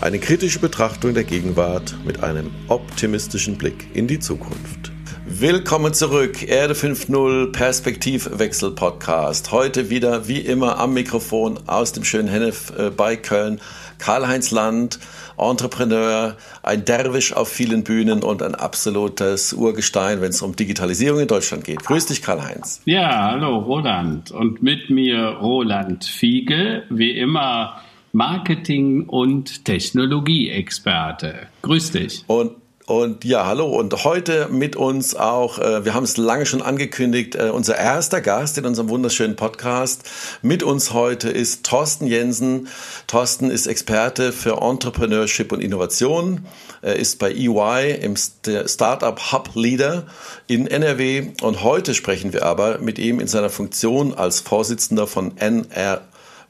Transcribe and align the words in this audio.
Eine 0.00 0.18
kritische 0.18 0.60
Betrachtung 0.60 1.12
der 1.12 1.24
Gegenwart 1.24 1.94
mit 2.06 2.22
einem 2.24 2.50
optimistischen 2.68 3.58
Blick 3.58 3.88
in 3.92 4.06
die 4.06 4.18
Zukunft. 4.18 4.90
Willkommen 5.26 5.92
zurück, 5.92 6.42
Erde 6.42 6.72
5.0 6.72 7.52
Perspektivwechsel 7.52 8.70
Podcast. 8.70 9.52
Heute 9.52 9.90
wieder 9.90 10.26
wie 10.26 10.38
immer 10.38 10.78
am 10.78 10.94
Mikrofon 10.94 11.58
aus 11.66 11.92
dem 11.92 12.04
schönen 12.04 12.28
Hennef 12.28 12.72
äh, 12.78 12.88
bei 12.88 13.16
Köln. 13.16 13.60
Karl-Heinz 13.98 14.50
Land, 14.52 15.00
Entrepreneur, 15.36 16.34
ein 16.62 16.86
Derwisch 16.86 17.34
auf 17.34 17.50
vielen 17.50 17.84
Bühnen 17.84 18.22
und 18.22 18.42
ein 18.42 18.54
absolutes 18.54 19.52
Urgestein, 19.52 20.22
wenn 20.22 20.30
es 20.30 20.40
um 20.40 20.56
Digitalisierung 20.56 21.20
in 21.20 21.28
Deutschland 21.28 21.64
geht. 21.64 21.84
Grüß 21.84 22.06
dich, 22.06 22.22
Karl-Heinz. 22.22 22.80
Ja, 22.86 23.32
hallo, 23.32 23.58
Roland. 23.58 24.30
Und 24.30 24.62
mit 24.62 24.88
mir 24.88 25.36
Roland 25.42 26.06
Fiege, 26.06 26.84
wie 26.88 27.10
immer 27.10 27.82
Marketing- 28.12 29.08
und 29.08 29.64
Technologieexperte. 29.64 31.46
Grüß 31.62 31.92
dich. 31.92 32.24
Und 32.26 32.52
und 32.90 33.24
ja, 33.24 33.46
hallo. 33.46 33.66
Und 33.66 34.02
heute 34.02 34.48
mit 34.50 34.74
uns 34.74 35.14
auch, 35.14 35.60
äh, 35.60 35.84
wir 35.84 35.94
haben 35.94 36.02
es 36.02 36.16
lange 36.16 36.44
schon 36.44 36.60
angekündigt, 36.60 37.36
äh, 37.36 37.50
unser 37.50 37.76
erster 37.76 38.20
Gast 38.20 38.58
in 38.58 38.66
unserem 38.66 38.88
wunderschönen 38.88 39.36
Podcast. 39.36 40.10
Mit 40.42 40.64
uns 40.64 40.92
heute 40.92 41.30
ist 41.30 41.64
Thorsten 41.64 42.08
Jensen. 42.08 42.66
Thorsten 43.06 43.48
ist 43.48 43.68
Experte 43.68 44.32
für 44.32 44.60
Entrepreneurship 44.60 45.52
und 45.52 45.60
Innovation. 45.60 46.46
Er 46.82 46.96
ist 46.96 47.20
bei 47.20 47.30
EY 47.30 47.96
im 48.02 48.16
Startup 48.16 49.20
Hub 49.30 49.50
Leader 49.54 50.08
in 50.48 50.66
NRW. 50.66 51.28
Und 51.42 51.62
heute 51.62 51.94
sprechen 51.94 52.32
wir 52.32 52.44
aber 52.44 52.78
mit 52.78 52.98
ihm 52.98 53.20
in 53.20 53.28
seiner 53.28 53.50
Funktion 53.50 54.14
als 54.14 54.40
Vorsitzender 54.40 55.06
von 55.06 55.36
NR 55.36 56.00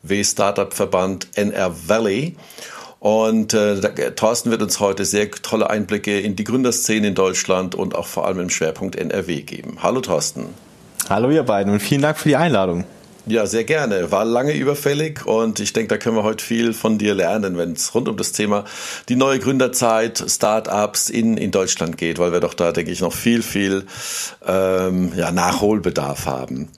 W 0.03 0.25
Startup 0.25 0.73
Verband 0.73 1.29
NR 1.35 1.75
Valley. 1.89 2.37
Und 2.99 3.55
äh, 3.55 3.81
Thorsten 4.13 4.51
wird 4.51 4.61
uns 4.63 4.79
heute 4.79 5.07
sehr 5.07 5.31
tolle 5.31 5.71
Einblicke 5.71 6.21
in 6.21 6.37
die 6.37 6.45
Gründerszene 6.45 7.09
in 7.09 7.15
Deutschland 7.15 7.75
und 7.75 7.95
auch 7.95 8.07
vor 8.07 8.27
allem 8.27 8.41
im 8.41 8.51
Schwerpunkt 8.51 8.95
NRW 8.95 9.41
geben. 9.41 9.79
Hallo 9.83 10.01
Thorsten. 10.03 10.49
Hallo 11.09 11.31
ihr 11.31 11.43
beiden 11.43 11.73
und 11.73 11.81
vielen 11.81 12.03
Dank 12.03 12.19
für 12.19 12.29
die 12.29 12.37
Einladung. 12.37 12.85
Ja, 13.27 13.47
sehr 13.47 13.65
gerne. 13.65 14.11
War 14.11 14.25
lange 14.25 14.53
überfällig 14.55 15.27
und 15.27 15.61
ich 15.61 15.73
denke, 15.73 15.89
da 15.89 15.99
können 15.99 16.17
wir 16.17 16.25
heute 16.25 16.45
viel 16.45 16.73
von 16.73 16.99
dir 16.99 17.15
lernen, 17.15 17.57
wenn 17.59 17.73
es 17.73 17.95
rund 17.95 18.09
um 18.09 18.17
das 18.17 18.33
Thema 18.33 18.65
die 19.09 19.17
neue 19.17 19.39
Gründerzeit, 19.39 20.25
Startups 20.27 21.11
in, 21.11 21.37
in 21.37 21.51
Deutschland 21.51 21.97
geht, 21.97 22.19
weil 22.19 22.33
wir 22.33 22.41
doch 22.41 22.55
da, 22.55 22.73
denke 22.73 22.91
ich, 22.91 23.01
noch 23.01 23.13
viel, 23.13 23.43
viel 23.43 23.85
ähm, 24.47 25.13
ja, 25.17 25.31
Nachholbedarf 25.33 26.27
haben. 26.27 26.69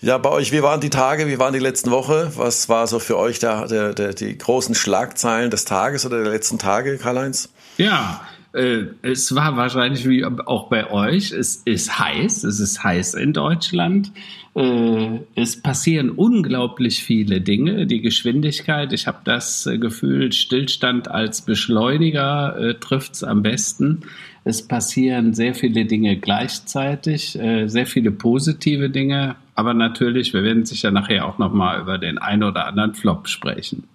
Ja, 0.00 0.16
bei 0.18 0.30
euch, 0.30 0.52
wie 0.52 0.62
waren 0.62 0.80
die 0.80 0.90
Tage, 0.90 1.26
wie 1.26 1.40
waren 1.40 1.52
die 1.52 1.58
letzten 1.58 1.90
Woche? 1.90 2.30
Was 2.36 2.68
war 2.68 2.86
so 2.86 3.00
für 3.00 3.18
euch 3.18 3.40
der, 3.40 3.66
der, 3.66 3.94
der, 3.94 4.14
die 4.14 4.38
großen 4.38 4.76
Schlagzeilen 4.76 5.50
des 5.50 5.64
Tages 5.64 6.06
oder 6.06 6.22
der 6.22 6.32
letzten 6.32 6.58
Tage, 6.58 6.98
Karl-Heinz? 6.98 7.52
Ja, 7.78 8.20
äh, 8.52 8.84
es 9.02 9.34
war 9.34 9.56
wahrscheinlich 9.56 10.08
wie 10.08 10.24
auch 10.24 10.68
bei 10.68 10.88
euch. 10.90 11.32
Es 11.32 11.56
ist 11.64 11.98
heiß, 11.98 12.44
es 12.44 12.60
ist 12.60 12.84
heiß 12.84 13.14
in 13.14 13.32
Deutschland. 13.32 14.12
Äh, 14.54 15.18
es 15.34 15.60
passieren 15.60 16.10
unglaublich 16.10 17.02
viele 17.02 17.40
Dinge. 17.40 17.86
Die 17.86 18.00
Geschwindigkeit, 18.00 18.92
ich 18.92 19.08
habe 19.08 19.18
das 19.24 19.66
äh, 19.66 19.78
Gefühl, 19.78 20.32
Stillstand 20.32 21.08
als 21.10 21.42
Beschleuniger 21.42 22.56
äh, 22.56 22.74
trifft 22.74 23.14
es 23.14 23.24
am 23.24 23.42
besten. 23.42 24.02
Es 24.44 24.66
passieren 24.66 25.34
sehr 25.34 25.54
viele 25.54 25.84
Dinge 25.84 26.16
gleichzeitig, 26.16 27.38
äh, 27.38 27.66
sehr 27.66 27.86
viele 27.86 28.12
positive 28.12 28.90
Dinge. 28.90 29.36
Aber 29.58 29.74
natürlich, 29.74 30.34
wir 30.34 30.44
werden 30.44 30.64
sicher 30.64 30.92
nachher 30.92 31.26
auch 31.26 31.38
nochmal 31.38 31.80
über 31.80 31.98
den 31.98 32.18
ein 32.18 32.44
oder 32.44 32.66
anderen 32.66 32.94
Flop 32.94 33.26
sprechen. 33.26 33.88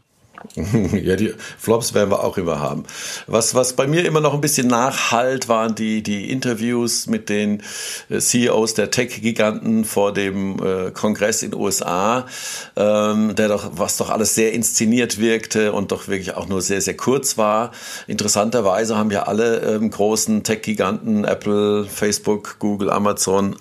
Ja, 0.91 1.15
die 1.15 1.33
Flops 1.57 1.93
werden 1.93 2.11
wir 2.11 2.21
auch 2.21 2.37
immer 2.37 2.59
haben. 2.59 2.83
Was, 3.27 3.55
was 3.55 3.77
bei 3.77 3.87
mir 3.87 4.03
immer 4.03 4.19
noch 4.19 4.33
ein 4.33 4.41
bisschen 4.41 4.67
nachhalt, 4.67 5.47
waren 5.47 5.73
die, 5.73 6.03
die 6.03 6.29
Interviews 6.29 7.07
mit 7.07 7.29
den 7.29 7.63
äh, 8.09 8.19
CEOs 8.19 8.73
der 8.73 8.91
Tech-Giganten 8.91 9.85
vor 9.85 10.11
dem 10.11 10.61
äh, 10.61 10.91
Kongress 10.91 11.43
in 11.43 11.51
den 11.51 11.61
USA, 11.61 12.25
ähm, 12.75 13.33
der 13.33 13.47
doch, 13.47 13.71
was 13.73 13.95
doch 13.95 14.09
alles 14.09 14.35
sehr 14.35 14.51
inszeniert 14.51 15.17
wirkte 15.17 15.71
und 15.71 15.93
doch 15.93 16.09
wirklich 16.09 16.35
auch 16.35 16.49
nur 16.49 16.61
sehr, 16.61 16.81
sehr 16.81 16.97
kurz 16.97 17.37
war. 17.37 17.71
Interessanterweise 18.07 18.97
haben 18.97 19.11
ja 19.11 19.23
alle 19.23 19.59
ähm, 19.61 19.89
großen 19.89 20.43
Tech-Giganten, 20.43 21.23
Apple, 21.23 21.85
Facebook, 21.85 22.57
Google, 22.59 22.89
Amazon 22.89 23.55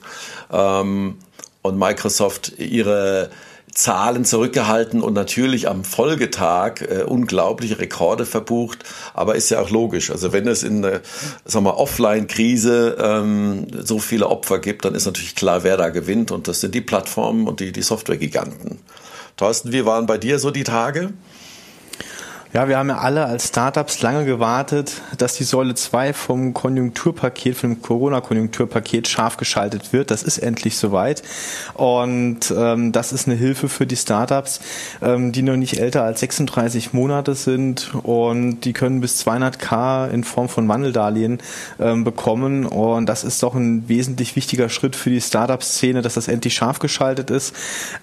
ähm, 0.50 1.18
und 1.62 1.78
Microsoft 1.78 2.58
ihre 2.58 3.30
Zahlen 3.74 4.26
zurückgehalten 4.26 5.00
und 5.00 5.14
natürlich 5.14 5.68
am 5.68 5.84
Folgetag 5.84 6.82
äh, 6.82 7.04
unglaubliche 7.04 7.78
Rekorde 7.78 8.26
verbucht. 8.26 8.80
Aber 9.14 9.34
ist 9.34 9.50
ja 9.50 9.60
auch 9.60 9.70
logisch. 9.70 10.10
Also 10.10 10.32
wenn 10.32 10.46
es 10.46 10.62
in 10.62 10.84
einer 10.84 11.78
Offline-Krise 11.78 12.98
ähm, 13.00 13.66
so 13.82 13.98
viele 13.98 14.28
Opfer 14.28 14.58
gibt, 14.58 14.84
dann 14.84 14.94
ist 14.94 15.06
natürlich 15.06 15.34
klar, 15.34 15.64
wer 15.64 15.78
da 15.78 15.88
gewinnt. 15.88 16.30
Und 16.30 16.48
das 16.48 16.60
sind 16.60 16.74
die 16.74 16.82
Plattformen 16.82 17.48
und 17.48 17.60
die, 17.60 17.72
die 17.72 17.82
Software-Giganten. 17.82 18.78
Thorsten, 19.38 19.72
wie 19.72 19.86
waren 19.86 20.06
bei 20.06 20.18
dir 20.18 20.38
so 20.38 20.50
die 20.50 20.64
Tage? 20.64 21.14
Ja, 22.54 22.68
wir 22.68 22.76
haben 22.76 22.90
ja 22.90 22.98
alle 22.98 23.24
als 23.24 23.48
Startups 23.48 24.02
lange 24.02 24.26
gewartet, 24.26 25.00
dass 25.16 25.36
die 25.36 25.44
Säule 25.44 25.74
2 25.74 26.12
vom 26.12 26.52
Konjunkturpaket, 26.52 27.56
vom 27.56 27.80
Corona-Konjunkturpaket 27.80 29.08
scharf 29.08 29.38
geschaltet 29.38 29.94
wird. 29.94 30.10
Das 30.10 30.22
ist 30.22 30.36
endlich 30.36 30.76
soweit. 30.76 31.22
Und 31.72 32.52
ähm, 32.54 32.92
das 32.92 33.14
ist 33.14 33.26
eine 33.26 33.36
Hilfe 33.36 33.70
für 33.70 33.86
die 33.86 33.96
Startups, 33.96 34.60
ähm, 35.00 35.32
die 35.32 35.40
noch 35.40 35.56
nicht 35.56 35.80
älter 35.80 36.02
als 36.02 36.20
36 36.20 36.92
Monate 36.92 37.34
sind 37.36 37.94
und 38.02 38.60
die 38.60 38.74
können 38.74 39.00
bis 39.00 39.26
200k 39.26 40.10
in 40.10 40.22
Form 40.22 40.50
von 40.50 40.68
Wandeldarlehen 40.68 41.38
ähm, 41.80 42.04
bekommen. 42.04 42.66
Und 42.66 43.06
das 43.06 43.24
ist 43.24 43.42
doch 43.42 43.54
ein 43.54 43.88
wesentlich 43.88 44.36
wichtiger 44.36 44.68
Schritt 44.68 44.94
für 44.94 45.08
die 45.08 45.22
Startup-Szene, 45.22 46.02
dass 46.02 46.14
das 46.14 46.28
endlich 46.28 46.52
scharf 46.52 46.80
geschaltet 46.80 47.30
ist. 47.30 47.56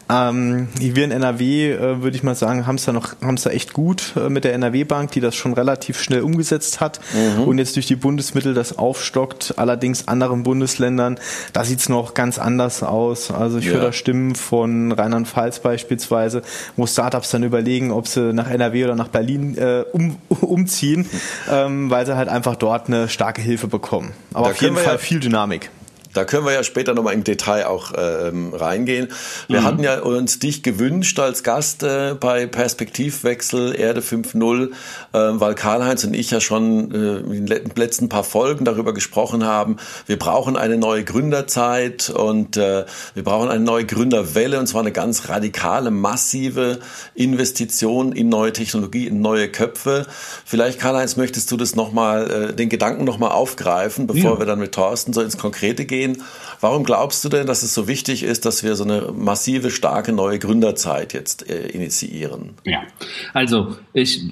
Ähm, 0.09 0.69
wir 0.79 1.03
in 1.03 1.11
NRW, 1.11 1.71
äh, 1.71 2.01
würde 2.01 2.17
ich 2.17 2.23
mal 2.23 2.33
sagen, 2.33 2.65
haben 2.65 2.77
es 2.77 2.85
da 2.85 2.93
noch, 2.93 3.21
haben 3.21 3.35
es 3.35 3.43
da 3.43 3.51
echt 3.51 3.73
gut 3.73 4.13
äh, 4.15 4.27
mit 4.38 4.38
mit 4.39 4.45
der 4.45 4.53
NRW-Bank, 4.53 5.11
die 5.11 5.19
das 5.19 5.35
schon 5.35 5.51
relativ 5.51 5.99
schnell 5.99 6.21
umgesetzt 6.21 6.79
hat 6.79 7.01
mhm. 7.13 7.43
und 7.43 7.57
jetzt 7.57 7.75
durch 7.75 7.87
die 7.87 7.97
Bundesmittel 7.97 8.53
das 8.53 8.77
aufstockt. 8.77 9.55
Allerdings 9.57 10.07
anderen 10.07 10.43
Bundesländern, 10.43 11.19
da 11.51 11.65
sieht 11.65 11.79
es 11.79 11.89
noch 11.89 12.13
ganz 12.13 12.39
anders 12.39 12.81
aus. 12.81 13.31
Also 13.31 13.57
ich 13.57 13.65
ja. 13.65 13.73
höre 13.73 13.81
da 13.81 13.91
Stimmen 13.91 14.35
von 14.35 14.93
Rheinland-Pfalz 14.93 15.59
beispielsweise, 15.59 16.41
wo 16.77 16.87
Startups 16.87 17.31
dann 17.31 17.43
überlegen, 17.43 17.91
ob 17.91 18.07
sie 18.07 18.31
nach 18.31 18.49
NRW 18.49 18.85
oder 18.85 18.95
nach 18.95 19.09
Berlin 19.09 19.57
äh, 19.57 19.83
um, 19.91 20.15
umziehen, 20.29 21.05
ähm, 21.51 21.89
weil 21.89 22.05
sie 22.05 22.15
halt 22.15 22.29
einfach 22.29 22.55
dort 22.55 22.87
eine 22.87 23.09
starke 23.09 23.41
Hilfe 23.41 23.67
bekommen. 23.67 24.13
Aber 24.33 24.45
da 24.45 24.51
auf 24.51 24.61
jeden 24.61 24.77
Fall 24.77 24.93
ja 24.93 24.97
viel 24.99 25.19
Dynamik. 25.19 25.69
Da 26.13 26.25
können 26.25 26.45
wir 26.45 26.53
ja 26.53 26.63
später 26.63 26.93
nochmal 26.95 27.13
im 27.13 27.23
Detail 27.23 27.67
auch 27.67 27.91
ähm, 27.95 28.53
reingehen. 28.53 29.09
Wir 29.47 29.61
mhm. 29.61 29.65
hatten 29.65 29.83
ja 29.83 29.99
uns 29.99 30.39
dich 30.39 30.63
gewünscht 30.63 31.19
als 31.19 31.43
Gast 31.43 31.83
äh, 31.83 32.15
bei 32.19 32.47
Perspektivwechsel 32.47 33.79
Erde 33.79 34.01
5.0, 34.01 34.65
äh, 34.67 34.69
weil 35.13 35.53
Karl-Heinz 35.53 36.03
und 36.03 36.15
ich 36.15 36.31
ja 36.31 36.41
schon 36.41 36.91
äh, 36.91 37.17
in 37.19 37.45
den 37.45 37.71
letzten 37.75 38.09
paar 38.09 38.23
Folgen 38.23 38.65
darüber 38.65 38.93
gesprochen 38.93 39.45
haben, 39.45 39.77
wir 40.07 40.17
brauchen 40.17 40.57
eine 40.57 40.77
neue 40.77 41.03
Gründerzeit 41.03 42.09
und 42.09 42.57
äh, 42.57 42.85
wir 43.13 43.23
brauchen 43.23 43.49
eine 43.49 43.63
neue 43.63 43.85
Gründerwelle 43.85 44.59
und 44.59 44.67
zwar 44.67 44.81
eine 44.81 44.91
ganz 44.91 45.29
radikale, 45.29 45.91
massive 45.91 46.79
Investition 47.13 48.13
in 48.13 48.29
neue 48.29 48.51
Technologie, 48.51 49.05
in 49.05 49.21
neue 49.21 49.47
Köpfe. 49.49 50.07
Vielleicht, 50.43 50.79
Karl-Heinz, 50.79 51.17
möchtest 51.17 51.51
du 51.51 51.57
das 51.57 51.75
nochmal, 51.75 52.49
äh, 52.49 52.53
den 52.55 52.69
Gedanken 52.69 53.03
nochmal 53.03 53.31
aufgreifen, 53.31 54.07
bevor 54.07 54.33
ja. 54.33 54.39
wir 54.39 54.45
dann 54.47 54.59
mit 54.59 54.71
Thorsten 54.71 55.13
so 55.13 55.21
ins 55.21 55.37
Konkrete 55.37 55.85
gehen? 55.85 55.98
Gehen. 55.99 56.23
Warum 56.61 56.83
glaubst 56.83 57.23
du 57.23 57.29
denn, 57.29 57.47
dass 57.47 57.63
es 57.63 57.73
so 57.73 57.87
wichtig 57.87 58.23
ist, 58.23 58.45
dass 58.45 58.63
wir 58.63 58.75
so 58.75 58.83
eine 58.83 59.13
massive, 59.15 59.71
starke 59.71 60.11
neue 60.11 60.39
Gründerzeit 60.39 61.13
jetzt 61.13 61.49
äh, 61.49 61.67
initiieren? 61.69 62.51
Ja, 62.65 62.83
also 63.33 63.77
ich, 63.93 64.29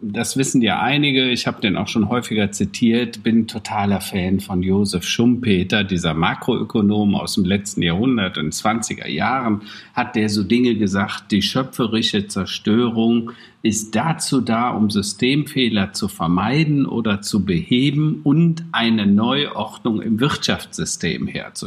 das 0.00 0.36
wissen 0.36 0.62
ja 0.62 0.80
einige, 0.80 1.30
ich 1.30 1.48
habe 1.48 1.60
den 1.60 1.76
auch 1.76 1.88
schon 1.88 2.08
häufiger 2.08 2.52
zitiert, 2.52 3.24
bin 3.24 3.48
totaler 3.48 4.00
Fan 4.00 4.38
von 4.38 4.62
Josef 4.62 5.04
Schumpeter, 5.04 5.82
dieser 5.82 6.14
Makroökonom 6.14 7.16
aus 7.16 7.34
dem 7.34 7.44
letzten 7.44 7.82
Jahrhundert, 7.82 8.36
den 8.36 8.50
20er 8.50 9.08
Jahren, 9.08 9.62
hat 9.94 10.14
der 10.14 10.28
so 10.28 10.44
Dinge 10.44 10.76
gesagt, 10.76 11.32
die 11.32 11.42
schöpferische 11.42 12.28
Zerstörung 12.28 13.32
ist 13.64 13.96
dazu 13.96 14.42
da, 14.42 14.70
um 14.70 14.90
Systemfehler 14.90 15.94
zu 15.94 16.08
vermeiden 16.08 16.84
oder 16.84 17.22
zu 17.22 17.46
beheben 17.46 18.20
und 18.22 18.62
eine 18.72 19.06
Neuordnung 19.06 20.02
im 20.02 20.20
Wirtschaftssystem 20.20 21.26
herzustellen. 21.26 21.63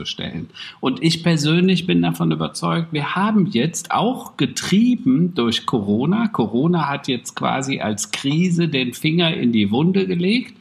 Und 0.79 1.03
ich 1.03 1.23
persönlich 1.23 1.87
bin 1.87 2.01
davon 2.01 2.31
überzeugt, 2.31 2.93
wir 2.93 3.15
haben 3.15 3.47
jetzt 3.47 3.91
auch 3.91 4.37
getrieben 4.37 5.33
durch 5.35 5.65
Corona, 5.65 6.27
Corona 6.27 6.87
hat 6.87 7.07
jetzt 7.07 7.35
quasi 7.35 7.79
als 7.79 8.11
Krise 8.11 8.67
den 8.67 8.93
Finger 8.93 9.33
in 9.33 9.51
die 9.51 9.71
Wunde 9.71 10.07
gelegt 10.07 10.55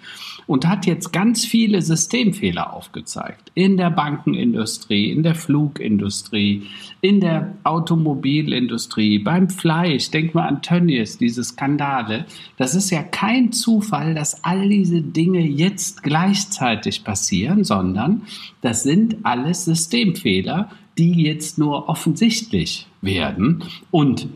und 0.46 0.66
hat 0.66 0.86
jetzt 0.86 1.12
ganz 1.12 1.44
viele 1.44 1.82
Systemfehler 1.82 2.72
aufgezeigt. 2.72 3.50
In 3.54 3.76
der 3.76 3.90
Bankenindustrie, 3.90 5.10
in 5.10 5.22
der 5.22 5.34
Flugindustrie, 5.34 6.62
in 7.00 7.20
der 7.20 7.54
Automobilindustrie, 7.64 9.18
beim 9.18 9.50
Fleisch. 9.50 10.10
Denk 10.10 10.34
mal 10.34 10.46
an 10.46 10.62
Tönnies, 10.62 11.18
diese 11.18 11.42
Skandale. 11.42 12.26
Das 12.56 12.74
ist 12.74 12.90
ja 12.90 13.02
kein 13.02 13.52
Zufall, 13.52 14.14
dass 14.14 14.44
all 14.44 14.68
diese 14.68 15.02
Dinge 15.02 15.40
jetzt 15.40 16.02
gleichzeitig 16.02 17.02
passieren, 17.02 17.64
sondern 17.64 18.22
das 18.60 18.84
sind 18.84 19.18
alles 19.24 19.64
Systemfehler, 19.64 20.70
die 20.96 21.22
jetzt 21.22 21.58
nur 21.58 21.88
offensichtlich 21.88 22.86
werden. 23.02 23.64
Und 23.90 24.28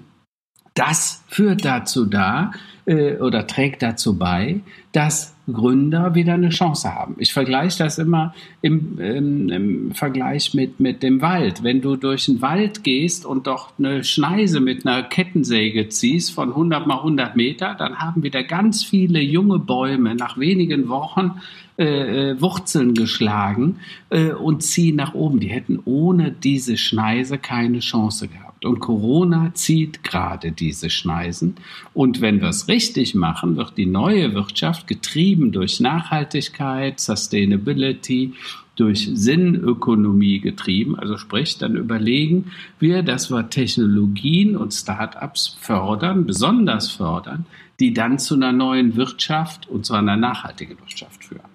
das 0.74 1.22
führt 1.28 1.64
dazu 1.64 2.06
da 2.06 2.52
äh, 2.86 3.16
oder 3.16 3.46
trägt 3.46 3.82
dazu 3.82 4.18
bei, 4.18 4.60
dass 4.92 5.34
Gründer 5.52 6.14
wieder 6.14 6.34
eine 6.34 6.50
Chance 6.50 6.94
haben. 6.94 7.16
Ich 7.18 7.32
vergleiche 7.32 7.78
das 7.78 7.98
immer 7.98 8.34
im, 8.62 8.98
im, 8.98 9.48
im, 9.48 9.92
Vergleich 9.92 10.54
mit, 10.54 10.80
mit 10.80 11.02
dem 11.02 11.20
Wald. 11.22 11.62
Wenn 11.62 11.80
du 11.80 11.96
durch 11.96 12.26
den 12.26 12.40
Wald 12.40 12.84
gehst 12.84 13.26
und 13.26 13.46
doch 13.46 13.72
eine 13.78 14.04
Schneise 14.04 14.60
mit 14.60 14.86
einer 14.86 15.02
Kettensäge 15.02 15.88
ziehst 15.88 16.32
von 16.32 16.50
100 16.50 16.86
mal 16.86 16.98
100 16.98 17.36
Meter, 17.36 17.74
dann 17.74 17.98
haben 17.98 18.22
wieder 18.22 18.42
ganz 18.44 18.84
viele 18.84 19.20
junge 19.20 19.58
Bäume 19.58 20.14
nach 20.14 20.38
wenigen 20.38 20.88
Wochen 20.88 21.40
äh, 21.78 22.30
äh, 22.32 22.40
Wurzeln 22.40 22.94
geschlagen 22.94 23.78
äh, 24.10 24.32
und 24.32 24.62
ziehen 24.62 24.96
nach 24.96 25.14
oben. 25.14 25.40
Die 25.40 25.48
hätten 25.48 25.80
ohne 25.84 26.30
diese 26.30 26.76
Schneise 26.76 27.38
keine 27.38 27.78
Chance 27.78 28.28
gehabt. 28.28 28.49
Und 28.62 28.80
Corona 28.80 29.52
zieht 29.54 30.04
gerade 30.04 30.52
diese 30.52 30.90
Schneisen. 30.90 31.56
Und 31.94 32.20
wenn 32.20 32.40
wir 32.40 32.48
es 32.48 32.68
richtig 32.68 33.14
machen, 33.14 33.56
wird 33.56 33.78
die 33.78 33.86
neue 33.86 34.34
Wirtschaft 34.34 34.86
getrieben 34.86 35.50
durch 35.50 35.80
Nachhaltigkeit, 35.80 37.00
Sustainability, 37.00 38.34
durch 38.76 39.10
Sinnökonomie 39.12 40.40
getrieben. 40.40 40.98
Also 40.98 41.16
sprich, 41.16 41.58
dann 41.58 41.76
überlegen 41.76 42.52
wir, 42.78 43.02
dass 43.02 43.30
wir 43.30 43.50
Technologien 43.50 44.56
und 44.56 44.72
Startups 44.72 45.56
fördern, 45.60 46.26
besonders 46.26 46.90
fördern, 46.90 47.46
die 47.78 47.94
dann 47.94 48.18
zu 48.18 48.34
einer 48.34 48.52
neuen 48.52 48.96
Wirtschaft 48.96 49.68
und 49.68 49.84
zu 49.84 49.94
einer 49.94 50.16
nachhaltigen 50.16 50.78
Wirtschaft 50.78 51.24
führen. 51.24 51.49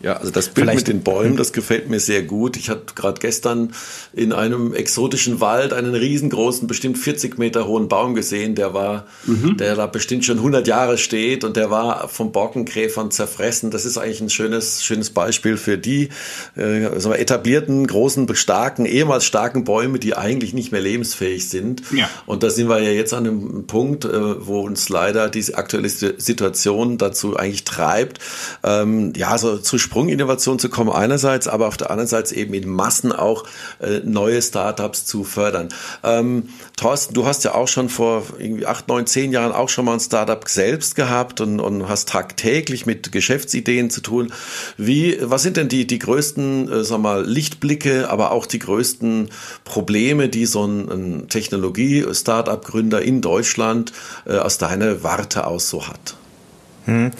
Ja, 0.00 0.14
also 0.14 0.30
das 0.30 0.48
Bild 0.48 0.66
Vielleicht. 0.66 0.86
mit 0.86 0.94
den 0.94 1.02
Bäumen, 1.02 1.36
das 1.36 1.52
gefällt 1.52 1.90
mir 1.90 1.98
sehr 1.98 2.22
gut. 2.22 2.56
Ich 2.56 2.70
hatte 2.70 2.94
gerade 2.94 3.20
gestern 3.20 3.72
in 4.12 4.32
einem 4.32 4.72
exotischen 4.72 5.40
Wald 5.40 5.72
einen 5.72 5.94
riesengroßen, 5.94 6.68
bestimmt 6.68 6.98
40 6.98 7.36
Meter 7.36 7.66
hohen 7.66 7.88
Baum 7.88 8.14
gesehen, 8.14 8.54
der 8.54 8.74
war, 8.74 9.06
mhm. 9.26 9.56
der 9.56 9.74
da 9.74 9.86
bestimmt 9.86 10.24
schon 10.24 10.36
100 10.36 10.68
Jahre 10.68 10.98
steht 10.98 11.42
und 11.42 11.56
der 11.56 11.70
war 11.70 12.08
vom 12.08 12.30
Borkenkäfern 12.30 13.10
zerfressen. 13.10 13.72
Das 13.72 13.84
ist 13.84 13.98
eigentlich 13.98 14.20
ein 14.20 14.30
schönes, 14.30 14.84
schönes 14.84 15.10
Beispiel 15.10 15.56
für 15.56 15.78
die 15.78 16.10
äh, 16.56 16.90
wir, 16.92 17.18
etablierten, 17.18 17.84
großen, 17.84 18.32
starken, 18.36 18.86
ehemals 18.86 19.24
starken 19.24 19.64
Bäume, 19.64 19.98
die 19.98 20.14
eigentlich 20.14 20.54
nicht 20.54 20.70
mehr 20.70 20.80
lebensfähig 20.80 21.48
sind. 21.48 21.82
Ja. 21.90 22.08
Und 22.24 22.44
da 22.44 22.50
sind 22.50 22.68
wir 22.68 22.80
ja 22.80 22.90
jetzt 22.90 23.12
an 23.14 23.26
einem 23.26 23.66
Punkt, 23.66 24.04
äh, 24.04 24.46
wo 24.46 24.60
uns 24.60 24.88
leider 24.90 25.28
diese 25.28 25.58
aktuelle 25.58 25.88
Situation 25.88 26.98
dazu 26.98 27.36
eigentlich 27.36 27.64
treibt, 27.64 28.20
ähm, 28.62 29.12
ja, 29.16 29.36
so 29.38 29.58
zu 29.58 29.87
Sprunginnovation 29.88 30.58
zu 30.58 30.68
kommen 30.68 30.90
einerseits, 30.90 31.48
aber 31.48 31.66
auf 31.66 31.78
der 31.78 31.90
anderen 31.90 32.08
Seite 32.08 32.34
eben 32.34 32.52
in 32.52 32.68
Massen 32.68 33.10
auch 33.10 33.44
äh, 33.80 34.00
neue 34.04 34.42
Startups 34.42 35.06
zu 35.06 35.24
fördern. 35.24 35.70
Ähm, 36.04 36.50
Thorsten, 36.76 37.14
du 37.14 37.24
hast 37.24 37.42
ja 37.44 37.54
auch 37.54 37.68
schon 37.68 37.88
vor 37.88 38.24
irgendwie 38.38 38.66
acht, 38.66 38.86
neun, 38.88 39.06
zehn 39.06 39.32
Jahren 39.32 39.52
auch 39.52 39.70
schon 39.70 39.86
mal 39.86 39.94
ein 39.94 40.00
Startup 40.00 40.46
selbst 40.46 40.94
gehabt 40.94 41.40
und, 41.40 41.58
und 41.58 41.88
hast 41.88 42.10
tagtäglich 42.10 42.84
mit 42.84 43.12
Geschäftsideen 43.12 43.88
zu 43.88 44.02
tun. 44.02 44.30
Wie, 44.76 45.16
was 45.22 45.42
sind 45.42 45.56
denn 45.56 45.68
die, 45.68 45.86
die 45.86 45.98
größten, 45.98 46.70
äh, 46.70 46.84
sag 46.84 47.00
mal, 47.00 47.24
Lichtblicke, 47.24 48.10
aber 48.10 48.32
auch 48.32 48.44
die 48.44 48.58
größten 48.58 49.30
Probleme, 49.64 50.28
die 50.28 50.44
so 50.44 50.66
ein, 50.66 50.90
ein 50.90 51.28
Technologie-Startup-Gründer 51.30 53.00
in 53.00 53.22
Deutschland 53.22 53.92
äh, 54.26 54.36
aus 54.36 54.58
deiner 54.58 55.02
Warte 55.02 55.46
aus 55.46 55.70
so 55.70 55.88
hat? 55.88 56.16
Hm. 56.84 57.10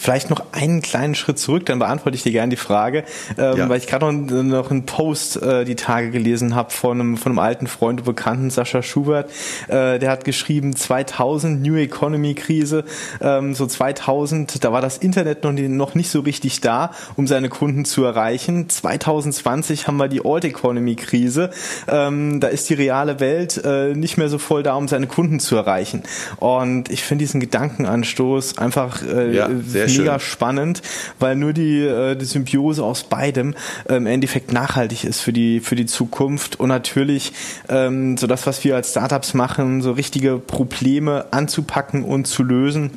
Vielleicht 0.00 0.30
noch 0.30 0.40
einen 0.52 0.80
kleinen 0.80 1.14
Schritt 1.14 1.38
zurück, 1.38 1.66
dann 1.66 1.78
beantworte 1.78 2.16
ich 2.16 2.22
dir 2.22 2.32
gerne 2.32 2.48
die 2.48 2.56
Frage, 2.56 3.04
ähm, 3.36 3.58
ja. 3.58 3.68
weil 3.68 3.76
ich 3.76 3.86
gerade 3.86 4.10
noch, 4.10 4.42
noch 4.42 4.70
einen 4.70 4.86
Post 4.86 5.42
äh, 5.42 5.66
die 5.66 5.74
Tage 5.74 6.10
gelesen 6.10 6.54
habe 6.54 6.70
von 6.70 6.98
einem, 6.98 7.16
von 7.18 7.32
einem 7.32 7.38
alten 7.38 7.66
Freund 7.66 8.00
und 8.00 8.06
Bekannten, 8.06 8.48
Sascha 8.48 8.82
Schubert. 8.82 9.30
Äh, 9.68 9.98
der 9.98 10.10
hat 10.10 10.24
geschrieben, 10.24 10.74
2000 10.74 11.60
New 11.60 11.76
Economy 11.76 12.32
Krise, 12.32 12.84
ähm, 13.20 13.54
so 13.54 13.66
2000, 13.66 14.64
da 14.64 14.72
war 14.72 14.80
das 14.80 14.96
Internet 14.96 15.44
noch, 15.44 15.52
noch 15.52 15.94
nicht 15.94 16.10
so 16.10 16.20
richtig 16.20 16.62
da, 16.62 16.92
um 17.16 17.26
seine 17.26 17.50
Kunden 17.50 17.84
zu 17.84 18.02
erreichen. 18.02 18.70
2020 18.70 19.86
haben 19.86 19.98
wir 19.98 20.08
die 20.08 20.24
Old 20.24 20.46
Economy 20.46 20.96
Krise, 20.96 21.50
ähm, 21.88 22.40
da 22.40 22.48
ist 22.48 22.70
die 22.70 22.74
reale 22.74 23.20
Welt 23.20 23.62
äh, 23.62 23.94
nicht 23.94 24.16
mehr 24.16 24.30
so 24.30 24.38
voll 24.38 24.62
da, 24.62 24.76
um 24.76 24.88
seine 24.88 25.08
Kunden 25.08 25.40
zu 25.40 25.56
erreichen. 25.56 26.04
Und 26.38 26.90
ich 26.90 27.02
finde 27.02 27.24
diesen 27.24 27.40
Gedankenanstoß 27.40 28.56
einfach 28.56 29.02
äh, 29.02 29.36
ja, 29.36 29.50
sehr 29.62 29.89
mega 29.98 30.18
schön. 30.18 30.30
spannend, 30.30 30.82
weil 31.18 31.36
nur 31.36 31.52
die, 31.52 31.80
äh, 31.80 32.16
die 32.16 32.24
Symbiose 32.24 32.84
aus 32.84 33.04
beidem 33.04 33.54
äh, 33.88 33.96
im 33.96 34.06
Endeffekt 34.06 34.52
nachhaltig 34.52 35.04
ist 35.04 35.20
für 35.20 35.32
die, 35.32 35.60
für 35.60 35.76
die 35.76 35.86
Zukunft 35.86 36.58
und 36.58 36.68
natürlich 36.68 37.32
ähm, 37.68 38.16
so 38.16 38.26
das, 38.26 38.46
was 38.46 38.64
wir 38.64 38.76
als 38.76 38.90
Startups 38.90 39.34
machen, 39.34 39.82
so 39.82 39.92
richtige 39.92 40.38
Probleme 40.38 41.26
anzupacken 41.30 42.04
und 42.04 42.26
zu 42.26 42.42
lösen. 42.42 42.90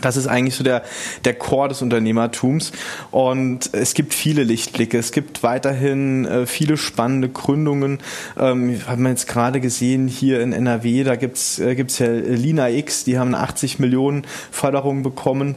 Das 0.00 0.16
ist 0.16 0.26
eigentlich 0.26 0.54
so 0.54 0.62
der, 0.62 0.82
der 1.24 1.34
Core 1.34 1.68
des 1.68 1.80
Unternehmertums. 1.80 2.72
Und 3.10 3.70
es 3.72 3.94
gibt 3.94 4.12
viele 4.12 4.42
Lichtblicke. 4.42 4.98
Es 4.98 5.10
gibt 5.10 5.42
weiterhin 5.42 6.26
äh, 6.26 6.46
viele 6.46 6.76
spannende 6.76 7.28
Gründungen. 7.28 7.98
Ähm, 8.38 8.80
haben 8.86 9.02
wir 9.02 9.10
jetzt 9.10 9.26
gerade 9.26 9.60
gesehen 9.60 10.06
hier 10.06 10.40
in 10.42 10.52
NRW, 10.52 11.04
da 11.04 11.16
gibt's 11.16 11.58
äh, 11.58 11.74
gibt's 11.74 11.98
ja 11.98 12.08
Lina 12.08 12.68
X, 12.68 13.04
die 13.04 13.18
haben 13.18 13.34
eine 13.34 13.42
80 13.42 13.78
Millionen 13.78 14.24
Förderung 14.50 15.02
bekommen 15.02 15.56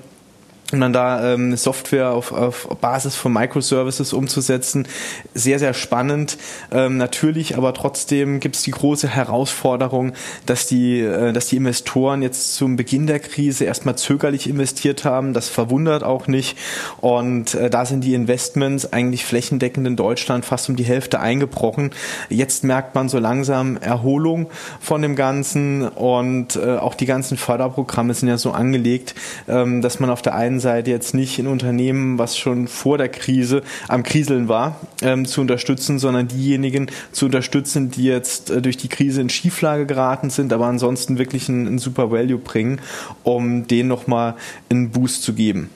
und 0.72 0.82
dann 0.82 0.94
da 0.94 1.34
ähm, 1.34 1.56
Software 1.56 2.12
auf, 2.12 2.32
auf 2.32 2.68
Basis 2.80 3.16
von 3.16 3.34
Microservices 3.34 4.14
umzusetzen, 4.14 4.88
sehr, 5.34 5.58
sehr 5.58 5.74
spannend. 5.74 6.38
Ähm, 6.72 6.98
natürlich, 6.98 7.58
aber 7.58 7.74
trotzdem 7.74 8.40
gibt 8.40 8.56
es 8.56 8.64
die 8.64 8.72
große 8.72 9.08
Herausforderung, 9.08 10.14
dass 10.46 10.68
die, 10.68 11.00
äh, 11.00 11.34
dass 11.34 11.48
die 11.48 11.56
Investoren 11.56 12.22
jetzt 12.22 12.56
zum 12.56 12.76
Beginn 12.76 13.08
der 13.08 13.20
Krise 13.20 13.66
erstmal 13.66 13.98
zögerlich 13.98 14.48
investiert 14.48 15.06
haben. 15.06 15.34
Das 15.34 15.50
verwundert 15.50 16.04
auch 16.04 16.28
nicht. 16.28 16.58
Und 17.02 17.56
äh, 17.56 17.70
da 17.72 17.86
sind 17.86 18.04
die 18.04 18.14
Investments 18.14 18.94
eigentlich 18.94 19.26
flächendeckend 19.26 19.88
in 19.88 19.96
Deutschland 19.96 20.46
fast 20.46 20.70
um 20.70 20.76
die 20.76 20.84
Hälfte 20.84 21.20
eingebrochen. 21.20 21.92
Jetzt 22.30 22.64
merkt 22.64 22.94
man 22.94 23.10
so 23.10 23.18
langsam 23.18 23.78
Erholung 23.78 24.50
von 24.80 25.02
dem 25.02 25.16
Ganzen 25.16 25.88
und 25.88 26.56
äh, 26.58 26.78
auch 26.78 26.94
die 26.94 27.08
ganzen 27.08 27.38
Förderprogramme 27.38 28.14
sind 28.14 28.30
ja 28.30 28.38
so 28.38 28.52
angelegt, 28.52 29.16
ähm, 29.48 29.82
dass 29.82 30.00
man 30.00 30.12
auf 30.12 30.22
der 30.22 30.36
einen 30.36 30.59
Seite 30.60 30.92
jetzt 30.92 31.14
nicht 31.14 31.40
ein 31.40 31.48
Unternehmen, 31.48 32.18
was 32.18 32.38
schon 32.38 32.68
vor 32.68 32.98
der 32.98 33.10
Krise 33.10 33.62
am 33.88 34.04
Kriseln 34.04 34.48
war, 34.48 34.80
ähm, 35.02 35.26
zu 35.26 35.42
unterstützen, 35.42 36.00
sondern 36.00 36.28
diejenigen 36.28 36.88
zu 37.12 37.26
unterstützen, 37.26 37.92
die 37.92 38.04
jetzt 38.04 38.50
äh, 38.50 38.62
durch 38.62 38.78
die 38.78 38.90
Krise 38.90 39.22
in 39.22 39.30
Schieflage 39.30 39.86
geraten 39.86 40.30
sind, 40.30 40.54
aber 40.54 40.66
ansonsten 40.66 41.18
wirklich 41.18 41.50
einen, 41.50 41.80
super 41.80 42.12
Value 42.12 42.40
bringen, 42.40 42.82
um 43.24 43.68
denen 43.68 43.90
nochmal 43.90 44.36
einen 44.70 44.90
Boost 44.92 45.24
zu 45.24 45.34
geben. 45.34 45.70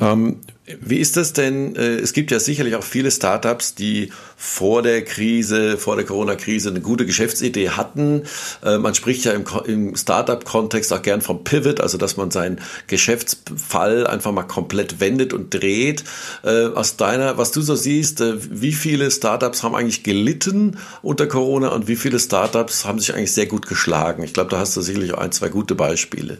Ähm, 0.00 0.40
wie 0.80 0.98
ist 0.98 1.16
das 1.16 1.32
denn? 1.32 1.76
Äh, 1.76 1.96
es 1.96 2.12
gibt 2.12 2.30
ja 2.30 2.38
sicherlich 2.38 2.76
auch 2.76 2.84
viele 2.84 3.10
Startups, 3.10 3.74
die 3.74 4.10
vor 4.36 4.82
der 4.82 5.04
Krise, 5.04 5.76
vor 5.76 5.96
der 5.96 6.04
Corona-Krise 6.04 6.70
eine 6.70 6.80
gute 6.80 7.04
Geschäftsidee 7.04 7.70
hatten. 7.70 8.22
Äh, 8.64 8.78
man 8.78 8.94
spricht 8.94 9.24
ja 9.24 9.32
im, 9.32 9.96
Startup-Kontext 9.96 10.92
auch 10.92 11.02
gern 11.02 11.20
vom 11.20 11.44
Pivot, 11.44 11.80
also 11.80 11.98
dass 11.98 12.16
man 12.16 12.30
seinen 12.30 12.60
Geschäftsfall 12.86 14.06
einfach 14.06 14.32
mal 14.32 14.44
komplett 14.44 15.00
wendet 15.00 15.32
und 15.32 15.52
dreht. 15.52 16.04
Äh, 16.44 16.66
aus 16.66 16.96
deiner, 16.96 17.38
was 17.38 17.50
du 17.50 17.60
so 17.60 17.74
siehst, 17.74 18.22
wie 18.22 18.72
viele 18.72 19.10
Startups 19.10 19.62
haben 19.62 19.74
eigentlich 19.74 20.04
gelitten 20.04 20.78
unter 21.02 21.26
Corona 21.26 21.68
und 21.68 21.88
wie 21.88 21.96
viele 21.96 22.18
Startups 22.20 22.84
haben 22.84 22.98
sich 22.98 23.14
eigentlich 23.14 23.32
sehr 23.32 23.46
gut 23.46 23.66
geschlagen? 23.66 24.22
Ich 24.22 24.32
glaube, 24.32 24.50
da 24.50 24.58
hast 24.58 24.76
du 24.76 24.80
sicherlich 24.80 25.12
auch 25.12 25.18
ein, 25.18 25.32
zwei 25.32 25.48
gute 25.48 25.74
Beispiele. 25.74 26.38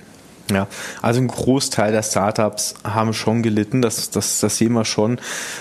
Ja, 0.50 0.66
also 1.00 1.20
ein 1.20 1.28
Großteil 1.28 1.92
der 1.92 2.02
Startups 2.02 2.74
haben 2.84 3.14
schon 3.14 3.42
gelitten, 3.42 3.80
das, 3.80 4.10
das, 4.10 4.40
das 4.40 4.58
sehen 4.58 4.72
wir 4.72 4.84
schon. 4.84 5.20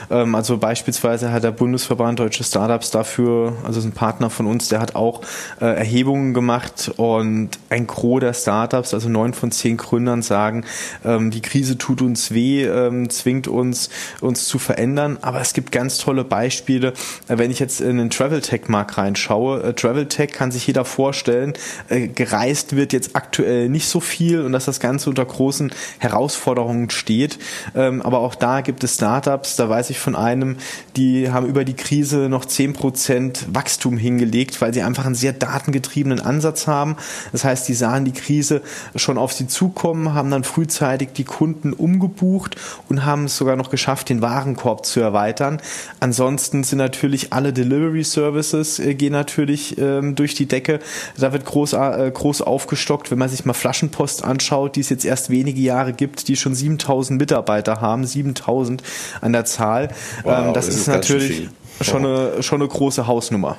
Ähm, 0.09 0.33
also 0.35 0.57
beispielsweise 0.57 1.31
hat 1.31 1.43
der 1.43 1.51
Bundesverband 1.51 2.19
Deutsche 2.19 2.43
Startups 2.43 2.89
dafür, 2.89 3.53
also 3.63 3.79
ist 3.79 3.85
ein 3.85 3.91
Partner 3.91 4.29
von 4.29 4.47
uns, 4.47 4.69
der 4.69 4.79
hat 4.79 4.95
auch 4.95 5.21
äh, 5.61 5.65
Erhebungen 5.65 6.33
gemacht 6.33 6.91
und 6.97 7.51
ein 7.69 7.87
Gros 7.87 8.21
der 8.21 8.33
Startups, 8.33 8.93
also 8.93 9.07
neun 9.07 9.33
von 9.33 9.51
zehn 9.51 9.77
Gründern 9.77 10.21
sagen, 10.21 10.65
ähm, 11.05 11.31
die 11.31 11.41
Krise 11.41 11.77
tut 11.77 12.01
uns 12.01 12.31
weh, 12.31 12.65
ähm, 12.65 13.09
zwingt 13.09 13.47
uns, 13.47 13.89
uns 14.19 14.45
zu 14.45 14.59
verändern. 14.59 15.17
Aber 15.21 15.41
es 15.41 15.53
gibt 15.53 15.71
ganz 15.71 15.97
tolle 15.99 16.23
Beispiele. 16.23 16.93
Äh, 17.27 17.37
wenn 17.37 17.51
ich 17.51 17.59
jetzt 17.59 17.81
in 17.81 17.97
den 17.97 18.09
Travel 18.09 18.41
Tech 18.41 18.67
Markt 18.67 18.97
reinschaue, 18.97 19.61
äh, 19.63 19.73
Travel 19.73 20.07
Tech 20.07 20.31
kann 20.31 20.51
sich 20.51 20.67
jeder 20.67 20.85
vorstellen, 20.85 21.53
gereist 21.89 22.75
wird 22.75 22.93
jetzt 22.93 23.15
aktuell 23.15 23.69
nicht 23.69 23.87
so 23.87 23.99
viel 23.99 24.41
und 24.41 24.51
dass 24.51 24.65
das 24.71 24.79
Ganze 24.79 25.09
unter 25.09 25.25
großen 25.25 25.71
Herausforderungen 25.99 26.89
steht. 26.89 27.39
Ähm, 27.75 28.01
aber 28.01 28.19
auch 28.19 28.35
da 28.35 28.61
gibt 28.61 28.83
es 28.83 28.95
Startups, 28.95 29.55
da 29.55 29.69
weiß 29.69 29.89
ich 29.89 29.99
von 29.99 30.15
einem, 30.15 30.57
die 30.95 31.31
haben 31.31 31.45
über 31.47 31.63
die 31.63 31.75
Krise 31.75 32.29
noch 32.29 32.45
zehn 32.45 32.73
Prozent 32.73 33.45
Wachstum 33.53 33.97
hingelegt, 33.97 34.61
weil 34.61 34.73
sie 34.73 34.81
einfach 34.81 35.05
einen 35.05 35.15
sehr 35.15 35.33
datengetriebenen 35.33 36.19
Ansatz 36.19 36.67
haben. 36.67 36.95
Das 37.31 37.43
heißt, 37.43 37.67
die 37.67 37.73
sahen 37.73 38.05
die 38.05 38.13
Krise 38.13 38.61
schon 38.95 39.17
auf 39.17 39.33
sie 39.33 39.47
zukommen, 39.47 40.13
haben 40.13 40.31
dann 40.31 40.43
frühzeitig 40.43 41.09
die 41.13 41.23
Kunden 41.23 41.73
umgebucht 41.73 42.55
und 42.89 43.05
haben 43.05 43.25
es 43.25 43.37
sogar 43.37 43.55
noch 43.55 43.69
geschafft, 43.69 44.09
den 44.09 44.21
Warenkorb 44.21 44.85
zu 44.85 44.99
erweitern. 44.99 45.61
Ansonsten 45.99 46.63
sind 46.63 46.77
natürlich 46.77 47.33
alle 47.33 47.53
Delivery 47.53 48.03
Services 48.03 48.79
äh, 48.79 48.95
gehen 48.95 49.13
natürlich 49.13 49.77
ähm, 49.77 50.15
durch 50.15 50.35
die 50.35 50.45
Decke. 50.45 50.79
Da 51.17 51.33
wird 51.33 51.45
groß, 51.45 51.73
äh, 51.73 52.11
groß 52.13 52.41
aufgestockt. 52.41 53.11
Wenn 53.11 53.17
man 53.17 53.29
sich 53.29 53.45
mal 53.45 53.53
Flaschenpost 53.53 54.23
anschaut, 54.23 54.60
die 54.67 54.81
es 54.81 54.89
jetzt 54.89 55.05
erst 55.05 55.29
wenige 55.29 55.61
Jahre 55.61 55.93
gibt, 55.93 56.27
die 56.27 56.35
schon 56.35 56.55
7000 56.55 57.19
Mitarbeiter 57.19 57.81
haben, 57.81 58.05
7000 58.05 58.83
an 59.21 59.33
der 59.33 59.45
Zahl. 59.45 59.89
Wow, 60.23 60.47
ähm, 60.47 60.53
das, 60.53 60.65
das, 60.65 60.75
ist, 60.75 60.81
ist 60.81 60.87
natürlich 60.87 61.49
schon 61.81 62.05
eine, 62.05 62.43
schon 62.43 62.61
eine 62.61 62.69
große 62.69 63.07
Hausnummer. 63.07 63.57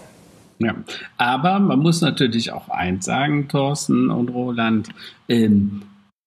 Ja, 0.59 0.77
aber 1.17 1.59
man 1.59 1.81
muss 1.81 2.01
natürlich 2.03 2.53
auch 2.53 2.69
eins 2.69 3.07
sagen, 3.07 3.49
Thorsten 3.49 4.11
und 4.11 4.29
Roland. 4.29 4.91
Ähm, 5.29 5.83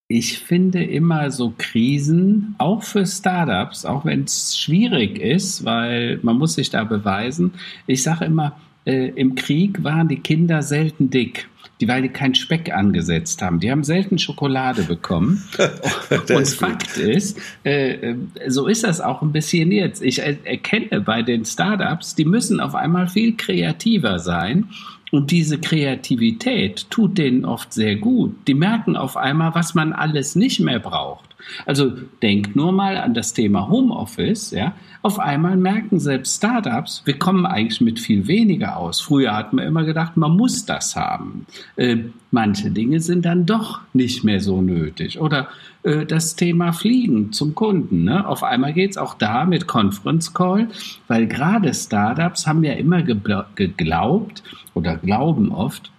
ich 0.08 0.40
finde 0.40 0.84
immer 0.84 1.32
so 1.32 1.54
Krisen, 1.58 2.56
auch 2.60 2.84
für 2.84 3.06
Startups, 3.06 3.86
auch 3.86 4.06
wenn 4.06 4.26
es 4.26 4.58
schwierig 4.58 5.18
ist, 5.18 5.66
weil 5.66 6.20
man 6.22 6.38
muss 6.38 6.56
sich 6.56 6.70
da 6.70 6.84
beweisen. 6.84 7.54
Ich 7.88 8.04
sage 8.04 8.26
immer, 8.26 8.56
äh, 8.86 9.10
im 9.10 9.34
Krieg 9.36 9.84
waren 9.84 10.08
die 10.08 10.20
Kinder 10.20 10.62
selten 10.62 11.10
dick 11.10 11.48
die, 11.86 11.88
weil 11.92 12.02
die 12.02 12.10
keinen 12.10 12.36
Speck 12.36 12.74
angesetzt 12.74 13.42
haben. 13.42 13.60
Die 13.60 13.72
haben 13.72 13.84
selten 13.84 14.18
Schokolade 14.18 14.84
bekommen. 14.84 15.44
und 16.10 16.30
ist 16.30 16.60
Fakt 16.60 16.98
ist, 16.98 17.40
äh, 17.64 18.12
äh, 18.12 18.16
so 18.48 18.68
ist 18.68 18.84
das 18.84 19.02
auch 19.02 19.22
ein 19.22 19.32
bisschen 19.32 19.72
jetzt. 19.72 20.02
Ich 20.02 20.20
erkenne 20.20 21.02
bei 21.02 21.22
den 21.22 21.46
Startups, 21.46 22.16
die 22.16 22.26
müssen 22.26 22.60
auf 22.60 22.76
einmal 22.76 23.08
viel 23.08 23.36
kreativer 23.36 24.20
sein. 24.20 24.70
Und 25.12 25.32
diese 25.32 25.60
Kreativität 25.60 26.90
tut 26.90 27.18
denen 27.18 27.46
oft 27.46 27.72
sehr 27.72 27.96
gut. 27.96 28.36
Die 28.48 28.54
merken 28.54 28.98
auf 28.98 29.16
einmal, 29.16 29.56
was 29.56 29.74
man 29.74 29.94
alles 29.94 30.36
nicht 30.36 30.60
mehr 30.60 30.80
braucht. 30.80 31.35
Also 31.66 31.92
denk 32.22 32.56
nur 32.56 32.72
mal 32.72 32.98
an 32.98 33.14
das 33.14 33.34
Thema 33.34 33.68
Homeoffice, 33.70 34.52
ja. 34.52 34.74
Auf 35.02 35.20
einmal 35.20 35.56
merken 35.56 36.00
selbst 36.00 36.38
Startups, 36.38 37.04
wir 37.06 37.20
kommen 37.20 37.46
eigentlich 37.46 37.80
mit 37.80 38.00
viel 38.00 38.28
weniger 38.28 38.78
aus. 38.78 39.02
Früher 39.02 39.36
hat 39.36 39.54
man 39.54 39.66
immer 39.66 39.84
gedacht, 39.84 40.18
man 40.18 40.36
muss 40.36 40.66
das 40.66 40.96
haben. 40.96 41.46
Äh, 41.76 41.98
manche 42.32 42.72
Dinge 42.72 43.00
sind 43.00 43.24
dann 43.26 43.46
doch 43.46 43.82
nicht 43.94 44.24
mehr 44.24 44.40
so 44.40 44.62
nötig. 44.62 45.20
Oder 45.20 45.48
äh, 45.84 46.06
das 46.06 46.36
Thema 46.36 46.74
Fliegen 46.74 47.32
zum 47.32 47.54
Kunden. 47.54 48.04
Ne? 48.04 48.28
Auf 48.28 48.44
einmal 48.44 48.74
geht 48.74 48.92
es 48.92 48.98
auch 48.98 49.14
da 49.14 49.46
mit 49.46 49.68
Conference 49.68 50.34
Call, 50.34 50.70
weil 51.08 51.28
gerade 51.28 51.74
Startups 51.74 52.48
haben 52.48 52.64
ja 52.64 52.74
immer 52.74 53.04
geglaubt 53.04 54.44
oder 54.74 54.98
glauben 54.98 55.52
oft, 55.52 55.92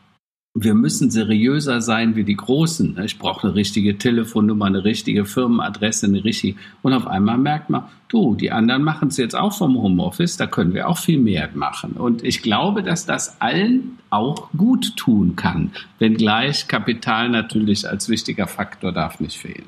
wir 0.58 0.74
müssen 0.74 1.10
seriöser 1.10 1.82
sein 1.82 2.16
wie 2.16 2.24
die 2.24 2.36
Großen. 2.36 2.98
Ich 3.04 3.18
brauche 3.18 3.46
eine 3.46 3.56
richtige 3.56 3.98
Telefonnummer, 3.98 4.64
eine 4.64 4.84
richtige 4.84 5.26
Firmenadresse, 5.26 6.06
eine 6.06 6.24
richtige. 6.24 6.58
Und 6.82 6.94
auf 6.94 7.06
einmal 7.06 7.36
merkt 7.36 7.68
man, 7.68 7.84
du, 8.08 8.34
die 8.34 8.50
anderen 8.50 8.82
machen 8.82 9.08
es 9.08 9.18
jetzt 9.18 9.36
auch 9.36 9.52
vom 9.52 9.76
Homeoffice, 9.76 10.38
da 10.38 10.46
können 10.46 10.72
wir 10.72 10.88
auch 10.88 10.96
viel 10.96 11.18
mehr 11.18 11.50
machen. 11.54 11.92
Und 11.92 12.24
ich 12.24 12.40
glaube, 12.40 12.82
dass 12.82 13.04
das 13.04 13.40
allen 13.40 13.98
auch 14.08 14.48
gut 14.56 14.96
tun 14.96 15.36
kann, 15.36 15.72
wenngleich 15.98 16.68
Kapital 16.68 17.28
natürlich 17.28 17.86
als 17.88 18.08
wichtiger 18.08 18.46
Faktor 18.46 18.92
darf 18.92 19.20
nicht 19.20 19.36
fehlen. 19.36 19.66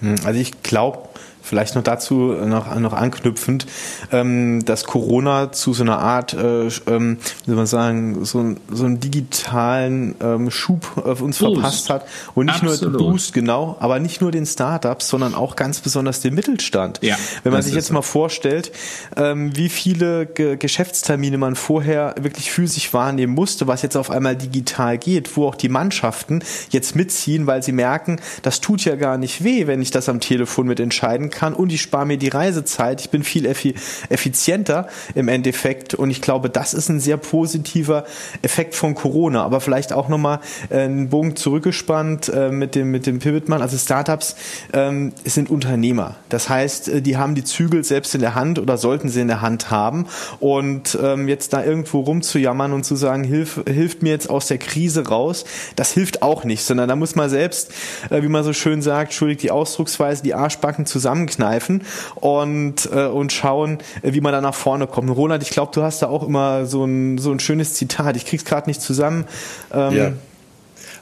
Hm, 0.00 0.16
also 0.24 0.38
ich 0.38 0.62
glaube, 0.62 1.08
Vielleicht 1.42 1.74
noch 1.74 1.82
dazu 1.82 2.32
noch, 2.32 2.74
noch 2.78 2.92
anknüpfend, 2.92 3.66
ähm, 4.12 4.64
dass 4.64 4.84
Corona 4.84 5.52
zu 5.52 5.74
so 5.74 5.82
einer 5.82 5.98
Art, 5.98 6.34
äh, 6.34 6.68
ähm, 6.86 7.18
wie 7.44 7.46
soll 7.46 7.56
man 7.56 7.66
sagen, 7.66 8.24
so, 8.24 8.54
so 8.70 8.84
einen 8.84 9.00
digitalen 9.00 10.14
ähm, 10.22 10.50
Schub 10.50 11.02
auf 11.04 11.20
uns 11.20 11.38
Boost. 11.38 11.54
verpasst 11.54 11.90
hat. 11.90 12.06
Und 12.34 12.46
nicht 12.46 12.62
Absolut. 12.62 13.00
nur 13.00 13.10
Boost, 13.10 13.32
genau, 13.34 13.76
aber 13.80 13.98
nicht 13.98 14.20
nur 14.20 14.30
den 14.30 14.46
Startups, 14.46 15.08
sondern 15.08 15.34
auch 15.34 15.56
ganz 15.56 15.80
besonders 15.80 16.20
den 16.20 16.34
Mittelstand. 16.34 17.00
Ja, 17.02 17.16
Wenn 17.42 17.52
man 17.52 17.62
sich 17.62 17.74
jetzt 17.74 17.88
so. 17.88 17.94
mal 17.94 18.02
vorstellt, 18.02 18.72
ähm, 19.16 19.56
wie 19.56 19.68
viele 19.68 20.26
Ge 20.26 20.56
Geschäftstermine 20.56 21.38
man 21.38 21.56
vorher 21.56 22.14
wirklich 22.20 22.52
physisch 22.52 22.94
wahrnehmen 22.94 23.34
musste, 23.34 23.66
was 23.66 23.82
jetzt 23.82 23.96
auf 23.96 24.10
einmal 24.10 24.36
digital 24.36 24.96
geht, 24.96 25.36
wo 25.36 25.48
auch 25.48 25.56
die 25.56 25.68
Mannschaften 25.68 26.40
jetzt 26.70 26.94
mitziehen, 26.94 27.46
weil 27.48 27.62
sie 27.62 27.72
merken, 27.72 28.20
das 28.42 28.60
tut 28.60 28.84
ja 28.84 28.94
gar 28.94 29.18
nicht 29.18 29.42
weh, 29.42 29.66
wenn 29.66 29.82
ich 29.82 29.90
das 29.90 30.08
am 30.08 30.20
Telefon 30.20 30.68
mit 30.68 30.78
entscheiden 30.78 31.31
kann 31.32 31.54
und 31.54 31.72
ich 31.72 31.82
spare 31.82 32.06
mir 32.06 32.16
die 32.16 32.28
Reisezeit. 32.28 33.00
Ich 33.00 33.10
bin 33.10 33.24
viel 33.24 33.46
effizienter 33.46 34.86
im 35.14 35.28
Endeffekt 35.28 35.94
und 35.94 36.10
ich 36.10 36.22
glaube, 36.22 36.48
das 36.48 36.74
ist 36.74 36.88
ein 36.88 37.00
sehr 37.00 37.16
positiver 37.16 38.04
Effekt 38.42 38.74
von 38.74 38.94
Corona. 38.94 39.42
Aber 39.42 39.60
vielleicht 39.60 39.92
auch 39.92 40.08
nochmal 40.08 40.40
äh, 40.70 40.80
einen 40.82 41.08
Bogen 41.08 41.34
zurückgespannt 41.34 42.28
äh, 42.28 42.50
mit 42.50 42.74
dem, 42.74 42.90
mit 42.90 43.06
dem 43.06 43.18
Pivotman. 43.18 43.62
Also 43.62 43.76
Startups 43.76 44.36
ähm, 44.72 45.12
sind 45.24 45.50
Unternehmer. 45.50 46.16
Das 46.28 46.48
heißt, 46.48 46.88
äh, 46.88 47.02
die 47.02 47.16
haben 47.16 47.34
die 47.34 47.44
Zügel 47.44 47.82
selbst 47.84 48.14
in 48.14 48.20
der 48.20 48.34
Hand 48.34 48.58
oder 48.58 48.76
sollten 48.76 49.08
sie 49.08 49.20
in 49.20 49.28
der 49.28 49.40
Hand 49.40 49.70
haben 49.70 50.06
und 50.40 50.98
ähm, 51.02 51.28
jetzt 51.28 51.52
da 51.52 51.64
irgendwo 51.64 52.00
rumzujammern 52.00 52.72
und 52.72 52.84
zu 52.84 52.96
sagen, 52.96 53.24
hilf, 53.24 53.60
hilft 53.66 54.02
mir 54.02 54.10
jetzt 54.10 54.30
aus 54.30 54.46
der 54.46 54.58
Krise 54.58 55.08
raus, 55.08 55.44
das 55.76 55.92
hilft 55.92 56.22
auch 56.22 56.44
nicht, 56.44 56.64
sondern 56.64 56.88
da 56.88 56.96
muss 56.96 57.14
man 57.14 57.30
selbst, 57.30 57.72
äh, 58.10 58.22
wie 58.22 58.28
man 58.28 58.44
so 58.44 58.52
schön 58.52 58.82
sagt, 58.82 59.12
entschuldigt 59.12 59.42
die 59.42 59.50
Ausdrucksweise, 59.50 60.22
die 60.22 60.34
Arschbacken 60.34 60.86
zusammen 60.86 61.21
zusammenkneifen 61.22 61.82
und, 62.16 62.88
äh, 62.92 63.06
und 63.06 63.32
schauen, 63.32 63.78
wie 64.02 64.20
man 64.20 64.32
da 64.32 64.40
nach 64.40 64.54
vorne 64.54 64.86
kommt. 64.86 65.10
Roland, 65.10 65.42
ich 65.42 65.50
glaube, 65.50 65.72
du 65.74 65.82
hast 65.82 66.02
da 66.02 66.08
auch 66.08 66.26
immer 66.26 66.66
so 66.66 66.84
ein, 66.84 67.18
so 67.18 67.30
ein 67.30 67.40
schönes 67.40 67.74
Zitat. 67.74 68.16
Ich 68.16 68.26
krieg's 68.26 68.44
gerade 68.44 68.68
nicht 68.68 68.80
zusammen. 68.80 69.24
Ähm, 69.72 69.96
ja. 69.96 70.12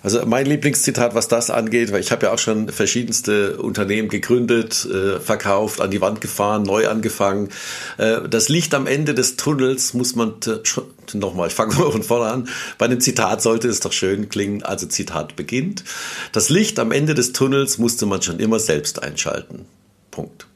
Also 0.02 0.24
mein 0.24 0.46
Lieblingszitat, 0.46 1.14
was 1.14 1.28
das 1.28 1.50
angeht, 1.50 1.92
weil 1.92 2.00
ich 2.00 2.10
habe 2.10 2.26
ja 2.26 2.32
auch 2.32 2.38
schon 2.38 2.70
verschiedenste 2.70 3.58
Unternehmen 3.58 4.08
gegründet, 4.08 4.86
äh, 4.86 5.20
verkauft, 5.20 5.80
an 5.82 5.90
die 5.90 6.00
Wand 6.00 6.22
gefahren, 6.22 6.62
neu 6.62 6.88
angefangen. 6.88 7.50
Äh, 7.98 8.26
das 8.28 8.48
Licht 8.48 8.74
am 8.74 8.86
Ende 8.86 9.12
des 9.12 9.36
Tunnels 9.36 9.92
muss 9.92 10.14
man 10.14 10.36
nochmal, 11.12 11.48
ich 11.48 11.54
fange 11.54 11.74
mal 11.78 11.92
von 11.92 12.02
vorne 12.02 12.30
an. 12.32 12.48
Bei 12.78 12.86
einem 12.86 13.00
Zitat 13.00 13.42
sollte 13.42 13.68
es 13.68 13.80
doch 13.80 13.92
schön 13.92 14.30
klingen. 14.30 14.62
Also 14.62 14.86
Zitat 14.86 15.36
beginnt. 15.36 15.84
Das 16.32 16.48
Licht 16.48 16.78
am 16.78 16.92
Ende 16.92 17.14
des 17.14 17.32
Tunnels 17.32 17.76
musste 17.76 18.06
man 18.06 18.22
schon 18.22 18.40
immer 18.40 18.58
selbst 18.58 19.02
einschalten. 19.02 19.66
Punkt. 20.11 20.50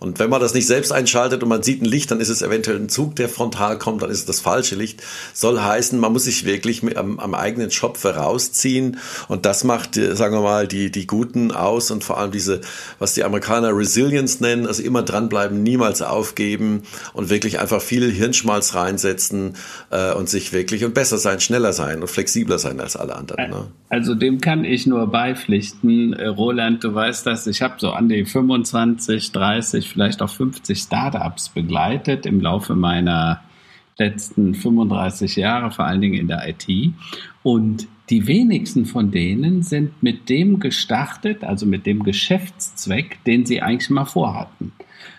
Und 0.00 0.18
wenn 0.18 0.30
man 0.30 0.40
das 0.40 0.54
nicht 0.54 0.66
selbst 0.66 0.92
einschaltet 0.92 1.42
und 1.42 1.50
man 1.50 1.62
sieht 1.62 1.82
ein 1.82 1.84
Licht, 1.84 2.10
dann 2.10 2.20
ist 2.20 2.30
es 2.30 2.40
eventuell 2.40 2.78
ein 2.78 2.88
Zug, 2.88 3.16
der 3.16 3.28
frontal 3.28 3.78
kommt, 3.78 4.00
dann 4.00 4.10
ist 4.10 4.20
es 4.20 4.24
das 4.24 4.40
falsche 4.40 4.74
Licht. 4.74 5.02
Soll 5.34 5.60
heißen, 5.60 6.00
man 6.00 6.12
muss 6.12 6.24
sich 6.24 6.46
wirklich 6.46 6.82
am, 6.96 7.20
am 7.20 7.34
eigenen 7.34 7.70
Schopf 7.70 8.02
herausziehen 8.02 8.96
und 9.28 9.44
das 9.44 9.62
macht, 9.62 9.98
äh, 9.98 10.16
sagen 10.16 10.34
wir 10.34 10.40
mal, 10.40 10.66
die, 10.66 10.90
die 10.90 11.06
Guten 11.06 11.52
aus 11.52 11.90
und 11.90 12.02
vor 12.02 12.18
allem 12.18 12.30
diese, 12.32 12.62
was 12.98 13.12
die 13.12 13.24
Amerikaner 13.24 13.76
Resilience 13.76 14.40
nennen, 14.40 14.66
also 14.66 14.82
immer 14.82 15.02
dranbleiben, 15.02 15.62
niemals 15.62 16.00
aufgeben 16.00 16.84
und 17.12 17.28
wirklich 17.28 17.60
einfach 17.60 17.82
viel 17.82 18.10
Hirnschmalz 18.10 18.74
reinsetzen 18.74 19.54
äh, 19.90 20.14
und 20.14 20.30
sich 20.30 20.54
wirklich 20.54 20.82
und 20.86 20.94
besser 20.94 21.18
sein, 21.18 21.40
schneller 21.40 21.74
sein 21.74 22.00
und 22.00 22.08
flexibler 22.08 22.58
sein 22.58 22.80
als 22.80 22.96
alle 22.96 23.16
anderen. 23.16 23.50
Ne? 23.50 23.66
Also 23.90 24.14
dem 24.14 24.40
kann 24.40 24.64
ich 24.64 24.86
nur 24.86 25.08
beipflichten. 25.08 26.14
Äh, 26.14 26.28
Roland, 26.28 26.84
du 26.84 26.94
weißt 26.94 27.26
das, 27.26 27.46
ich 27.46 27.60
habe 27.60 27.74
so 27.78 27.90
an 27.90 28.08
die 28.08 28.24
25, 28.24 29.32
30, 29.32 29.89
vielleicht 29.90 30.22
auch 30.22 30.30
50 30.30 30.78
Startups 30.78 31.48
begleitet 31.50 32.26
im 32.26 32.40
Laufe 32.40 32.74
meiner 32.74 33.42
letzten 33.98 34.54
35 34.54 35.36
Jahre, 35.36 35.70
vor 35.70 35.86
allen 35.86 36.00
Dingen 36.00 36.14
in 36.14 36.28
der 36.28 36.48
IT. 36.48 36.66
Und 37.42 37.86
die 38.08 38.26
wenigsten 38.26 38.86
von 38.86 39.10
denen 39.10 39.62
sind 39.62 40.02
mit 40.02 40.28
dem 40.28 40.58
gestartet, 40.58 41.44
also 41.44 41.66
mit 41.66 41.86
dem 41.86 42.02
Geschäftszweck, 42.02 43.22
den 43.24 43.46
sie 43.46 43.62
eigentlich 43.62 43.90
mal 43.90 44.06
vorhatten. 44.06 44.72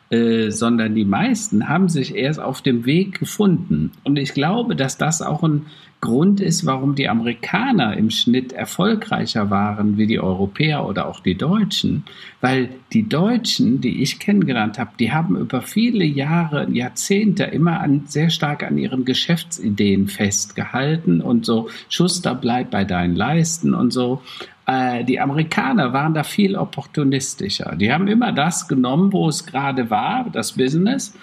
Äh, 0.09 0.51
sondern 0.51 0.93
die 0.93 1.05
meisten 1.05 1.69
haben 1.69 1.87
sich 1.87 2.15
erst 2.15 2.41
auf 2.41 2.61
dem 2.61 2.85
Weg 2.85 3.19
gefunden. 3.19 3.91
Und 4.03 4.17
ich 4.17 4.33
glaube, 4.33 4.75
dass 4.75 4.97
das 4.97 5.21
auch 5.21 5.41
ein 5.41 5.67
Grund 6.01 6.41
ist, 6.41 6.65
warum 6.65 6.95
die 6.95 7.07
Amerikaner 7.07 7.95
im 7.95 8.09
Schnitt 8.09 8.53
erfolgreicher 8.53 9.51
waren 9.51 9.97
wie 9.97 10.07
die 10.07 10.19
Europäer 10.19 10.87
oder 10.87 11.07
auch 11.07 11.19
die 11.19 11.35
Deutschen. 11.35 12.05
Weil 12.41 12.69
die 12.91 13.07
Deutschen, 13.07 13.81
die 13.81 14.01
ich 14.01 14.17
kennengelernt 14.17 14.79
habe, 14.79 14.91
die 14.99 15.11
haben 15.11 15.37
über 15.37 15.61
viele 15.61 16.03
Jahre, 16.03 16.67
Jahrzehnte 16.71 17.43
immer 17.43 17.79
an, 17.79 18.05
sehr 18.07 18.31
stark 18.31 18.63
an 18.63 18.79
ihren 18.79 19.05
Geschäftsideen 19.05 20.07
festgehalten 20.07 21.21
und 21.21 21.45
so, 21.45 21.69
Schuster, 21.87 22.33
bleib 22.33 22.71
bei 22.71 22.83
deinen 22.83 23.15
Leisten 23.15 23.75
und 23.75 23.93
so. 23.93 24.23
Äh, 24.65 25.03
die 25.03 25.19
Amerikaner 25.19 25.93
waren 25.93 26.15
da 26.15 26.23
viel 26.23 26.55
opportunistischer. 26.55 27.75
Die 27.75 27.93
haben 27.93 28.07
immer 28.07 28.31
das 28.31 28.67
genommen, 28.67 29.13
wo 29.13 29.29
es 29.29 29.45
gerade 29.45 29.91
war, 29.91 30.25
das 30.31 30.53
Business 30.53 31.13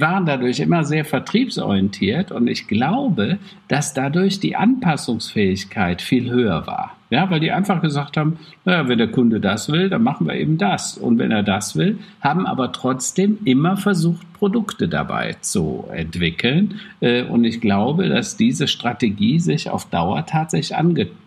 waren 0.00 0.26
dadurch 0.26 0.60
immer 0.60 0.84
sehr 0.84 1.04
vertriebsorientiert 1.04 2.32
und 2.32 2.48
ich 2.48 2.66
glaube, 2.66 3.38
dass 3.68 3.94
dadurch 3.94 4.40
die 4.40 4.56
Anpassungsfähigkeit 4.56 6.02
viel 6.02 6.30
höher 6.30 6.66
war. 6.66 6.96
Ja, 7.10 7.30
weil 7.30 7.38
die 7.38 7.52
einfach 7.52 7.80
gesagt 7.80 8.16
haben, 8.16 8.38
naja, 8.64 8.88
wenn 8.88 8.98
der 8.98 9.10
Kunde 9.10 9.38
das 9.38 9.70
will, 9.70 9.88
dann 9.88 10.02
machen 10.02 10.26
wir 10.26 10.34
eben 10.34 10.58
das. 10.58 10.98
Und 10.98 11.18
wenn 11.18 11.30
er 11.30 11.44
das 11.44 11.76
will, 11.76 11.98
haben 12.20 12.44
aber 12.44 12.72
trotzdem 12.72 13.38
immer 13.44 13.76
versucht, 13.76 14.26
Produkte 14.32 14.88
dabei 14.88 15.36
zu 15.40 15.84
entwickeln. 15.92 16.80
Äh, 16.98 17.22
und 17.22 17.44
ich 17.44 17.60
glaube, 17.60 18.08
dass 18.08 18.36
diese 18.36 18.66
Strategie 18.66 19.38
sich 19.38 19.70
auf 19.70 19.88
Dauer 19.90 20.26
tatsächlich 20.26 20.76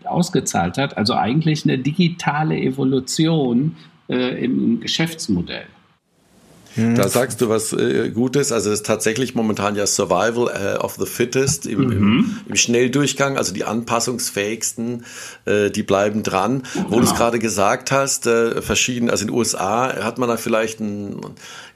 ausgezahlt 0.04 0.78
hat. 0.78 0.98
Also 0.98 1.14
eigentlich 1.14 1.64
eine 1.64 1.78
digitale 1.78 2.60
Evolution 2.60 3.78
äh, 4.10 4.44
im 4.44 4.82
Geschäftsmodell. 4.82 5.68
Da 6.78 7.10
sagst 7.10 7.42
du 7.42 7.50
was 7.50 7.74
äh, 7.74 8.10
Gutes. 8.12 8.52
Also 8.52 8.70
es 8.70 8.80
ist 8.80 8.86
tatsächlich 8.86 9.36
momentan 9.36 9.76
ja 9.76 9.88
Survival 9.88 10.48
äh, 10.48 10.78
of 10.78 10.96
the 11.00 11.06
Fittest 11.06 11.66
im, 11.66 11.80
mhm. 11.80 11.92
im, 11.92 12.40
im, 12.50 12.56
Schnelldurchgang. 12.56 13.38
Also 13.38 13.54
die 13.54 13.64
anpassungsfähigsten, 13.64 15.04
äh, 15.46 15.72
die 15.72 15.84
bleiben 15.84 16.24
dran. 16.24 16.64
Wo 16.74 16.82
genau. 16.84 17.00
du 17.00 17.04
es 17.06 17.16
gerade 17.16 17.40
gesagt 17.40 17.92
hast, 17.92 18.28
äh, 18.28 18.62
verschieden, 18.62 19.10
also 19.10 19.24
in 19.24 19.30
den 19.30 19.38
USA 19.38 20.04
hat 20.04 20.18
man 20.20 20.30
da 20.30 20.38
vielleicht 20.38 20.80
ein 20.80 21.20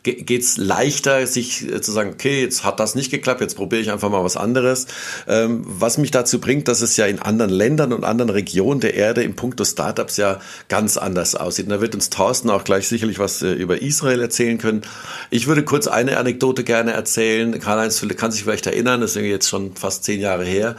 geht 0.04 0.42
es 0.42 0.58
leichter, 0.58 1.28
sich 1.28 1.72
äh, 1.72 1.80
zu 1.82 1.92
sagen, 1.92 2.12
okay, 2.14 2.42
jetzt 2.42 2.64
hat 2.64 2.80
das 2.80 2.96
nicht 2.96 3.12
geklappt, 3.12 3.42
jetzt 3.42 3.56
probiere 3.56 3.82
ich 3.82 3.92
einfach 3.92 4.10
mal 4.10 4.24
was 4.24 4.36
anderes. 4.36 4.88
Ähm, 5.28 5.62
was 5.64 6.00
mich 6.00 6.10
dazu 6.10 6.42
bringt, 6.42 6.68
dass 6.68 6.82
es 6.82 6.98
ja 6.98 7.06
in 7.06 7.20
anderen 7.20 7.52
Ländern 7.52 7.94
und 7.94 8.04
anderen 8.04 8.32
Regionen 8.32 8.80
der 8.80 8.96
Erde 8.96 9.22
im 9.22 9.36
Punkto 9.36 9.64
Startups 9.64 10.18
ja 10.18 10.40
ganz 10.70 10.98
anders 10.98 11.36
aussieht. 11.36 11.66
Und 11.66 11.72
da 11.72 11.82
wird 11.82 11.94
uns 11.94 12.10
Thorsten 12.10 12.50
auch 12.50 12.64
gleich 12.64 12.88
sicherlich 12.88 13.20
was 13.20 13.44
äh, 13.44 13.54
über 13.54 13.82
Israel 13.82 14.22
erzählen 14.22 14.58
können. 14.58 14.82
Ich 15.30 15.46
würde 15.46 15.64
kurz 15.64 15.86
eine 15.86 16.18
Anekdote 16.18 16.64
gerne 16.64 16.94
erzählen. 16.94 17.60
Karl-Heinz 17.60 18.04
kann 18.18 18.32
sich 18.32 18.44
vielleicht 18.44 18.66
erinnern, 18.66 19.02
das 19.02 19.16
ist 19.16 19.22
jetzt 19.22 19.50
schon 19.50 19.76
fast 19.76 20.04
zehn 20.04 20.20
Jahre 20.20 20.46
her. 20.46 20.78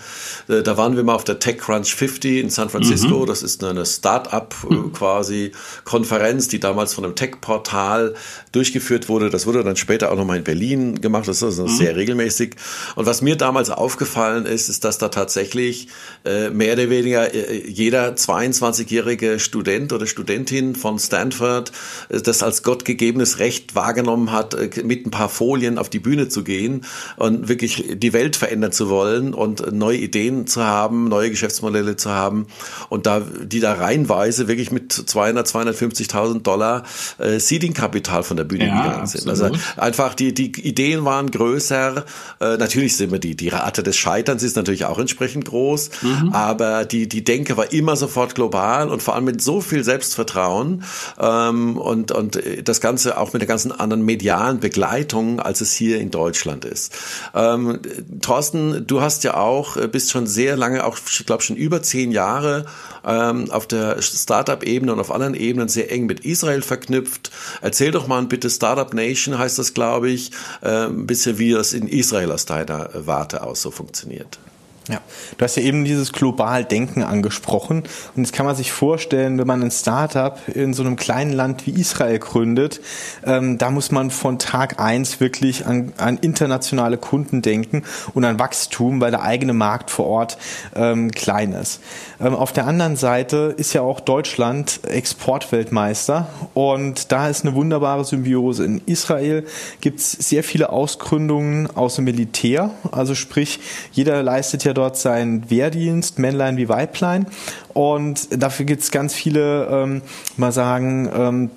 Äh, 0.49 0.63
da 0.63 0.77
waren 0.77 0.97
wir 0.97 1.05
mal 1.05 1.15
auf 1.15 1.25
der 1.25 1.39
TechCrunch 1.39 1.95
50 1.95 2.41
in 2.41 2.51
San 2.51 2.71
Francisco. 2.71 3.21
Mhm. 3.21 3.27
Das 3.27 3.45
ist 3.45 3.63
eine 3.63 3.87
Start-up 3.87 4.57
äh, 4.69 4.75
mhm. 4.75 4.93
quasi 4.93 5.53
Konferenz, 5.85 6.49
die 6.49 6.59
damals 6.59 6.93
von 6.93 7.05
einem 7.05 7.15
Tech-Portal 7.15 8.15
durchgeführt 8.51 9.09
wurde. 9.09 9.12
Das 9.19 9.47
wurde 9.47 9.63
dann 9.63 9.77
später 9.77 10.13
auch 10.13 10.17
nochmal 10.17 10.39
in 10.39 10.45
Berlin 10.45 11.01
gemacht. 11.01 11.29
Das 11.29 11.43
ist 11.43 11.59
mhm. 11.59 11.69
sehr 11.69 11.97
regelmäßig. 11.97 12.57
Und 12.97 13.07
was 13.07 13.23
mir 13.23 13.37
damals 13.37 13.71
aufgefallen 13.71 14.47
ist, 14.47 14.69
ist, 14.69 14.85
dass 14.85 14.99
da 14.99 15.09
tatsächlich 15.09 15.89
äh, 16.25 16.51
mehr 16.51 16.75
oder 16.75 16.91
weniger 16.91 17.35
äh, 17.35 17.69
jeder 17.69 18.15
22-jährige 18.15 19.39
Student 19.39 19.93
oder 19.93 20.07
Studentin 20.07 20.75
von 20.75 20.99
Stanford 20.99 21.73
äh, 22.09 22.21
das 22.21 22.43
als 22.43 22.63
gottgegebenes 22.63 23.39
Recht 23.39 23.75
wahrgenommen 23.75 24.33
hat, 24.33 24.55
äh, 24.55 24.83
mit 24.85 25.07
ein 25.07 25.11
paar 25.11 25.29
Folien 25.29 25.79
auf 25.79 25.89
die 25.89 25.99
Bühne 25.99 26.29
zu 26.29 26.45
gehen 26.45 26.85
und 27.17 27.49
wirklich 27.49 27.85
die 27.95 28.13
Welt 28.13 28.37
verändern 28.37 28.73
zu 28.73 28.89
wollen 28.89 29.35
und 29.35 29.73
neue 29.73 29.99
Ideen 29.99 30.47
zu 30.47 30.65
haben, 30.65 31.09
neue 31.09 31.31
Geschäftsmodelle 31.31 31.97
zu 31.97 32.11
haben 32.11 32.47
und 32.89 33.07
da 33.07 33.21
die 33.21 33.61
da 33.61 33.75
reihenweise 33.75 34.49
wirklich 34.49 34.71
mit 34.71 34.93
200, 34.93 35.47
250.000 35.47 36.43
Dollar 36.43 36.85
äh, 37.19 37.39
Seeding-Kapital 37.39 38.23
von 38.23 38.37
der 38.37 38.45
Bühne 38.45 38.67
ja, 38.67 39.02
gegangen 39.11 39.19
sind. 39.19 39.29
Also 39.29 39.51
einfach 39.77 40.15
die, 40.15 40.35
die 40.35 40.51
Ideen 40.67 41.05
waren 41.05 41.31
größer. 41.31 42.05
Äh, 42.41 42.57
natürlich 42.57 42.97
sind 42.97 43.13
wir 43.13 43.19
die, 43.19 43.37
die 43.37 43.49
Rate 43.49 43.83
des 43.83 43.97
Scheiterns 43.97 44.43
ist 44.43 44.57
natürlich 44.57 44.85
auch 44.85 44.99
entsprechend 44.99 45.45
groß, 45.45 45.91
mhm. 46.03 46.31
aber 46.33 46.85
die, 46.85 47.09
die 47.09 47.25
Denke 47.25 47.57
war 47.57 47.73
immer 47.73 47.97
sofort 47.97 48.35
global 48.35 48.89
und 48.89 49.03
vor 49.03 49.15
allem 49.15 49.25
mit 49.25 49.43
so 49.43 49.61
viel 49.61 49.85
Selbstvertrauen 49.85 50.85
ähm, 51.19 51.77
und, 51.77 52.13
und 52.13 52.41
das 52.65 52.81
Ganze 52.81 53.19
auch 53.19 53.33
mit 53.33 53.43
der 53.43 53.49
ganzen 53.49 53.73
anderen 53.73 54.05
medialen 54.05 54.61
Begleitung, 54.61 55.41
als 55.41 55.61
es 55.61 55.73
hier 55.73 55.99
in 55.99 56.11
Deutschland 56.11 56.65
ist. 56.65 56.93
Ähm, 57.35 57.81
Thorsten, 58.21 58.87
du 58.87 59.01
hast 59.01 59.25
ja 59.25 59.35
auch, 59.35 59.77
äh, 59.77 59.89
bist 59.89 60.11
schon 60.11 60.27
sehr 60.27 60.57
lange, 60.57 60.85
auch 60.85 60.99
ich 60.99 61.27
glaube 61.27 61.43
schon 61.43 61.57
über 61.57 61.83
zehn 61.83 62.13
Jahre 62.13 62.67
ähm, 63.05 63.51
auf 63.51 63.67
der 63.67 64.01
Startup-Ebene 64.01 64.93
und 64.93 65.01
auf 65.01 65.11
anderen 65.11 65.35
Ebenen 65.35 65.69
sehr 65.69 65.91
eng 65.91 66.07
mit 66.07 66.21
Israel 66.21 66.63
verknüpft. 66.63 67.31
Erzähl 67.61 67.91
doch 67.91 68.07
mal 68.07 68.23
bitte 68.23 68.51
Startup 68.51 68.92
Nation 68.93 69.39
heißt 69.39 69.59
das, 69.59 69.75
glaube 69.75 70.11
ich, 70.11 70.31
äh, 70.63 70.87
ein 70.87 71.07
bisschen 71.07 71.39
wie 71.39 71.53
das 71.53 71.73
in 71.73 71.89
Israel 71.89 72.33
aus 72.33 72.47
deiner 72.47 72.91
Warte 72.95 73.43
aus 73.43 73.63
so 73.63 73.71
funktioniert. 73.71 74.39
Ja, 74.89 75.01
du 75.39 75.45
hast 75.45 75.57
ja 75.57 75.63
eben 75.63 75.85
dieses 75.85 76.13
global 76.13 76.65
Denken 76.65 77.05
angesprochen 77.05 77.85
und 78.17 78.25
jetzt 78.25 78.33
kann 78.33 78.47
man 78.47 78.57
sich 78.57 78.73
vorstellen, 78.73 79.39
wenn 79.39 79.47
man 79.47 79.63
ein 79.63 79.71
Startup 79.71 80.37
in 80.49 80.75
so 80.75 80.83
einem 80.83 80.97
kleinen 80.97 81.33
Land 81.33 81.69
wie 81.69 81.81
Israel 81.81 82.19
gründet, 82.19 82.81
ähm, 83.25 83.59
da 83.59 83.71
muss 83.71 83.93
man 83.93 84.11
von 84.11 84.41
Tag 84.41 84.81
eins 84.81 85.21
wirklich 85.21 85.67
an, 85.67 85.93
an, 85.99 86.19
internationale 86.19 86.97
Kunden 86.97 87.43
denken 87.43 87.85
und 88.13 88.25
an 88.25 88.41
Wachstum, 88.41 89.01
weil 89.01 89.13
der 89.13 89.23
eigene 89.23 89.53
Markt 89.53 89.89
vor 89.89 90.07
Ort 90.07 90.37
ähm, 90.75 91.13
klein 91.13 91.53
ist. 91.53 91.81
Ähm, 92.21 92.35
auf 92.35 92.53
der 92.53 92.67
anderen 92.67 92.97
Seite 92.97 93.55
ist 93.57 93.75
ja 93.75 93.83
auch 93.83 94.01
Deutschland 94.01 94.81
Exportweltmeister 94.83 96.27
und 96.55 97.13
da 97.13 97.29
ist 97.29 97.45
eine 97.45 97.55
wunderbare 97.55 98.05
Symbiose. 98.05 98.65
In 98.65 98.83
Israel 98.87 99.47
gibt 99.81 100.01
es 100.01 100.11
sehr 100.11 100.43
viele 100.43 100.71
Ausgründungen 100.71 101.71
aus 101.77 101.95
dem 101.95 102.05
Militär, 102.07 102.73
also 102.91 103.15
sprich, 103.15 103.61
jeder 103.93 104.25
leistet 104.25 104.65
ja 104.65 104.72
dort 104.75 104.97
seinen 104.97 105.51
Wehrdienst, 105.51 106.19
Männlein 106.19 106.57
wie 106.57 106.69
Weiblein. 106.69 107.27
Und 107.73 108.43
dafür 108.43 108.67
gibt 108.67 108.83
es 108.83 108.91
ganz 108.91 109.15
viele, 109.15 109.67
ähm, 109.67 110.03
mal 110.37 110.53
sagen, 110.53 111.11
ähm, 111.15 111.51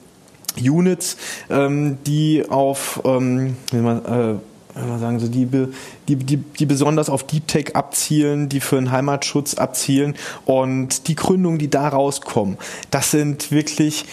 Units, 0.61 1.17
ähm, 1.49 1.97
die 2.05 2.45
auf, 2.47 3.01
ähm, 3.05 3.57
wie 3.71 3.77
man, 3.77 4.05
äh, 4.05 4.35
sagen, 4.99 5.19
so 5.19 5.27
die, 5.27 5.47
die, 6.07 6.15
die, 6.17 6.37
die 6.37 6.65
besonders 6.65 7.09
auf 7.09 7.25
Deep 7.25 7.47
Tech 7.47 7.75
abzielen, 7.75 8.49
die 8.49 8.59
für 8.59 8.75
den 8.75 8.91
Heimatschutz 8.91 9.55
abzielen 9.55 10.15
und 10.45 11.07
die 11.07 11.15
Gründungen, 11.15 11.59
die 11.59 11.69
da 11.69 11.87
rauskommen, 11.87 12.57
das 12.91 13.11
sind 13.11 13.51
wirklich 13.51 14.05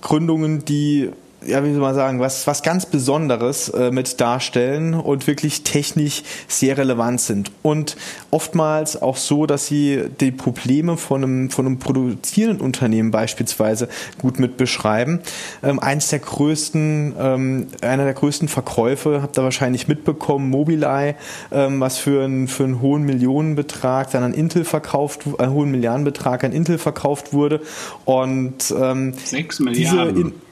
Gründungen, 0.00 0.64
die 0.64 1.10
ja, 1.46 1.64
wie 1.64 1.72
soll 1.72 1.80
man 1.80 1.94
sagen, 1.94 2.20
was, 2.20 2.46
was 2.46 2.62
ganz 2.62 2.86
Besonderes 2.86 3.68
äh, 3.68 3.90
mit 3.90 4.20
darstellen 4.20 4.94
und 4.94 5.26
wirklich 5.26 5.62
technisch 5.62 6.22
sehr 6.48 6.78
relevant 6.78 7.20
sind. 7.20 7.50
Und 7.62 7.96
oftmals 8.30 9.00
auch 9.00 9.16
so, 9.16 9.46
dass 9.46 9.66
sie 9.66 10.04
die 10.20 10.30
Probleme 10.30 10.96
von 10.96 11.22
einem, 11.22 11.50
von 11.50 11.66
einem 11.66 11.78
produzierenden 11.78 12.60
Unternehmen 12.60 13.10
beispielsweise 13.10 13.88
gut 14.18 14.38
mit 14.38 14.56
beschreiben. 14.56 15.20
Ähm, 15.62 15.78
eins 15.78 16.08
der 16.08 16.18
größten, 16.18 17.14
ähm, 17.18 17.66
einer 17.80 18.04
der 18.04 18.14
größten 18.14 18.48
Verkäufe, 18.48 19.22
habt 19.22 19.38
ihr 19.38 19.42
wahrscheinlich 19.42 19.88
mitbekommen, 19.88 20.50
Mobileye, 20.50 21.14
ähm, 21.52 21.80
was 21.80 21.98
für, 21.98 22.24
ein, 22.24 22.48
für 22.48 22.64
einen 22.64 22.80
hohen 22.80 23.02
Millionenbetrag 23.02 24.10
dann 24.10 24.22
an 24.22 24.34
Intel 24.34 24.64
verkauft, 24.64 25.24
einen 25.38 25.52
hohen 25.52 25.70
Milliardenbetrag 25.70 26.44
an 26.44 26.52
Intel 26.52 26.78
verkauft 26.78 27.32
wurde. 27.32 27.60
Und 28.04 28.74
ähm, 28.78 29.14
Sechs 29.24 29.60
Milliarden. 29.60 30.14
Diese 30.14 30.20
in, 30.20 30.45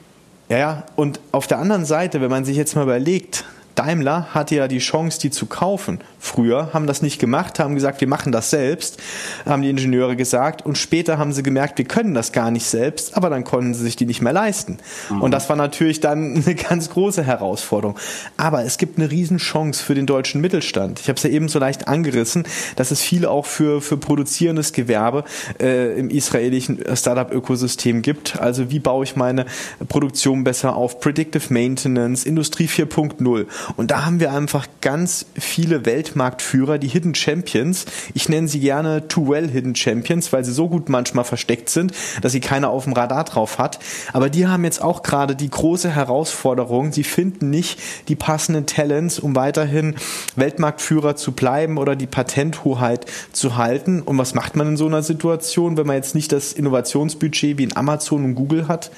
Ja, 0.49 0.57
ja, 0.57 0.83
und 0.95 1.19
auf 1.31 1.47
der 1.47 1.57
anderen 1.57 1.85
Seite, 1.85 2.21
wenn 2.21 2.29
man 2.29 2.45
sich 2.45 2.55
jetzt 2.55 2.75
mal 2.75 2.83
überlegt, 2.83 3.45
Daimler 3.75 4.33
hatte 4.33 4.55
ja 4.55 4.67
die 4.67 4.79
Chance, 4.79 5.19
die 5.19 5.29
zu 5.29 5.45
kaufen. 5.45 5.99
Früher 6.19 6.69
haben 6.73 6.87
das 6.87 7.01
nicht 7.01 7.19
gemacht, 7.19 7.59
haben 7.59 7.75
gesagt, 7.75 8.01
wir 8.01 8.07
machen 8.07 8.31
das 8.31 8.49
selbst, 8.49 8.97
haben 9.45 9.61
die 9.61 9.69
Ingenieure 9.69 10.15
gesagt. 10.15 10.65
Und 10.65 10.77
später 10.77 11.17
haben 11.17 11.33
sie 11.33 11.43
gemerkt, 11.43 11.77
wir 11.77 11.85
können 11.85 12.13
das 12.13 12.31
gar 12.31 12.51
nicht 12.51 12.65
selbst, 12.65 13.15
aber 13.15 13.29
dann 13.29 13.43
konnten 13.43 13.73
sie 13.73 13.83
sich 13.83 13.95
die 13.95 14.05
nicht 14.05 14.21
mehr 14.21 14.33
leisten. 14.33 14.77
Mhm. 15.09 15.21
Und 15.21 15.31
das 15.31 15.49
war 15.49 15.55
natürlich 15.55 15.99
dann 15.99 16.35
eine 16.45 16.55
ganz 16.55 16.89
große 16.89 17.23
Herausforderung. 17.23 17.97
Aber 18.37 18.63
es 18.63 18.77
gibt 18.77 18.97
eine 18.97 19.11
Riesenchance 19.11 19.83
für 19.83 19.93
den 19.93 20.05
deutschen 20.05 20.41
Mittelstand. 20.41 20.99
Ich 21.01 21.09
habe 21.09 21.17
es 21.17 21.23
ja 21.23 21.29
eben 21.29 21.49
so 21.49 21.59
leicht 21.59 21.87
angerissen, 21.87 22.45
dass 22.77 22.91
es 22.91 23.01
viel 23.01 23.25
auch 23.25 23.45
für, 23.45 23.81
für 23.81 23.97
produzierendes 23.97 24.73
Gewerbe 24.73 25.25
äh, 25.59 25.99
im 25.99 26.09
israelischen 26.09 26.79
Startup-Ökosystem 26.95 28.01
gibt. 28.01 28.39
Also 28.39 28.71
wie 28.71 28.79
baue 28.79 29.03
ich 29.03 29.15
meine 29.15 29.45
Produktion 29.87 30.43
besser 30.43 30.75
auf? 30.75 30.99
Predictive 30.99 31.53
Maintenance, 31.53 32.25
Industrie 32.25 32.67
4.0. 32.67 33.45
Und 33.75 33.91
da 33.91 34.05
haben 34.05 34.19
wir 34.19 34.31
einfach 34.31 34.67
ganz 34.81 35.25
viele 35.37 35.85
Weltmarktführer, 35.85 36.77
die 36.77 36.87
Hidden 36.87 37.15
Champions. 37.15 37.85
Ich 38.13 38.29
nenne 38.29 38.47
sie 38.47 38.59
gerne 38.59 39.07
Too 39.07 39.29
Well 39.29 39.49
Hidden 39.49 39.75
Champions, 39.75 40.31
weil 40.33 40.43
sie 40.43 40.53
so 40.53 40.69
gut 40.69 40.89
manchmal 40.89 41.25
versteckt 41.25 41.69
sind, 41.69 41.93
dass 42.21 42.31
sie 42.31 42.39
keiner 42.39 42.69
auf 42.69 42.85
dem 42.85 42.93
Radar 42.93 43.23
drauf 43.23 43.57
hat. 43.57 43.79
Aber 44.13 44.29
die 44.29 44.47
haben 44.47 44.63
jetzt 44.63 44.81
auch 44.81 45.03
gerade 45.03 45.35
die 45.35 45.49
große 45.49 45.89
Herausforderung. 45.89 46.91
Sie 46.91 47.03
finden 47.03 47.49
nicht 47.49 47.79
die 48.07 48.15
passenden 48.15 48.65
Talents, 48.65 49.19
um 49.19 49.35
weiterhin 49.35 49.95
Weltmarktführer 50.35 51.15
zu 51.15 51.31
bleiben 51.31 51.77
oder 51.77 51.95
die 51.95 52.07
Patenthoheit 52.07 53.05
zu 53.31 53.57
halten. 53.57 54.01
Und 54.01 54.17
was 54.17 54.33
macht 54.33 54.55
man 54.55 54.69
in 54.69 54.77
so 54.77 54.87
einer 54.87 55.03
Situation, 55.03 55.77
wenn 55.77 55.87
man 55.87 55.95
jetzt 55.95 56.15
nicht 56.15 56.31
das 56.31 56.53
Innovationsbudget 56.53 57.57
wie 57.57 57.63
in 57.63 57.75
Amazon 57.75 58.23
und 58.23 58.35
Google 58.35 58.67
hat? 58.67 58.91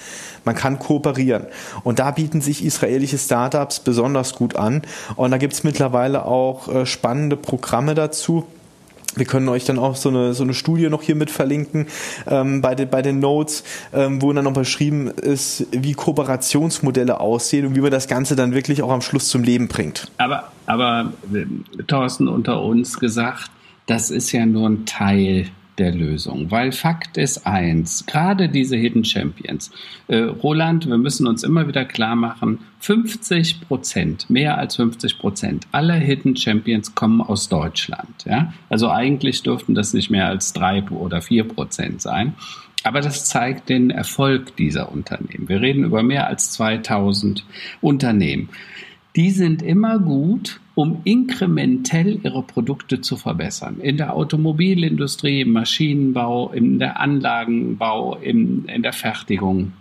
Man 0.47 0.55
kann 0.55 0.79
kooperieren. 0.79 1.45
Und 1.83 1.99
da 1.99 2.11
bieten 2.11 2.39
sich 2.39 2.63
israelische 2.63 3.17
Startups 3.17 3.81
besonders 3.81 4.33
gut 4.33 4.55
an. 4.55 4.81
Und 5.17 5.31
da 5.31 5.37
gibt 5.37 5.53
es 5.53 5.63
mittlerweile 5.63 6.25
auch 6.25 6.69
äh, 6.73 6.85
spannende 6.85 7.35
Programme 7.35 7.93
dazu. 7.93 8.45
Wir 9.17 9.25
können 9.25 9.49
euch 9.49 9.65
dann 9.65 9.77
auch 9.77 9.97
so 9.97 10.07
eine, 10.09 10.33
so 10.33 10.43
eine 10.43 10.53
Studie 10.53 10.89
noch 10.89 11.01
hier 11.01 11.15
mit 11.15 11.31
verlinken 11.31 11.87
ähm, 12.27 12.61
bei, 12.61 12.75
den, 12.75 12.89
bei 12.89 13.01
den 13.01 13.19
Notes, 13.19 13.63
ähm, 13.93 14.21
wo 14.21 14.31
dann 14.31 14.45
noch 14.45 14.53
beschrieben 14.53 15.09
ist, 15.09 15.67
wie 15.71 15.93
Kooperationsmodelle 15.93 17.19
aussehen 17.19 17.65
und 17.65 17.75
wie 17.75 17.81
man 17.81 17.91
das 17.91 18.07
Ganze 18.07 18.37
dann 18.37 18.53
wirklich 18.53 18.83
auch 18.83 18.91
am 18.91 19.01
Schluss 19.01 19.27
zum 19.27 19.43
Leben 19.43 19.67
bringt. 19.67 20.09
Aber, 20.17 20.51
aber 20.65 21.11
äh, 21.33 21.83
Thorsten, 21.87 22.29
unter 22.29 22.61
uns 22.61 22.99
gesagt, 22.99 23.51
das 23.85 24.11
ist 24.11 24.31
ja 24.31 24.45
nur 24.45 24.69
ein 24.69 24.85
Teil 24.85 25.47
der 25.77 25.93
Lösung. 25.93 26.49
Weil 26.51 26.71
Fakt 26.71 27.17
ist 27.17 27.45
eins, 27.45 28.05
gerade 28.05 28.49
diese 28.49 28.75
Hidden 28.75 29.05
Champions. 29.05 29.71
Äh, 30.07 30.17
Roland, 30.17 30.87
wir 30.87 30.97
müssen 30.97 31.27
uns 31.27 31.43
immer 31.43 31.67
wieder 31.67 31.85
klar 31.85 32.15
machen, 32.15 32.59
50 32.79 33.61
Prozent, 33.61 34.29
mehr 34.29 34.57
als 34.57 34.75
50 34.77 35.19
Prozent 35.19 35.67
aller 35.71 35.95
Hidden 35.95 36.35
Champions 36.35 36.95
kommen 36.95 37.21
aus 37.21 37.49
Deutschland. 37.49 38.25
Ja? 38.25 38.53
Also 38.69 38.89
eigentlich 38.89 39.43
dürften 39.43 39.75
das 39.75 39.93
nicht 39.93 40.09
mehr 40.09 40.27
als 40.27 40.53
drei 40.53 40.83
oder 40.89 41.21
vier 41.21 41.43
Prozent 41.43 42.01
sein. 42.01 42.33
Aber 42.83 43.01
das 43.01 43.25
zeigt 43.25 43.69
den 43.69 43.89
Erfolg 43.89 44.55
dieser 44.55 44.91
Unternehmen. 44.91 45.49
Wir 45.49 45.59
reden 45.59 45.83
über 45.83 46.03
mehr 46.03 46.27
als 46.27 46.51
2000 46.51 47.43
Unternehmen. 47.81 48.49
Die 49.17 49.31
sind 49.31 49.61
immer 49.61 49.99
gut 49.99 50.61
um 50.77 51.01
inkrementell 51.05 52.19
ihre 52.23 52.43
Produkte 52.43 53.01
zu 53.01 53.17
verbessern. 53.17 53.79
In 53.81 53.97
der 53.97 54.13
Automobilindustrie, 54.13 55.41
im 55.41 55.53
Maschinenbau, 55.53 56.51
in 56.51 56.77
der 56.77 56.99
Anlagenbau, 56.99 58.15
in, 58.17 58.65
in 58.65 58.83
der 58.83 58.93
Fertigung, 58.93 59.73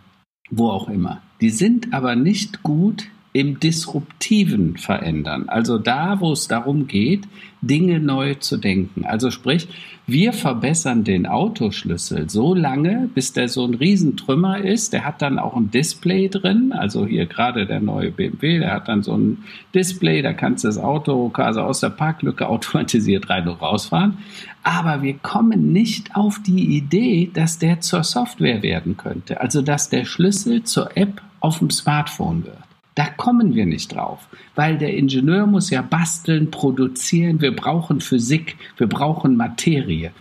wo 0.51 0.71
auch 0.71 0.89
immer. 0.89 1.21
Die 1.43 1.51
sind 1.51 1.93
aber 1.93 2.17
nicht 2.17 2.63
gut 2.63 3.09
im 3.37 3.61
disruptiven 3.61 4.79
Verändern. 4.79 5.51
Also 5.51 5.77
da, 5.77 6.21
wo 6.21 6.33
es 6.33 6.49
darum 6.49 6.87
geht, 6.87 7.25
Dinge 7.61 8.01
neu 8.01 8.33
zu 8.37 8.57
denken. 8.57 9.05
Also 9.05 9.31
sprich, 9.31 9.69
wir 10.07 10.33
verbessern 10.33 11.05
den 11.05 11.27
Autoschlüssel 11.27 12.31
so 12.31 12.55
lange, 12.55 13.11
bis 13.15 13.35
der 13.35 13.51
so 13.51 13.67
ein 13.67 13.75
Riesentrümmer 13.75 14.65
ist. 14.65 14.95
Der 14.95 15.05
hat 15.05 15.21
dann 15.21 15.39
auch 15.39 15.55
ein 15.55 15.71
Display 15.71 16.31
drin. 16.31 16.73
Also 16.73 17.05
hier 17.05 17.27
gerade 17.27 17.67
der 17.67 17.81
neue 17.81 18.11
BMW, 18.11 18.61
der 18.61 18.73
hat 18.73 18.89
dann 18.89 19.03
so 19.03 19.15
ein 19.19 19.45
Display, 19.75 20.23
da 20.23 20.33
kannst 20.33 20.65
du 20.65 20.69
das 20.69 20.79
Auto 20.79 21.29
quasi 21.29 21.61
aus 21.61 21.81
der 21.81 21.91
Parklücke 21.91 22.49
automatisiert 22.49 23.29
rein 23.29 23.47
und 23.49 23.61
rausfahren. 23.61 24.17
Aber 24.63 25.03
wir 25.03 25.19
kommen 25.19 25.75
nicht 25.75 26.17
auf 26.17 26.39
die 26.43 26.75
Idee, 26.75 27.31
dass 27.35 27.59
der 27.59 27.83
zur 27.83 28.03
Software 28.03 28.63
werden 28.63 28.97
könnte. 28.97 29.43
Also 29.43 29.61
dass 29.61 29.91
der 29.91 30.07
Schlüssel 30.07 30.63
zur 30.63 30.97
App 30.97 31.21
auf 31.41 31.59
dem 31.59 31.69
Smartphone 31.69 32.47
wird. 32.47 32.66
Da 32.97 33.07
kommen 33.09 33.55
wir 33.55 33.67
nicht 33.67 33.95
drauf, 33.95 34.27
weil 34.55 34.79
der 34.79 34.97
Ingenieur 34.97 35.47
muss 35.47 35.69
ja 35.69 35.83
basteln, 35.83 36.51
produzieren. 36.51 37.43
Wir 37.43 37.55
brauchen 37.55 38.01
Physik, 38.01 38.57
wir 38.79 38.87
brauchen 38.89 39.37
Materie. 39.37 40.13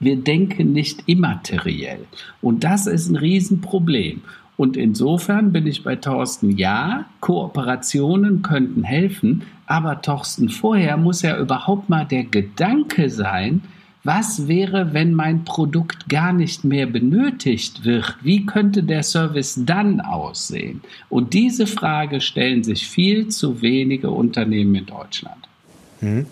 Wir 0.00 0.16
denken 0.16 0.72
nicht 0.72 1.04
immateriell. 1.06 2.06
Und 2.42 2.64
das 2.64 2.88
ist 2.88 3.08
ein 3.08 3.16
Riesenproblem. 3.16 4.22
Und 4.56 4.76
insofern 4.76 5.52
bin 5.52 5.68
ich 5.68 5.84
bei 5.84 5.94
Thorsten, 5.96 6.56
ja, 6.58 7.06
Kooperationen 7.20 8.42
könnten 8.42 8.82
helfen, 8.82 9.44
aber 9.66 10.02
Thorsten, 10.02 10.48
vorher 10.48 10.96
muss 10.96 11.22
ja 11.22 11.38
überhaupt 11.38 11.88
mal 11.88 12.04
der 12.04 12.24
Gedanke 12.24 13.08
sein, 13.08 13.62
was 14.02 14.48
wäre, 14.48 14.94
wenn 14.94 15.12
mein 15.12 15.44
Produkt 15.44 16.08
gar 16.08 16.32
nicht 16.32 16.64
mehr 16.64 16.86
benötigt 16.86 17.84
wird? 17.84 18.16
Wie 18.22 18.46
könnte 18.46 18.82
der 18.82 19.02
Service 19.02 19.60
dann 19.64 20.00
aussehen? 20.00 20.80
Und 21.08 21.34
diese 21.34 21.66
Frage 21.66 22.20
stellen 22.20 22.64
sich 22.64 22.88
viel 22.88 23.28
zu 23.28 23.60
wenige 23.60 24.10
Unternehmen 24.10 24.74
in 24.74 24.86
Deutschland. 24.86 25.48
Mhm. 26.00 26.26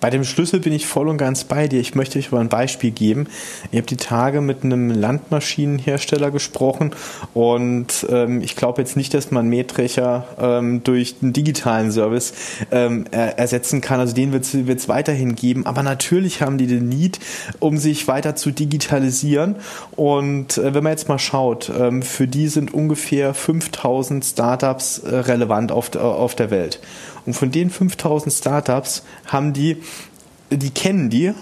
Bei 0.00 0.10
dem 0.10 0.24
Schlüssel 0.24 0.60
bin 0.60 0.72
ich 0.72 0.86
voll 0.86 1.08
und 1.08 1.16
ganz 1.16 1.44
bei 1.44 1.68
dir. 1.68 1.80
Ich 1.80 1.94
möchte 1.94 2.18
euch 2.18 2.30
mal 2.30 2.40
ein 2.40 2.48
Beispiel 2.48 2.90
geben. 2.90 3.28
Ich 3.70 3.78
habe 3.78 3.86
die 3.86 3.96
Tage 3.96 4.40
mit 4.40 4.62
einem 4.62 4.90
Landmaschinenhersteller 4.90 6.30
gesprochen 6.30 6.94
und 7.32 8.06
ähm, 8.10 8.42
ich 8.42 8.56
glaube 8.56 8.82
jetzt 8.82 8.96
nicht, 8.96 9.14
dass 9.14 9.30
man 9.30 9.48
Mähdrescher 9.48 10.26
ähm, 10.38 10.84
durch 10.84 11.16
einen 11.22 11.32
digitalen 11.32 11.90
Service 11.90 12.34
ähm, 12.70 13.06
er 13.10 13.38
ersetzen 13.38 13.80
kann. 13.80 13.98
Also 14.00 14.14
den 14.14 14.32
wird 14.32 14.44
es 14.54 14.88
weiterhin 14.88 15.34
geben. 15.34 15.64
Aber 15.66 15.82
natürlich 15.82 16.42
haben 16.42 16.58
die 16.58 16.66
den 16.66 16.88
Need, 16.88 17.18
um 17.58 17.78
sich 17.78 18.06
weiter 18.06 18.36
zu 18.36 18.50
digitalisieren. 18.50 19.56
Und 19.96 20.58
äh, 20.58 20.74
wenn 20.74 20.84
man 20.84 20.92
jetzt 20.92 21.08
mal 21.08 21.18
schaut, 21.18 21.72
ähm, 21.76 22.02
für 22.02 22.28
die 22.28 22.48
sind 22.48 22.74
ungefähr 22.74 23.32
5000 23.32 24.24
Startups 24.24 24.98
äh, 24.98 25.16
relevant 25.16 25.72
auf, 25.72 25.94
auf 25.96 26.34
der 26.34 26.50
Welt. 26.50 26.80
Und 27.26 27.34
von 27.34 27.50
den 27.50 27.70
5000 27.70 28.32
Startups 28.32 29.02
haben 29.26 29.52
die, 29.52 29.82
die 30.50 30.70
kennen 30.70 31.10
die, 31.10 31.34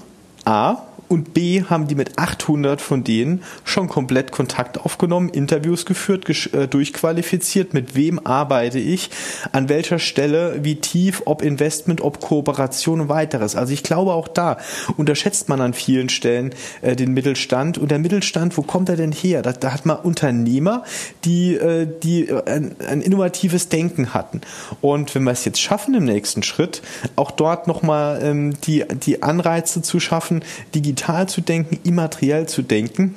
A, 0.45 0.83
und 1.15 1.33
B 1.33 1.63
haben 1.63 1.87
die 1.89 1.95
mit 1.95 2.19
800 2.19 2.81
von 2.81 3.05
denen 3.05 3.43
schon 3.65 3.89
komplett 3.89 4.33
Kontakt 4.33 4.81
aufgenommen, 4.81 5.29
Interviews 5.31 5.87
geführt, 5.87 6.29
äh, 6.53 6.67
durchqualifiziert, 6.69 7.73
mit 7.73 7.95
wem 7.95 8.25
arbeite 8.27 8.79
ich, 8.79 9.11
an 9.53 9.69
welcher 9.69 9.99
Stelle, 9.99 10.59
wie 10.63 10.77
tief, 10.77 11.23
ob 11.25 11.41
Investment, 11.41 12.01
ob 12.01 12.21
Kooperation? 12.21 13.01
Und 13.01 13.09
weiteres. 13.15 13.55
Also 13.55 13.73
ich 13.73 13.83
glaube 13.83 14.13
auch 14.13 14.29
da 14.29 14.59
unterschätzt 14.97 15.49
man 15.49 15.61
an 15.61 15.73
vielen 15.73 16.09
Stellen 16.09 16.55
äh, 16.83 16.97
den 16.97 17.13
Mittelstand. 17.13 17.79
Und 17.79 17.91
der 17.91 18.01
Mittelstand, 18.01 18.57
wo 18.57 18.63
kommt 18.63 18.89
er 18.89 18.97
denn 18.97 19.13
her? 19.13 19.43
Da, 19.43 19.53
da 19.53 19.73
hat 19.73 19.87
man 19.87 19.99
Unternehmer, 19.99 20.83
die, 21.25 21.55
äh, 21.55 21.87
die 22.03 22.29
äh, 22.29 22.43
ein, 22.47 22.77
ein 22.89 23.01
innovatives 23.01 23.69
Denken 23.69 24.15
hatten. 24.15 24.41
Und 24.81 25.15
wenn 25.15 25.23
wir 25.23 25.31
es 25.31 25.45
jetzt 25.45 25.61
schaffen 25.61 25.95
im 25.95 26.05
nächsten 26.05 26.43
Schritt, 26.43 26.83
auch 27.15 27.31
dort 27.31 27.69
nochmal 27.69 28.21
ähm, 28.23 28.55
die, 28.63 28.85
die 29.07 29.23
Anreize 29.23 29.81
zu 29.83 30.01
schaffen, 30.01 30.43
digital 30.75 31.04
digital 31.05 31.29
zu 31.29 31.41
denken, 31.43 31.79
immateriell 31.85 32.47
zu 32.47 32.63
denken 32.63 33.17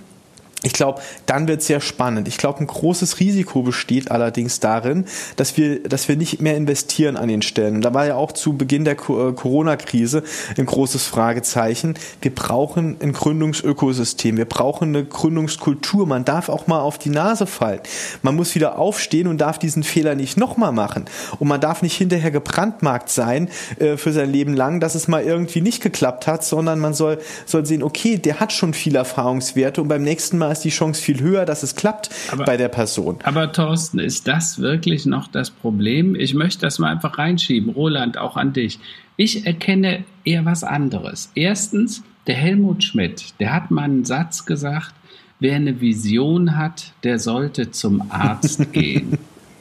ich 0.63 0.73
glaube, 0.73 1.01
dann 1.27 1.47
wird 1.47 1.61
es 1.61 1.67
sehr 1.67 1.81
spannend. 1.81 2.27
Ich 2.27 2.37
glaube, 2.37 2.61
ein 2.61 2.67
großes 2.67 3.19
Risiko 3.19 3.61
besteht 3.61 4.09
allerdings 4.09 4.59
darin, 4.59 5.05
dass 5.35 5.55
wir, 5.55 5.83
dass 5.83 6.07
wir 6.07 6.17
nicht 6.17 6.41
mehr 6.41 6.57
investieren 6.57 7.15
an 7.15 7.27
den 7.27 7.43
Stellen. 7.43 7.81
Da 7.81 7.93
war 7.93 8.07
ja 8.07 8.15
auch 8.15 8.31
zu 8.31 8.57
Beginn 8.57 8.83
der 8.83 8.93
äh, 8.93 8.95
Corona-Krise 8.95 10.23
ein 10.57 10.65
großes 10.65 11.05
Fragezeichen. 11.05 11.93
Wir 12.21 12.33
brauchen 12.33 12.97
ein 13.01 13.13
Gründungsökosystem. 13.13 14.35
Wir 14.35 14.45
brauchen 14.45 14.89
eine 14.89 15.05
Gründungskultur. 15.05 16.07
Man 16.07 16.25
darf 16.25 16.49
auch 16.49 16.65
mal 16.65 16.79
auf 16.79 16.97
die 16.97 17.11
Nase 17.11 17.45
fallen. 17.45 17.81
Man 18.23 18.35
muss 18.35 18.55
wieder 18.55 18.79
aufstehen 18.79 19.27
und 19.27 19.37
darf 19.37 19.59
diesen 19.59 19.83
Fehler 19.83 20.15
nicht 20.15 20.37
nochmal 20.37 20.71
machen. 20.71 21.05
Und 21.37 21.47
man 21.47 21.61
darf 21.61 21.83
nicht 21.83 21.97
hinterher 21.97 22.31
gebrandmarkt 22.31 23.09
sein 23.09 23.49
äh, 23.77 23.95
für 23.95 24.11
sein 24.11 24.31
Leben 24.31 24.55
lang, 24.55 24.79
dass 24.79 24.95
es 24.95 25.07
mal 25.07 25.23
irgendwie 25.23 25.61
nicht 25.61 25.83
geklappt 25.83 26.25
hat, 26.25 26.43
sondern 26.43 26.79
man 26.79 26.95
soll, 26.95 27.19
soll 27.45 27.63
sehen, 27.63 27.83
okay, 27.83 28.17
der 28.17 28.39
hat 28.39 28.51
schon 28.51 28.73
viel 28.73 28.95
Erfahrungswerte 28.95 29.83
und 29.83 29.87
beim 29.87 30.01
nächsten 30.01 30.39
Mal 30.39 30.46
ist 30.51 30.61
die 30.61 30.69
Chance 30.69 31.01
viel 31.01 31.19
höher, 31.19 31.45
dass 31.45 31.63
es 31.63 31.75
klappt 31.75 32.09
aber, 32.31 32.45
bei 32.45 32.57
der 32.57 32.69
Person. 32.69 33.19
Aber 33.23 33.51
Thorsten, 33.51 33.99
ist 33.99 34.27
das 34.27 34.59
wirklich 34.59 35.05
noch 35.05 35.27
das 35.27 35.49
Problem? 35.49 36.15
Ich 36.15 36.33
möchte 36.33 36.61
das 36.61 36.79
mal 36.79 36.91
einfach 36.91 37.17
reinschieben. 37.17 37.71
Roland, 37.71 38.17
auch 38.17 38.37
an 38.37 38.53
dich. 38.53 38.79
Ich 39.15 39.45
erkenne 39.45 40.03
eher 40.25 40.45
was 40.45 40.63
anderes. 40.63 41.31
Erstens, 41.35 42.03
der 42.27 42.35
Helmut 42.35 42.83
Schmidt, 42.83 43.33
der 43.39 43.53
hat 43.53 43.71
mal 43.71 43.83
einen 43.83 44.05
Satz 44.05 44.45
gesagt, 44.45 44.93
wer 45.39 45.55
eine 45.55 45.81
Vision 45.81 46.57
hat, 46.57 46.93
der 47.03 47.19
sollte 47.19 47.71
zum 47.71 48.11
Arzt 48.11 48.71
gehen. 48.73 49.17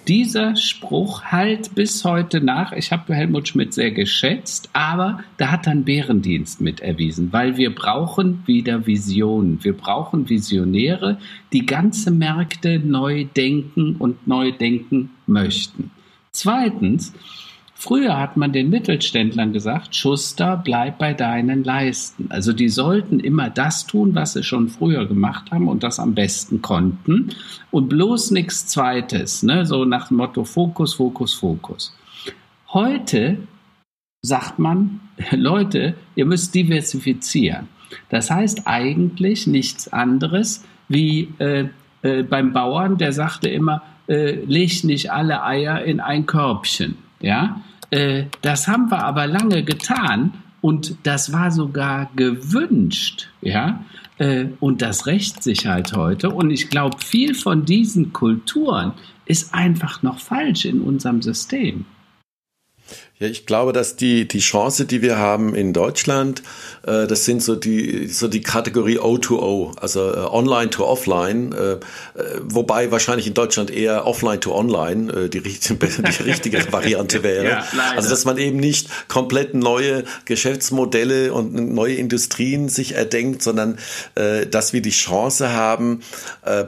Dieser 0.09 0.55
Spruch 0.55 1.25
halt 1.25 1.75
bis 1.75 2.05
heute 2.05 2.41
nach. 2.41 2.71
Ich 2.73 2.93
habe 2.93 3.13
Helmut 3.13 3.49
Schmidt 3.49 3.75
sehr 3.75 3.91
geschätzt, 3.91 4.71
aber 4.73 5.25
da 5.37 5.51
hat 5.51 5.67
dann 5.67 5.85
Bärendienst 5.85 6.61
mit 6.61 6.81
erwiesen, 6.81 7.33
weil 7.33 7.57
wir 7.57 7.75
brauchen 7.75 8.45
wieder 8.47 8.87
Visionen. 8.87 9.65
Wir 9.65 9.77
brauchen 9.77 10.29
Visionäre, 10.29 11.19
die 11.53 11.67
ganze 11.67 12.13
Märkte 12.13 12.79
neu 12.79 13.25
denken 13.25 13.97
und 13.97 14.29
neu 14.29 14.53
denken 14.53 15.11
möchten. 15.27 15.91
Zweitens, 16.31 17.13
Früher 17.79 18.19
hat 18.19 18.39
man 18.39 18.53
den 18.53 18.71
Mittelständlern 18.71 19.53
gesagt, 19.53 19.95
Schuster, 19.95 20.57
bleib 20.57 20.99
bei 20.99 21.13
deinen 21.13 21.63
Leisten. 21.63 22.31
Also 22.31 22.55
die 22.55 22.71
sollten 22.71 23.21
immer 23.21 23.51
das 23.51 23.87
tun, 23.87 24.15
was 24.15 24.33
sie 24.33 24.43
schon 24.43 24.71
früher 24.71 25.05
gemacht 25.07 25.51
haben 25.51 25.69
und 25.69 25.83
das 25.83 26.01
am 26.01 26.15
besten 26.15 26.63
konnten 26.63 27.35
und 27.71 27.91
bloß 27.91 28.31
nichts 28.31 28.67
Zweites, 28.67 29.43
ne? 29.43 29.67
so 29.67 29.85
nach 29.85 30.09
dem 30.09 30.17
Motto 30.17 30.45
Fokus, 30.45 30.95
Fokus, 30.95 31.35
Fokus. 31.35 31.95
Heute 32.73 33.37
sagt 34.23 34.59
man, 34.59 35.01
Leute, 35.33 35.97
ihr 36.15 36.25
müsst 36.25 36.55
diversifizieren. 36.55 37.69
Das 38.09 38.31
heißt 38.31 38.63
eigentlich 38.65 39.47
nichts 39.47 39.93
anderes 39.93 40.65
wie 40.89 41.29
äh, 41.39 41.69
äh, 42.01 42.23
beim 42.23 42.55
Bauern, 42.55 42.97
der 42.97 43.13
sagte 43.13 43.51
immer, 43.51 43.83
äh, 44.09 44.33
leg 44.47 44.83
nicht 44.85 45.13
alle 45.13 45.43
Eier 45.43 45.85
in 45.85 46.01
ein 46.01 46.25
Körbchen. 46.25 46.97
Ja, 47.21 47.63
äh, 47.91 48.25
das 48.43 48.69
haben 48.69 48.91
wir 48.91 49.05
aber 49.05 49.27
lange 49.27 49.63
getan 49.63 50.35
und 50.61 50.97
das 51.05 51.33
war 51.33 51.51
sogar 51.51 52.11
gewünscht. 52.17 53.29
Ja, 53.41 53.85
äh, 54.19 54.47
und 54.61 54.83
das 54.83 55.07
rächt 55.07 55.43
sich 55.43 55.67
halt 55.67 55.93
heute. 55.93 56.31
Und 56.31 56.51
ich 56.51 56.71
glaube, 56.71 56.99
viel 56.99 57.35
von 57.35 57.65
diesen 57.65 58.13
Kulturen 58.13 58.93
ist 59.27 59.55
einfach 59.55 60.03
noch 60.03 60.19
falsch 60.19 60.65
in 60.65 60.81
unserem 60.81 61.23
System. 61.23 61.85
Ja, 63.19 63.29
ich 63.29 63.47
glaube, 63.47 63.73
dass 63.73 63.97
die, 63.97 64.29
die 64.29 64.41
Chance, 64.41 64.85
die 64.85 65.01
wir 65.01 65.17
haben 65.17 65.55
in 65.55 65.73
Deutschland, 65.73 66.43
äh, 66.87 67.07
das 67.07 67.25
sind 67.25 67.43
so 67.43 67.57
die, 67.57 68.09
so 68.09 68.29
die 68.29 68.43
Kategorie 68.43 68.99
O2O, 68.99 69.79
also 69.79 70.13
äh, 70.13 70.19
Online 70.19 70.69
to 70.69 70.85
Offline, 70.85 71.53
äh, 71.53 71.73
äh, 71.73 71.79
wobei 72.43 72.91
wahrscheinlich 72.91 73.27
in 73.27 73.33
Deutschland 73.33 73.71
eher 73.71 74.07
Offline 74.07 74.39
to 74.43 74.55
Online 74.55 75.11
äh, 75.11 75.29
die, 75.31 75.41
die 75.41 76.23
richtige 76.25 76.59
Variante 76.73 77.23
wäre. 77.23 77.47
Ja, 77.47 77.67
also, 77.97 78.11
dass 78.11 78.27
man 78.27 78.37
eben 78.37 78.59
nicht 78.59 78.91
komplett 79.09 79.55
neue 79.55 80.05
Geschäftsmodelle 80.27 81.33
und 81.33 81.55
neue 81.55 81.95
Industrien 81.95 82.69
sich 82.69 82.97
erdenkt, 82.97 83.43
sondern 83.43 83.79
äh, 84.15 84.47
dass 84.47 84.75
wir 84.75 84.83
die 84.83 84.91
Chance 84.91 85.53
haben, 85.53 86.01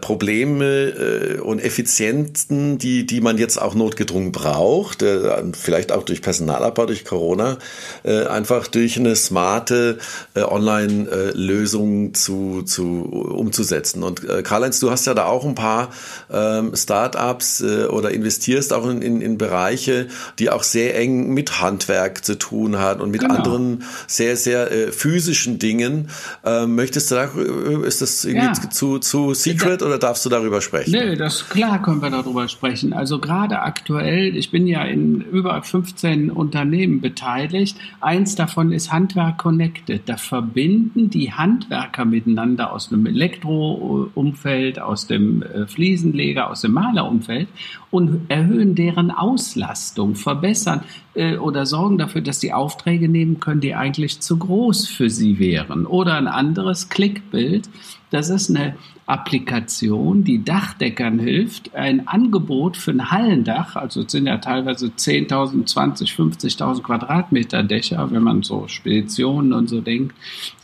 Probleme 0.00 1.40
und 1.42 1.60
Effizienzen, 1.60 2.78
die, 2.78 3.06
die 3.06 3.20
man 3.20 3.38
jetzt 3.38 3.60
auch 3.60 3.74
notgedrungen 3.74 4.32
braucht, 4.32 5.04
vielleicht 5.52 5.92
auch 5.92 6.02
durch 6.02 6.22
Personal 6.22 6.37
Personalabbau 6.38 6.86
durch 6.86 7.04
Corona 7.04 7.58
äh, 8.04 8.26
einfach 8.26 8.68
durch 8.68 8.96
eine 8.98 9.16
smarte 9.16 9.98
äh, 10.34 10.42
Online-Lösung 10.42 12.14
zu, 12.14 12.62
zu, 12.62 12.84
umzusetzen. 12.84 14.02
Und 14.02 14.24
äh, 14.24 14.42
Karl-Heinz, 14.42 14.78
du 14.78 14.90
hast 14.90 15.06
ja 15.06 15.14
da 15.14 15.26
auch 15.26 15.44
ein 15.44 15.56
paar 15.56 15.90
ähm, 16.30 16.76
Startups 16.76 17.60
äh, 17.60 17.86
oder 17.86 18.12
investierst 18.12 18.72
auch 18.72 18.88
in, 18.88 19.02
in, 19.02 19.20
in 19.20 19.36
Bereiche, 19.36 20.06
die 20.38 20.50
auch 20.50 20.62
sehr 20.62 20.96
eng 20.96 21.34
mit 21.34 21.60
Handwerk 21.60 22.24
zu 22.24 22.38
tun 22.38 22.78
hat 22.78 23.00
und 23.00 23.10
mit 23.10 23.22
genau. 23.22 23.34
anderen 23.34 23.84
sehr, 24.06 24.36
sehr 24.36 24.70
äh, 24.70 24.92
physischen 24.92 25.58
Dingen. 25.58 26.08
Ähm, 26.44 26.76
möchtest 26.76 27.10
du 27.10 27.16
da, 27.16 27.24
äh, 27.24 27.86
ist 27.86 28.00
das 28.00 28.24
irgendwie 28.24 28.46
ja. 28.46 28.70
zu, 28.70 28.98
zu 28.98 29.34
secret 29.34 29.82
oder 29.82 29.98
darfst 29.98 30.24
du 30.24 30.28
darüber 30.28 30.60
sprechen? 30.60 30.92
Nee, 30.92 31.16
das 31.16 31.48
klar 31.48 31.82
können 31.82 32.00
wir 32.00 32.10
darüber 32.10 32.46
sprechen. 32.48 32.92
Also 32.92 33.18
gerade 33.18 33.60
aktuell, 33.60 34.36
ich 34.36 34.52
bin 34.52 34.68
ja 34.68 34.84
in 34.84 35.20
über 35.20 35.60
15 35.62 36.27
Unternehmen 36.30 37.00
beteiligt. 37.00 37.76
Eins 38.00 38.34
davon 38.34 38.72
ist 38.72 38.92
Handwerk 38.92 39.38
Connected. 39.38 40.08
Da 40.08 40.16
verbinden 40.16 41.10
die 41.10 41.32
Handwerker 41.32 42.04
miteinander 42.04 42.72
aus 42.72 42.88
dem 42.88 43.06
Elektroumfeld, 43.06 44.80
aus 44.80 45.06
dem 45.06 45.42
äh, 45.42 45.66
Fliesenleger, 45.66 46.50
aus 46.50 46.62
dem 46.62 46.72
Malerumfeld 46.72 47.48
und 47.90 48.30
erhöhen 48.30 48.74
deren 48.74 49.10
Auslastung, 49.10 50.14
verbessern 50.14 50.82
äh, 51.14 51.36
oder 51.36 51.66
sorgen 51.66 51.98
dafür, 51.98 52.20
dass 52.20 52.38
die 52.38 52.52
Aufträge 52.52 53.08
nehmen 53.08 53.40
können, 53.40 53.60
die 53.60 53.74
eigentlich 53.74 54.20
zu 54.20 54.36
groß 54.38 54.88
für 54.88 55.08
sie 55.10 55.38
wären. 55.38 55.86
Oder 55.86 56.14
ein 56.14 56.28
anderes 56.28 56.88
Klickbild. 56.88 57.68
Das 58.10 58.30
ist 58.30 58.50
eine 58.50 58.74
Applikation, 59.08 60.22
die 60.22 60.44
Dachdeckern 60.44 61.18
hilft, 61.18 61.74
ein 61.74 62.08
Angebot 62.08 62.76
für 62.76 62.90
ein 62.90 63.10
Hallendach, 63.10 63.74
also 63.74 64.02
es 64.02 64.12
sind 64.12 64.26
ja 64.26 64.36
teilweise 64.36 64.88
10.000, 64.88 65.64
20, 65.64 66.10
50.000 66.10 66.82
Quadratmeter 66.82 67.62
Dächer, 67.62 68.10
wenn 68.10 68.22
man 68.22 68.42
so 68.42 68.68
Speditionen 68.68 69.54
und 69.54 69.68
so 69.68 69.80
denkt, 69.80 70.14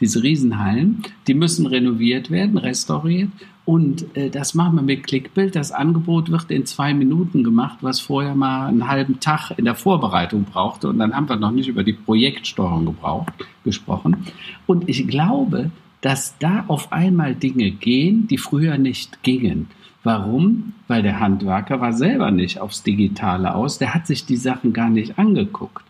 diese 0.01 0.23
Riesenhallen, 0.23 1.03
die 1.27 1.33
müssen 1.33 1.67
renoviert 1.67 2.31
werden, 2.31 2.59
restauriert 2.59 3.31
und 3.65 4.15
äh, 4.15 4.29
das 4.29 4.55
machen 4.55 4.77
wir 4.77 4.83
mit 4.83 5.07
Clickbild. 5.07 5.57
Das 5.57 5.73
Angebot 5.73 6.31
wird 6.31 6.51
in 6.51 6.67
zwei 6.67 6.93
Minuten 6.93 7.45
gemacht, 7.45 7.79
was 7.81 8.01
vorher 8.01 8.35
mal 8.35 8.67
einen 8.67 8.89
halben 8.89 9.21
Tag 9.21 9.53
in 9.57 9.65
der 9.65 9.75
Vorbereitung 9.75 10.45
brauchte. 10.45 10.89
Und 10.89 10.99
dann 10.99 11.15
haben 11.15 11.29
wir 11.29 11.37
noch 11.37 11.51
nicht 11.51 11.69
über 11.69 11.83
die 11.83 11.95
Projektsteuerung 11.95 12.85
gebraucht, 12.85 13.33
gesprochen. 13.65 14.27
Und 14.67 14.89
ich 14.89 15.09
glaube, 15.09 15.71
dass 16.03 16.37
da 16.39 16.65
auf 16.69 16.93
einmal 16.93 17.35
Dinge 17.35 17.71
gehen, 17.71 18.27
die 18.29 18.37
früher 18.37 18.77
nicht 18.77 19.23
gingen. 19.23 19.71
Warum? 20.03 20.75
Weil 20.87 21.03
der 21.03 21.19
Handwerker 21.19 21.81
war 21.81 21.95
selber 21.95 22.31
nicht 22.31 22.61
aufs 22.61 22.83
Digitale 22.83 23.55
aus, 23.55 23.79
der 23.79 23.95
hat 23.95 24.07
sich 24.07 24.27
die 24.27 24.37
Sachen 24.37 24.75
gar 24.75 24.91
nicht 24.91 25.19
angeguckt. 25.19 25.83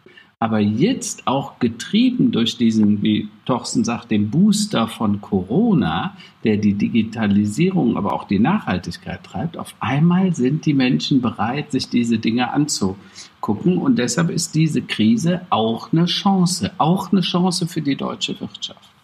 Aber 0.45 0.59
jetzt 0.59 1.27
auch 1.27 1.59
getrieben 1.59 2.31
durch 2.31 2.59
diesen, 2.59 3.03
wie 3.03 3.31
Torsten 3.47 3.83
sagt, 3.83 4.11
den 4.11 4.29
Booster 4.29 4.89
von 4.89 5.23
Corona, 5.23 6.19
der 6.45 6.59
die 6.59 6.75
Digitalisierung, 6.75 7.97
aber 7.97 8.13
auch 8.13 8.25
die 8.25 8.39
Nachhaltigkeit 8.39 9.25
treibt, 9.25 9.57
auf 9.57 9.75
einmal 9.81 10.35
sind 10.35 10.67
die 10.67 10.75
Menschen 10.75 11.23
bereit, 11.23 11.73
sich 11.73 11.89
diese 11.89 12.19
Dinge 12.19 12.53
anzugucken. 12.53 13.79
Und 13.79 13.99
deshalb 13.99 14.29
ist 14.29 14.55
diese 14.55 14.83
Krise 14.83 15.47
auch 15.49 15.95
eine 15.95 16.05
Chance, 16.05 16.73
auch 16.77 17.11
eine 17.11 17.23
Chance 17.23 17.67
für 17.67 17.81
die 17.81 17.97
deutsche 17.97 18.39
Wirtschaft. 18.39 18.95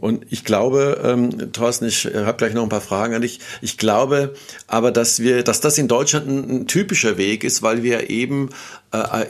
Und 0.00 0.26
ich 0.30 0.44
glaube, 0.44 1.00
ähm, 1.04 1.52
Thorsten, 1.52 1.86
ich 1.86 2.04
habe 2.04 2.36
gleich 2.36 2.54
noch 2.54 2.62
ein 2.62 2.68
paar 2.68 2.80
Fragen 2.80 3.14
an 3.14 3.22
dich. 3.22 3.40
Ich 3.60 3.78
glaube 3.78 4.34
aber, 4.66 4.92
dass 4.92 5.20
wir, 5.20 5.42
dass 5.42 5.60
das 5.60 5.78
in 5.78 5.88
Deutschland 5.88 6.28
ein, 6.28 6.50
ein 6.50 6.66
typischer 6.66 7.18
Weg 7.18 7.44
ist, 7.44 7.62
weil 7.62 7.82
wir 7.82 8.10
eben 8.10 8.50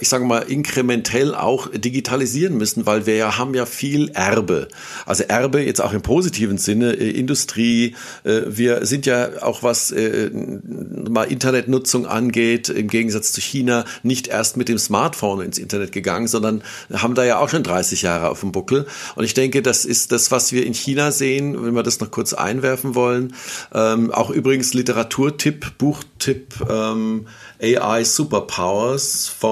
ich 0.00 0.08
sage 0.08 0.24
mal, 0.24 0.38
inkrementell 0.38 1.34
auch 1.34 1.68
digitalisieren 1.72 2.56
müssen, 2.56 2.86
weil 2.86 3.06
wir 3.06 3.16
ja 3.16 3.38
haben 3.38 3.54
ja 3.54 3.66
viel 3.66 4.08
Erbe. 4.10 4.68
Also 5.04 5.24
Erbe 5.24 5.60
jetzt 5.60 5.80
auch 5.80 5.92
im 5.92 6.00
positiven 6.00 6.58
Sinne, 6.58 6.92
äh, 6.92 7.10
Industrie. 7.10 7.96
Äh, 8.22 8.42
wir 8.46 8.86
sind 8.86 9.04
ja 9.04 9.42
auch 9.42 9.64
was 9.64 9.90
äh, 9.90 10.30
mal 10.30 11.24
Internetnutzung 11.24 12.06
angeht, 12.06 12.68
im 12.68 12.86
Gegensatz 12.86 13.32
zu 13.32 13.40
China, 13.40 13.84
nicht 14.04 14.28
erst 14.28 14.56
mit 14.56 14.68
dem 14.68 14.78
Smartphone 14.78 15.40
ins 15.40 15.58
Internet 15.58 15.90
gegangen, 15.90 16.28
sondern 16.28 16.62
haben 16.92 17.16
da 17.16 17.24
ja 17.24 17.38
auch 17.38 17.48
schon 17.48 17.64
30 17.64 18.02
Jahre 18.02 18.28
auf 18.28 18.40
dem 18.40 18.52
Buckel. 18.52 18.86
Und 19.16 19.24
ich 19.24 19.34
denke, 19.34 19.60
das 19.60 19.84
ist 19.84 20.12
das, 20.12 20.30
was 20.30 20.52
wir 20.52 20.64
in 20.64 20.74
China 20.74 21.10
sehen, 21.10 21.64
wenn 21.64 21.74
wir 21.74 21.82
das 21.82 21.98
noch 21.98 22.12
kurz 22.12 22.32
einwerfen 22.32 22.94
wollen. 22.94 23.34
Ähm, 23.74 24.12
auch 24.12 24.30
übrigens 24.30 24.72
Literaturtipp, 24.72 25.78
Buchtipp, 25.78 26.54
ähm, 26.70 27.26
AI 27.60 28.04
Superpowers 28.04 29.26
von 29.26 29.47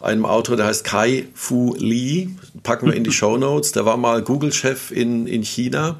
einem 0.00 0.26
Autor, 0.26 0.56
der 0.56 0.66
heißt 0.66 0.84
Kai 0.84 1.26
Fu 1.34 1.74
Lee. 1.78 2.30
Packen 2.62 2.86
wir 2.86 2.94
in 2.94 3.04
die 3.04 3.12
Show 3.12 3.36
Notes. 3.36 3.72
Der 3.72 3.84
war 3.84 3.96
mal 3.96 4.22
Google-Chef 4.22 4.90
in, 4.90 5.26
in 5.26 5.42
China 5.42 5.96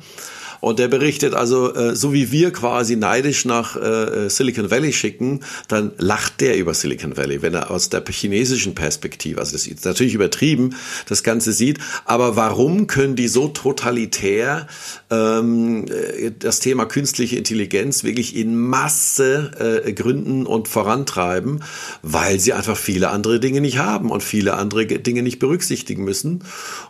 und 0.64 0.78
der 0.78 0.88
berichtet 0.88 1.34
also, 1.34 1.74
äh, 1.74 1.94
so 1.94 2.14
wie 2.14 2.32
wir 2.32 2.50
quasi 2.50 2.96
neidisch 2.96 3.44
nach 3.44 3.76
äh, 3.76 4.30
Silicon 4.30 4.70
Valley 4.70 4.94
schicken, 4.94 5.40
dann 5.68 5.92
lacht 5.98 6.40
der 6.40 6.56
über 6.56 6.72
Silicon 6.72 7.18
Valley, 7.18 7.42
wenn 7.42 7.52
er 7.52 7.70
aus 7.70 7.90
der 7.90 8.02
chinesischen 8.08 8.74
Perspektive, 8.74 9.40
also 9.40 9.52
das 9.52 9.66
ist 9.66 9.84
natürlich 9.84 10.14
übertrieben, 10.14 10.74
das 11.06 11.22
Ganze 11.22 11.52
sieht. 11.52 11.80
Aber 12.06 12.36
warum 12.36 12.86
können 12.86 13.14
die 13.14 13.28
so 13.28 13.48
totalitär 13.48 14.66
ähm, 15.10 15.84
äh, 15.84 16.30
das 16.38 16.60
Thema 16.60 16.86
künstliche 16.86 17.36
Intelligenz 17.36 18.02
wirklich 18.02 18.34
in 18.34 18.58
Masse 18.58 19.82
äh, 19.84 19.92
gründen 19.92 20.46
und 20.46 20.66
vorantreiben? 20.68 21.62
Weil 22.00 22.40
sie 22.40 22.54
einfach 22.54 22.78
viele 22.78 23.10
andere 23.10 23.38
Dinge 23.38 23.60
nicht 23.60 23.76
haben 23.76 24.10
und 24.10 24.22
viele 24.22 24.54
andere 24.54 24.86
Dinge 24.86 25.22
nicht 25.22 25.40
berücksichtigen 25.40 26.04
müssen. 26.04 26.42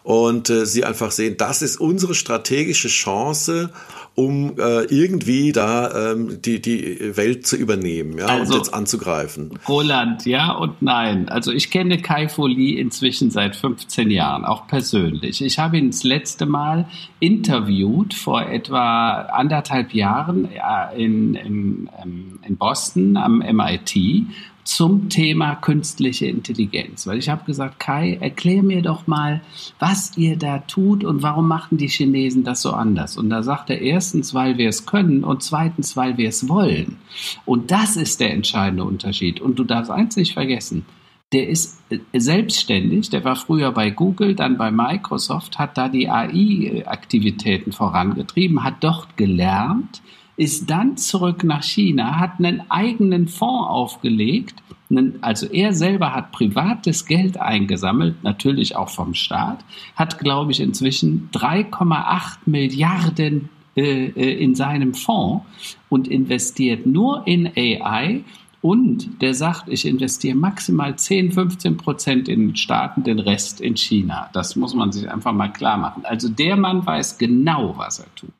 Und 0.05 0.49
äh, 0.49 0.65
sie 0.65 0.85
einfach 0.85 1.11
sehen, 1.11 1.37
das 1.39 1.61
ist 1.61 1.81
unsere 1.81 2.15
strategische 2.15 2.87
Chance, 2.87 3.64
Um 4.17 4.55
äh, 4.59 4.85
irgendwie 4.85 5.51
da 5.51 6.13
ähm, 6.13 6.41
die, 6.41 6.63
die 6.63 7.17
Welt 7.17 7.47
zu 7.47 7.57
übernehmen 7.57 8.19
ja, 8.19 8.27
also, 8.27 8.53
und 8.53 8.59
jetzt 8.59 8.73
anzugreifen? 8.73 9.59
Roland, 9.69 10.25
ja 10.25 10.53
und 10.53 10.83
nein. 10.83 11.29
Also 11.29 11.51
ich 11.51 11.71
kenne 11.71 11.99
Kai 11.99 12.29
Folie 12.29 12.79
inzwischen 12.79 13.31
seit 13.31 13.57
15 13.57 14.11
Jahren, 14.11 14.45
auch 14.45 14.69
persönlich. 14.69 15.43
Ich 15.43 15.59
habe 15.59 15.79
ihn 15.79 15.91
das 15.91 16.05
letzte 16.05 16.47
Mal 16.47 16.87
interviewt 17.19 18.15
vor 18.15 18.47
etwa 18.47 19.23
anderthalb 19.33 19.95
Jahren 19.95 20.49
in, 20.97 21.35
in, 21.35 21.91
ähm, 22.01 22.39
in 22.47 22.57
Boston 22.57 23.17
am 23.17 23.39
MIT 23.39 23.97
zum 24.65 25.11
Thema 25.11 25.55
künstliche 25.55 26.27
Intelligenz. 26.27 27.07
Weil 27.07 27.19
ich 27.19 27.29
habe 27.29 27.45
gesagt, 27.45 27.79
Kai, 27.79 28.19
erklär 28.21 28.63
mir 28.63 28.83
doch 28.83 29.07
mal, 29.07 29.43
was 29.79 30.17
ihr 30.17 30.37
da 30.37 30.59
tut 30.59 31.05
und 31.05 31.23
warum 31.23 31.47
machen 31.47 31.79
die 31.79 31.89
Chinesen 31.89 32.45
das 32.45 32.63
so 32.63 32.73
anders. 32.73 33.17
Und 33.17 33.31
da 33.31 33.43
sagt 33.43 33.71
er 33.71 33.81
erstens, 33.81 34.35
weil 34.35 34.59
wir 34.59 34.69
es 34.69 34.87
können 34.87 35.23
und 35.23 35.43
zweitens, 35.43 35.97
weil 35.97 36.17
wir 36.17 36.31
es 36.31 36.49
wollen. 36.49 36.97
Und 37.45 37.71
das 37.71 37.97
ist 37.97 38.21
der 38.21 38.33
entscheidende 38.33 38.85
Unterschied. 38.85 39.41
Und 39.41 39.59
du 39.59 39.65
darfst 39.65 39.91
eins 39.91 40.17
nicht 40.17 40.33
vergessen, 40.33 40.87
der 41.33 41.49
ist 41.49 41.83
äh, 41.91 41.99
selbstständig, 42.13 43.11
der 43.11 43.25
war 43.25 43.37
früher 43.37 43.73
bei 43.73 43.91
Google, 43.91 44.35
dann 44.35 44.57
bei 44.57 44.71
Microsoft, 44.71 45.59
hat 45.59 45.77
da 45.77 45.89
die 45.89 46.09
AI-Aktivitäten 46.09 47.73
vorangetrieben, 47.73 48.63
hat 48.63 48.83
dort 48.83 49.17
gelernt, 49.17 50.01
ist 50.37 50.69
dann 50.71 50.97
zurück 50.97 51.45
nach 51.45 51.63
China, 51.63 52.19
hat 52.19 52.39
einen 52.39 52.63
eigenen 52.71 53.29
Fonds 53.29 53.69
aufgelegt. 53.69 54.55
Also 55.21 55.47
er 55.47 55.73
selber 55.73 56.15
hat 56.15 56.33
privates 56.33 57.07
Geld 57.07 57.41
eingesammelt, 57.41 58.23
natürlich 58.23 58.77
auch 58.77 58.91
vom 58.91 59.15
Staat, 59.15 59.65
hat, 59.97 60.19
glaube 60.19 60.53
ich, 60.53 60.61
inzwischen 60.61 61.31
3,8 61.33 62.39
Milliarden 62.47 63.49
äh, 63.77 64.07
äh, 64.07 64.43
in 64.43 64.55
seinem 64.55 64.95
Fonds 64.95 65.45
und 65.89 66.07
investiert 66.07 66.87
nur 66.87 67.27
in 67.27 67.51
AI. 67.57 68.23
Und 68.61 69.21
der 69.21 69.35
sagt, 69.35 69.69
ich 69.69 69.85
investiere 69.85 70.37
maximal 70.37 70.97
10, 70.97 71.33
15 71.33 71.77
Prozent 71.77 72.29
in 72.29 72.49
den 72.49 72.57
Staaten, 72.57 73.03
den 73.03 73.19
Rest 73.19 73.61
in 73.61 73.77
China. 73.77 74.31
Das 74.33 74.57
muss 74.57 74.75
man 74.75 74.91
sich 74.93 75.11
einfach 75.11 75.33
mal 75.33 75.53
klar 75.53 75.77
machen. 75.77 76.05
Also 76.05 76.29
der 76.29 76.57
Mann 76.57 76.87
weiß 76.87 77.19
genau, 77.19 77.77
was 77.77 77.99
er 77.99 78.15
tut. 78.15 78.31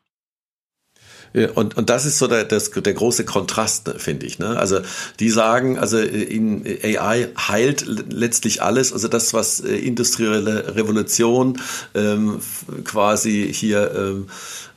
Und, 1.55 1.75
und 1.75 1.89
das 1.89 2.05
ist 2.05 2.17
so 2.17 2.27
der, 2.27 2.45
das, 2.45 2.71
der 2.71 2.93
große 2.93 3.25
Kontrast, 3.25 3.93
finde 3.97 4.25
ich. 4.25 4.39
Ne? 4.39 4.57
Also 4.57 4.79
die 5.19 5.29
sagen, 5.29 5.77
also 5.77 5.97
in 5.99 6.65
AI 6.65 7.27
heilt 7.37 7.85
letztlich 7.85 8.61
alles, 8.61 8.93
also 8.93 9.09
das, 9.09 9.33
was 9.33 9.59
äh, 9.59 9.75
industrielle 9.75 10.75
Revolution 10.75 11.59
ähm, 11.93 12.39
quasi 12.85 13.51
hier 13.53 13.91
ähm, 13.95 14.27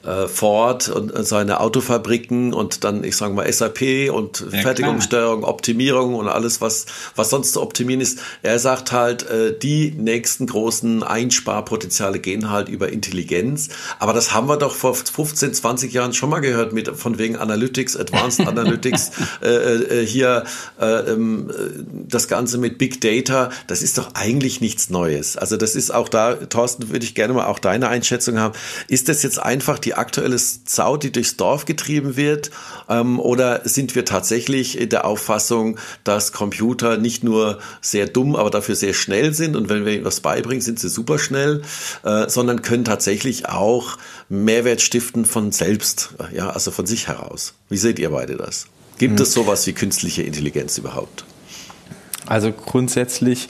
äh, 0.08 0.28
Ford 0.28 0.88
und 0.88 1.26
seine 1.26 1.60
Autofabriken 1.60 2.54
und 2.54 2.84
dann, 2.84 3.04
ich 3.04 3.16
sage 3.16 3.34
mal, 3.34 3.50
SAP 3.52 4.10
und 4.10 4.44
ja, 4.50 4.60
Fertigungssteuerung, 4.62 5.44
Optimierung 5.44 6.14
und 6.14 6.28
alles, 6.28 6.60
was, 6.60 6.86
was 7.14 7.30
sonst 7.30 7.52
zu 7.52 7.62
optimieren 7.62 8.00
ist. 8.00 8.18
Er 8.42 8.58
sagt 8.58 8.92
halt, 8.92 9.28
äh, 9.28 9.56
die 9.56 9.90
nächsten 9.90 10.46
großen 10.46 11.02
Einsparpotenziale 11.02 12.18
gehen 12.20 12.50
halt 12.50 12.68
über 12.68 12.90
Intelligenz. 12.90 13.68
Aber 13.98 14.12
das 14.12 14.32
haben 14.32 14.48
wir 14.48 14.56
doch 14.56 14.74
vor 14.74 14.94
15, 14.94 15.52
20 15.52 15.92
Jahren 15.92 16.14
schon 16.14 16.30
mal 16.30 16.40
gehört 16.40 16.72
mit 16.72 16.88
von 16.88 17.18
wegen 17.18 17.36
Analytics, 17.36 17.96
Advanced 17.96 18.40
Analytics, 18.46 19.10
äh, 19.42 19.48
äh, 19.48 20.06
hier 20.06 20.44
äh, 20.80 20.86
ähm, 20.86 21.50
das 22.08 22.28
Ganze 22.28 22.56
mit 22.56 22.78
Big 22.78 23.00
Data. 23.00 23.50
Das 23.66 23.82
ist 23.82 23.98
doch 23.98 24.14
eigentlich 24.14 24.60
nichts 24.60 24.88
Neues. 24.88 25.36
Also 25.36 25.56
das 25.56 25.74
ist 25.74 25.92
auch 25.92 26.08
da, 26.08 26.34
Thorsten, 26.34 26.88
würde 26.90 27.04
ich 27.04 27.14
gerne 27.14 27.34
mal 27.34 27.46
auch 27.46 27.58
deine 27.58 27.88
Einschätzung 27.88 28.38
haben. 28.38 28.54
Ist 28.88 29.08
das 29.08 29.22
jetzt 29.22 29.38
einfach 29.38 29.78
die 29.78 29.97
aktuelle 29.98 30.38
Sau, 30.38 30.96
die 30.96 31.12
durchs 31.12 31.36
Dorf 31.36 31.64
getrieben 31.64 32.16
wird? 32.16 32.50
Ähm, 32.88 33.20
oder 33.20 33.62
sind 33.68 33.94
wir 33.94 34.04
tatsächlich 34.04 34.78
in 34.78 34.88
der 34.88 35.04
Auffassung, 35.04 35.78
dass 36.04 36.32
Computer 36.32 36.96
nicht 36.96 37.24
nur 37.24 37.58
sehr 37.80 38.06
dumm, 38.06 38.36
aber 38.36 38.50
dafür 38.50 38.74
sehr 38.74 38.94
schnell 38.94 39.34
sind 39.34 39.56
und 39.56 39.68
wenn 39.68 39.84
wir 39.84 39.94
ihnen 39.94 40.04
was 40.04 40.20
beibringen, 40.20 40.62
sind 40.62 40.78
sie 40.78 40.88
super 40.88 41.18
schnell, 41.18 41.62
äh, 42.04 42.28
sondern 42.28 42.62
können 42.62 42.84
tatsächlich 42.84 43.48
auch 43.48 43.98
Mehrwert 44.28 44.80
stiften 44.80 45.24
von 45.24 45.52
selbst, 45.52 46.10
ja, 46.32 46.50
also 46.50 46.70
von 46.70 46.86
sich 46.86 47.08
heraus. 47.08 47.54
Wie 47.68 47.78
seht 47.78 47.98
ihr 47.98 48.10
beide 48.10 48.36
das? 48.36 48.66
Gibt 48.98 49.14
mhm. 49.14 49.22
es 49.22 49.32
sowas 49.32 49.66
wie 49.66 49.72
künstliche 49.72 50.22
Intelligenz 50.22 50.78
überhaupt? 50.78 51.24
Also 52.26 52.52
grundsätzlich 52.52 53.48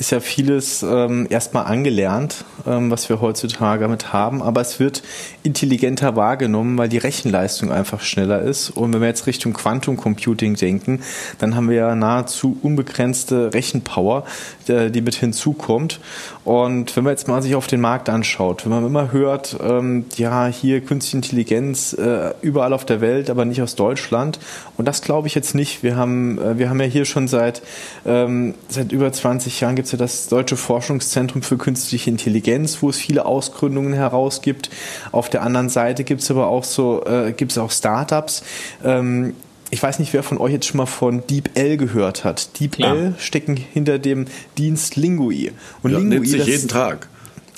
ist 0.00 0.12
ja 0.12 0.20
vieles 0.20 0.82
ähm, 0.82 1.26
erstmal 1.28 1.66
angelernt, 1.66 2.46
ähm, 2.66 2.90
was 2.90 3.10
wir 3.10 3.20
heutzutage 3.20 3.82
damit 3.82 4.14
haben, 4.14 4.42
aber 4.42 4.62
es 4.62 4.80
wird 4.80 5.02
intelligenter 5.42 6.16
wahrgenommen, 6.16 6.78
weil 6.78 6.88
die 6.88 6.96
Rechenleistung 6.96 7.70
einfach 7.70 8.00
schneller 8.00 8.40
ist. 8.40 8.70
Und 8.70 8.94
wenn 8.94 9.02
wir 9.02 9.08
jetzt 9.08 9.26
Richtung 9.26 9.52
Quantum 9.52 9.98
Computing 9.98 10.54
denken, 10.54 11.02
dann 11.38 11.54
haben 11.54 11.68
wir 11.68 11.76
ja 11.76 11.94
nahezu 11.94 12.56
unbegrenzte 12.62 13.52
Rechenpower, 13.52 14.24
äh, 14.70 14.90
die 14.90 15.02
mit 15.02 15.14
hinzukommt. 15.14 16.00
Und 16.44 16.96
wenn 16.96 17.04
man 17.04 17.12
jetzt 17.12 17.28
mal 17.28 17.42
sich 17.42 17.54
auf 17.54 17.66
den 17.66 17.80
Markt 17.80 18.08
anschaut, 18.08 18.64
wenn 18.64 18.72
man 18.72 18.86
immer 18.86 19.12
hört, 19.12 19.56
ähm, 19.62 20.06
ja, 20.16 20.46
hier 20.46 20.80
künstliche 20.80 21.18
Intelligenz 21.18 21.92
äh, 21.92 22.32
überall 22.40 22.72
auf 22.72 22.84
der 22.84 23.00
Welt, 23.00 23.28
aber 23.28 23.44
nicht 23.44 23.60
aus 23.60 23.74
Deutschland. 23.74 24.38
Und 24.76 24.86
das 24.86 25.02
glaube 25.02 25.28
ich 25.28 25.34
jetzt 25.34 25.54
nicht. 25.54 25.82
Wir 25.82 25.96
haben, 25.96 26.38
äh, 26.38 26.58
wir 26.58 26.70
haben 26.70 26.80
ja 26.80 26.86
hier 26.86 27.04
schon 27.04 27.28
seit, 27.28 27.62
ähm, 28.06 28.54
seit 28.68 28.92
über 28.92 29.12
20 29.12 29.60
Jahren 29.60 29.76
gibt 29.76 29.86
es 29.86 29.92
ja 29.92 29.98
das 29.98 30.28
Deutsche 30.28 30.56
Forschungszentrum 30.56 31.42
für 31.42 31.58
künstliche 31.58 32.08
Intelligenz, 32.10 32.82
wo 32.82 32.88
es 32.90 32.96
viele 32.96 33.26
Ausgründungen 33.26 33.92
herausgibt. 33.92 34.70
Auf 35.12 35.28
der 35.28 35.42
anderen 35.42 35.68
Seite 35.68 36.04
gibt 36.04 36.22
es 36.22 36.30
aber 36.30 36.46
auch 36.46 36.64
so, 36.64 37.04
äh, 37.04 37.32
gibt 37.32 37.52
es 37.52 37.58
auch 37.58 37.70
Startups. 37.70 38.42
Ähm, 38.82 39.34
ich 39.70 39.82
weiß 39.82 39.98
nicht, 39.98 40.12
wer 40.12 40.22
von 40.22 40.38
euch 40.38 40.52
jetzt 40.52 40.66
schon 40.66 40.78
mal 40.78 40.86
von 40.86 41.22
DeepL 41.26 41.76
gehört 41.76 42.24
hat. 42.24 42.58
DeepL 42.58 43.14
stecken 43.18 43.56
hinter 43.56 43.98
dem 43.98 44.26
Dienst 44.58 44.96
Lingui. 44.96 45.52
Und 45.82 45.92
ja, 45.92 45.98
Lingui 45.98 46.26
sich 46.26 46.46
jeden 46.46 46.68
Tag. 46.68 47.08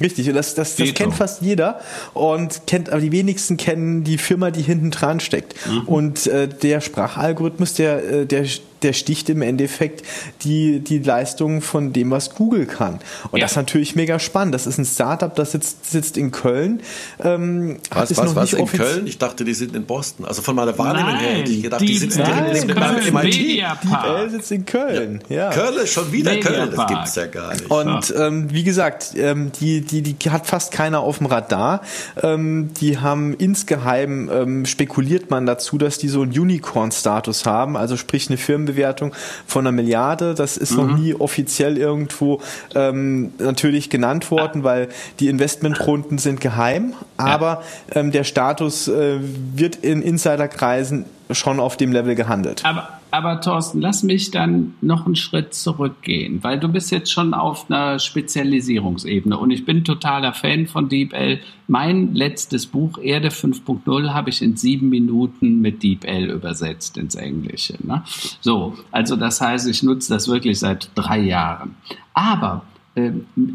Richtig, 0.01 0.29
und 0.29 0.35
das, 0.35 0.55
das, 0.55 0.77
das 0.77 0.95
kennt 0.95 1.15
fast 1.15 1.43
jeder 1.43 1.81
und 2.13 2.67
kennt, 2.67 2.91
aber 2.91 3.01
die 3.01 3.13
wenigsten 3.13 3.57
kennen 3.57 4.05
die 4.05 4.19
Firma, 4.19 4.51
die 4.51 4.63
hinten 4.63 4.91
dran 4.91 5.21
steckt. 5.21 5.55
Mhm. 5.67 5.83
Und 5.83 6.27
äh, 6.27 6.49
der 6.49 6.81
Sprachalgorithmus, 6.81 7.75
der, 7.75 8.05
äh, 8.05 8.27
der 8.27 8.47
der 8.85 8.93
sticht 8.93 9.29
im 9.31 9.43
Endeffekt 9.43 10.03
die, 10.43 10.81
die 10.81 10.99
Leistung 10.99 11.63
von 11.63 11.93
dem, 11.93 12.11
was 12.11 12.35
Google 12.35 12.67
kann. 12.67 13.01
Und 13.31 13.39
ja. 13.39 13.45
das 13.45 13.53
ist 13.53 13.57
natürlich 13.57 13.97
mega 13.97 14.19
spannend. 14.19 14.55
Das 14.55 14.67
ist 14.67 14.79
ein 14.79 14.85
Startup, 14.85 15.35
das 15.35 15.53
sitzt, 15.53 15.91
sitzt 15.91 16.17
in 16.17 16.31
Köln. 16.31 16.81
Ähm, 17.23 17.79
was, 17.91 18.17
was, 18.17 18.27
noch 18.27 18.37
was 18.37 18.53
in 18.53 18.67
Köln? 18.67 19.07
Ich 19.07 19.19
dachte, 19.19 19.45
die 19.45 19.55
sind 19.55 19.75
in 19.77 19.85
Boston. 19.85 20.27
Also 20.27 20.43
von 20.43 20.57
meiner 20.57 20.77
Wahrnehmung 20.79 21.17
her 21.17 21.39
hätte 21.39 21.53
ich 21.53 21.63
gedacht, 21.63 21.81
die, 21.81 21.87
die 21.87 21.99
sitzen 21.99 22.25
direkt 22.25 22.67
neben 22.67 22.69
dem 22.69 23.15
MIT. 23.15 23.35
DeepL 23.35 24.31
sitzt 24.31 24.53
in 24.53 24.67
Köln. 24.67 25.23
Ja. 25.29 25.51
Köln 25.51 25.77
ist 25.83 25.93
schon 25.93 26.13
wieder 26.13 26.37
Köln, 26.39 26.71
das 26.75 26.87
gibt 26.87 27.05
es 27.07 27.15
ja 27.15 27.27
gar 27.27 27.53
nicht. 27.53 27.71
Und 27.71 28.15
ähm, 28.17 28.53
wie 28.53 28.65
gesagt, 28.65 29.13
ähm, 29.17 29.53
die, 29.61 29.81
die, 29.81 30.03
die 30.03 30.31
hat 30.31 30.47
fast 30.47 30.73
keiner 30.73 31.01
auf 31.01 31.19
dem 31.19 31.27
Radar. 31.27 31.83
Ähm, 32.23 32.71
die 32.81 32.99
haben 32.99 33.35
insgeheim 33.35 34.31
ähm, 34.33 34.67
spekuliert 34.67 35.31
man 35.31 35.47
dazu, 35.47 35.79
dass 35.79 35.99
die 35.99 36.09
so 36.09 36.23
einen 36.23 36.33
Unicorn-Status 36.33 37.47
haben, 37.47 37.77
also 37.77 37.97
sprich 37.97 38.29
eine 38.29 38.37
Firmenbewegung 38.37 38.72
Bewertung 38.73 39.13
von 39.47 39.67
einer 39.67 39.73
Milliarde. 39.73 40.35
Das 40.35 40.57
ist 40.57 40.73
mhm. 40.73 40.77
noch 40.77 40.97
nie 40.97 41.15
offiziell 41.15 41.77
irgendwo 41.79 42.41
ähm, 42.75 43.33
natürlich 43.39 43.91
genannt 43.91 44.31
worden, 44.31 44.65
weil 44.65 44.89
die 45.21 45.29
Investmentrunden 45.29 46.19
sind 46.19 46.41
geheim. 46.41 46.95
Aber 47.17 47.63
ähm, 47.95 48.13
der 48.13 48.25
Status 48.25 48.89
äh, 48.89 49.19
wird 49.21 49.77
in 49.77 50.03
Insiderkreisen 50.03 51.05
schon 51.31 51.61
auf 51.61 51.77
dem 51.77 51.93
Level 51.93 52.15
gehandelt. 52.15 52.65
Aber, 52.65 53.01
aber 53.13 53.43
Thorsten, 53.43 53.81
lass 53.83 54.03
mich 54.03 54.31
dann 54.31 54.75
noch 54.81 55.05
einen 55.05 55.17
Schritt 55.17 55.53
zurückgehen, 55.53 56.43
weil 56.43 56.59
du 56.59 56.69
bist 56.69 56.91
jetzt 56.91 57.13
schon 57.13 57.35
auf 57.35 57.71
einer 57.71 57.99
Spezialisierungsebene 57.99 59.37
und 59.37 59.51
ich 59.51 59.67
bin 59.67 59.85
totaler 59.85 60.33
Fan 60.33 60.67
von 60.67 60.89
DeepL. 60.89 61.41
Mein 61.69 62.15
letztes 62.15 62.67
Buch, 62.67 62.99
Erde 62.99 63.29
5.0, 63.29 64.15
habe 64.15 64.31
ich 64.31 64.41
in 64.41 64.57
sieben 64.57 64.89
Minuten 64.89 65.61
mit 65.61 65.83
DeepL 65.83 66.31
übersetzt 66.31 66.97
ins 66.97 67.15
Englische. 67.15 67.75
Ne? 67.87 68.03
So, 68.41 68.79
also 68.91 69.17
das 69.17 69.43
heißt, 69.43 69.69
ich 69.69 69.83
nutze 69.83 70.13
das 70.13 70.29
wirklich 70.29 70.59
seit 70.59 70.91
drei 70.95 71.21
Jahren. 71.21 71.77
Aber 72.15 72.63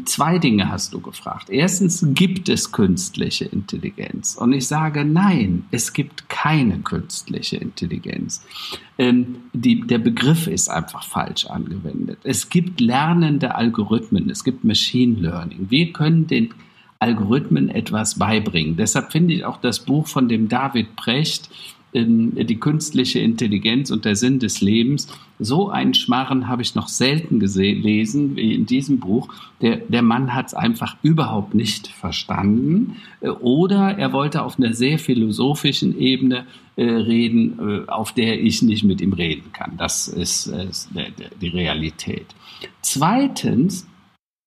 zwei 0.04 0.38
Dinge 0.38 0.68
hast 0.68 0.92
du 0.94 1.00
gefragt. 1.00 1.48
Erstens, 1.48 2.04
gibt 2.08 2.48
es 2.48 2.72
künstliche 2.72 3.44
Intelligenz? 3.44 4.34
Und 4.34 4.52
ich 4.52 4.66
sage 4.66 5.04
nein, 5.04 5.64
es 5.70 5.92
gibt 5.92 6.28
keine 6.28 6.80
künstliche 6.80 7.56
Intelligenz. 7.56 8.44
Ähm, 8.98 9.36
die, 9.52 9.86
der 9.86 9.98
Begriff 9.98 10.48
ist 10.48 10.68
einfach 10.68 11.04
falsch 11.04 11.46
angewendet. 11.46 12.18
Es 12.24 12.48
gibt 12.48 12.80
lernende 12.80 13.54
Algorithmen, 13.54 14.28
es 14.28 14.42
gibt 14.42 14.64
Machine 14.64 15.20
Learning. 15.20 15.66
Wir 15.70 15.92
können 15.92 16.26
den 16.26 16.52
Algorithmen 16.98 17.68
etwas 17.68 18.18
beibringen. 18.18 18.76
Deshalb 18.76 19.12
finde 19.12 19.34
ich 19.34 19.44
auch 19.44 19.58
das 19.58 19.84
Buch 19.84 20.08
von 20.08 20.28
dem 20.28 20.48
David 20.48 20.96
Precht, 20.96 21.48
die 21.94 22.60
künstliche 22.60 23.18
Intelligenz 23.20 23.90
und 23.90 24.04
der 24.04 24.14
Sinn 24.14 24.38
des 24.38 24.60
Lebens. 24.60 25.08
So 25.38 25.70
einen 25.70 25.94
Schmarren 25.94 26.48
habe 26.48 26.62
ich 26.62 26.74
noch 26.74 26.88
selten 26.88 27.40
gelesen 27.40 28.36
wie 28.36 28.54
in 28.54 28.66
diesem 28.66 28.98
Buch. 28.98 29.28
Der, 29.62 29.76
der 29.76 30.02
Mann 30.02 30.34
hat 30.34 30.48
es 30.48 30.54
einfach 30.54 30.96
überhaupt 31.02 31.54
nicht 31.54 31.88
verstanden 31.88 32.96
äh, 33.20 33.28
oder 33.28 33.96
er 33.96 34.12
wollte 34.12 34.42
auf 34.42 34.58
einer 34.58 34.74
sehr 34.74 34.98
philosophischen 34.98 35.98
Ebene 35.98 36.46
äh, 36.76 36.84
reden, 36.84 37.58
äh, 37.86 37.90
auf 37.90 38.12
der 38.12 38.40
ich 38.40 38.62
nicht 38.62 38.84
mit 38.84 39.00
ihm 39.00 39.12
reden 39.12 39.52
kann. 39.52 39.74
Das 39.78 40.08
ist, 40.08 40.48
ist 40.48 40.90
der, 40.94 41.10
der, 41.10 41.30
die 41.40 41.48
Realität. 41.48 42.26
Zweitens, 42.82 43.86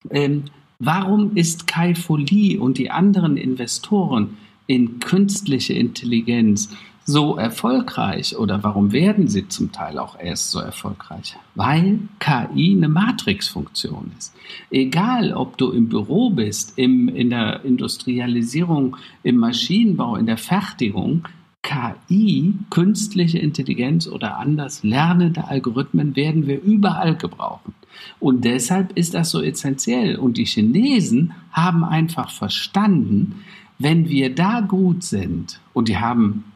ähm, 0.09 0.43
warum 0.79 1.35
ist 1.35 1.67
Kai 1.67 1.95
Folie 1.95 2.59
und 2.59 2.77
die 2.77 2.91
anderen 2.91 3.37
Investoren 3.37 4.37
in 4.67 4.99
künstliche 4.99 5.73
Intelligenz 5.73 6.69
so 7.03 7.35
erfolgreich 7.35 8.37
oder 8.37 8.63
warum 8.63 8.91
werden 8.91 9.27
sie 9.27 9.47
zum 9.47 9.71
Teil 9.71 9.97
auch 9.97 10.17
erst 10.19 10.51
so 10.51 10.59
erfolgreich? 10.59 11.35
Weil 11.55 11.99
KI 12.19 12.75
eine 12.77 12.89
Matrixfunktion 12.89 14.11
ist. 14.17 14.33
Egal, 14.69 15.33
ob 15.33 15.57
du 15.57 15.71
im 15.71 15.89
Büro 15.89 16.29
bist, 16.29 16.77
im, 16.77 17.09
in 17.09 17.29
der 17.29 17.65
Industrialisierung, 17.65 18.97
im 19.23 19.37
Maschinenbau, 19.37 20.15
in 20.15 20.27
der 20.27 20.37
Fertigung, 20.37 21.27
KI, 21.63 22.55
künstliche 22.69 23.37
Intelligenz 23.39 24.07
oder 24.07 24.37
anders 24.37 24.83
lernende 24.83 25.47
Algorithmen 25.47 26.15
werden 26.15 26.47
wir 26.47 26.61
überall 26.61 27.15
gebrauchen. 27.15 27.75
Und 28.19 28.45
deshalb 28.45 28.97
ist 28.97 29.13
das 29.13 29.29
so 29.29 29.41
essentiell. 29.41 30.15
Und 30.15 30.37
die 30.37 30.45
Chinesen 30.45 31.33
haben 31.51 31.83
einfach 31.83 32.31
verstanden, 32.31 33.43
wenn 33.77 34.09
wir 34.09 34.33
da 34.33 34.61
gut 34.61 35.03
sind, 35.03 35.59
und 35.73 35.87
die 35.87 35.97
haben 35.97 36.50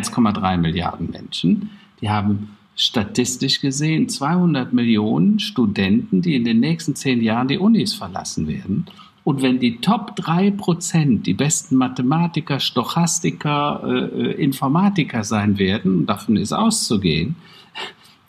1,3 0.00 0.56
Milliarden 0.56 1.10
Menschen, 1.10 1.70
die 2.00 2.10
haben 2.10 2.56
statistisch 2.74 3.60
gesehen 3.60 4.08
200 4.08 4.72
Millionen 4.72 5.38
Studenten, 5.38 6.22
die 6.22 6.34
in 6.34 6.44
den 6.44 6.60
nächsten 6.60 6.94
zehn 6.96 7.20
Jahren 7.20 7.48
die 7.48 7.58
Unis 7.58 7.94
verlassen 7.94 8.48
werden. 8.48 8.86
Und 9.24 9.40
wenn 9.42 9.60
die 9.60 9.78
Top 9.78 10.16
3 10.16 10.50
Prozent, 10.52 11.26
die 11.26 11.34
besten 11.34 11.76
Mathematiker, 11.76 12.58
Stochastiker, 12.58 13.82
äh, 13.84 14.30
äh, 14.30 14.42
Informatiker 14.42 15.22
sein 15.22 15.58
werden, 15.58 16.06
davon 16.06 16.36
ist 16.36 16.52
auszugehen, 16.52 17.36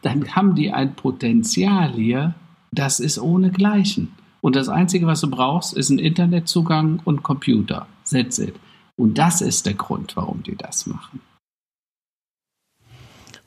dann 0.03 0.35
haben 0.35 0.53
die 0.53 0.71
ein 0.71 0.93
Potenzial 0.93 1.93
hier, 1.93 2.35
das 2.71 2.99
ist 2.99 3.17
ohnegleichen. 3.17 4.09
Und 4.41 4.55
das 4.55 4.69
Einzige, 4.69 5.07
was 5.07 5.21
du 5.21 5.29
brauchst, 5.29 5.73
ist 5.73 5.89
ein 5.89 5.99
Internetzugang 5.99 7.01
und 7.05 7.23
Computer. 7.23 7.87
That's 8.11 8.37
it. 8.37 8.53
Und 8.97 9.17
das 9.17 9.41
ist 9.41 9.65
der 9.65 9.73
Grund, 9.73 10.15
warum 10.15 10.43
die 10.43 10.55
das 10.55 10.85
machen. 10.85 11.21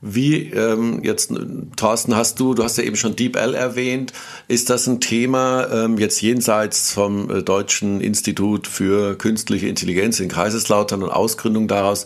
Wie 0.03 0.51
ähm, 0.51 1.01
jetzt, 1.03 1.33
Thorsten, 1.77 2.15
hast 2.15 2.39
du, 2.39 2.53
du 2.53 2.63
hast 2.63 2.77
ja 2.77 2.85
eben 2.85 2.97
schon 2.97 3.17
DeepL 3.17 3.55
erwähnt, 3.55 4.13
ist 4.47 4.69
das 4.69 4.87
ein 4.87 5.01
Thema 5.01 5.69
ähm, 5.73 5.97
jetzt 5.97 6.21
jenseits 6.21 6.93
vom 6.93 7.31
äh, 7.31 7.43
Deutschen 7.43 8.03
Institut 8.03 8.67
für 8.67 9.17
künstliche 9.17 9.69
Intelligenz 9.69 10.21
in 10.21 10.29
Kaiserslautern 10.29 11.03
und 11.03 11.09
Ausgründung 11.09 11.67
daraus? 11.67 12.05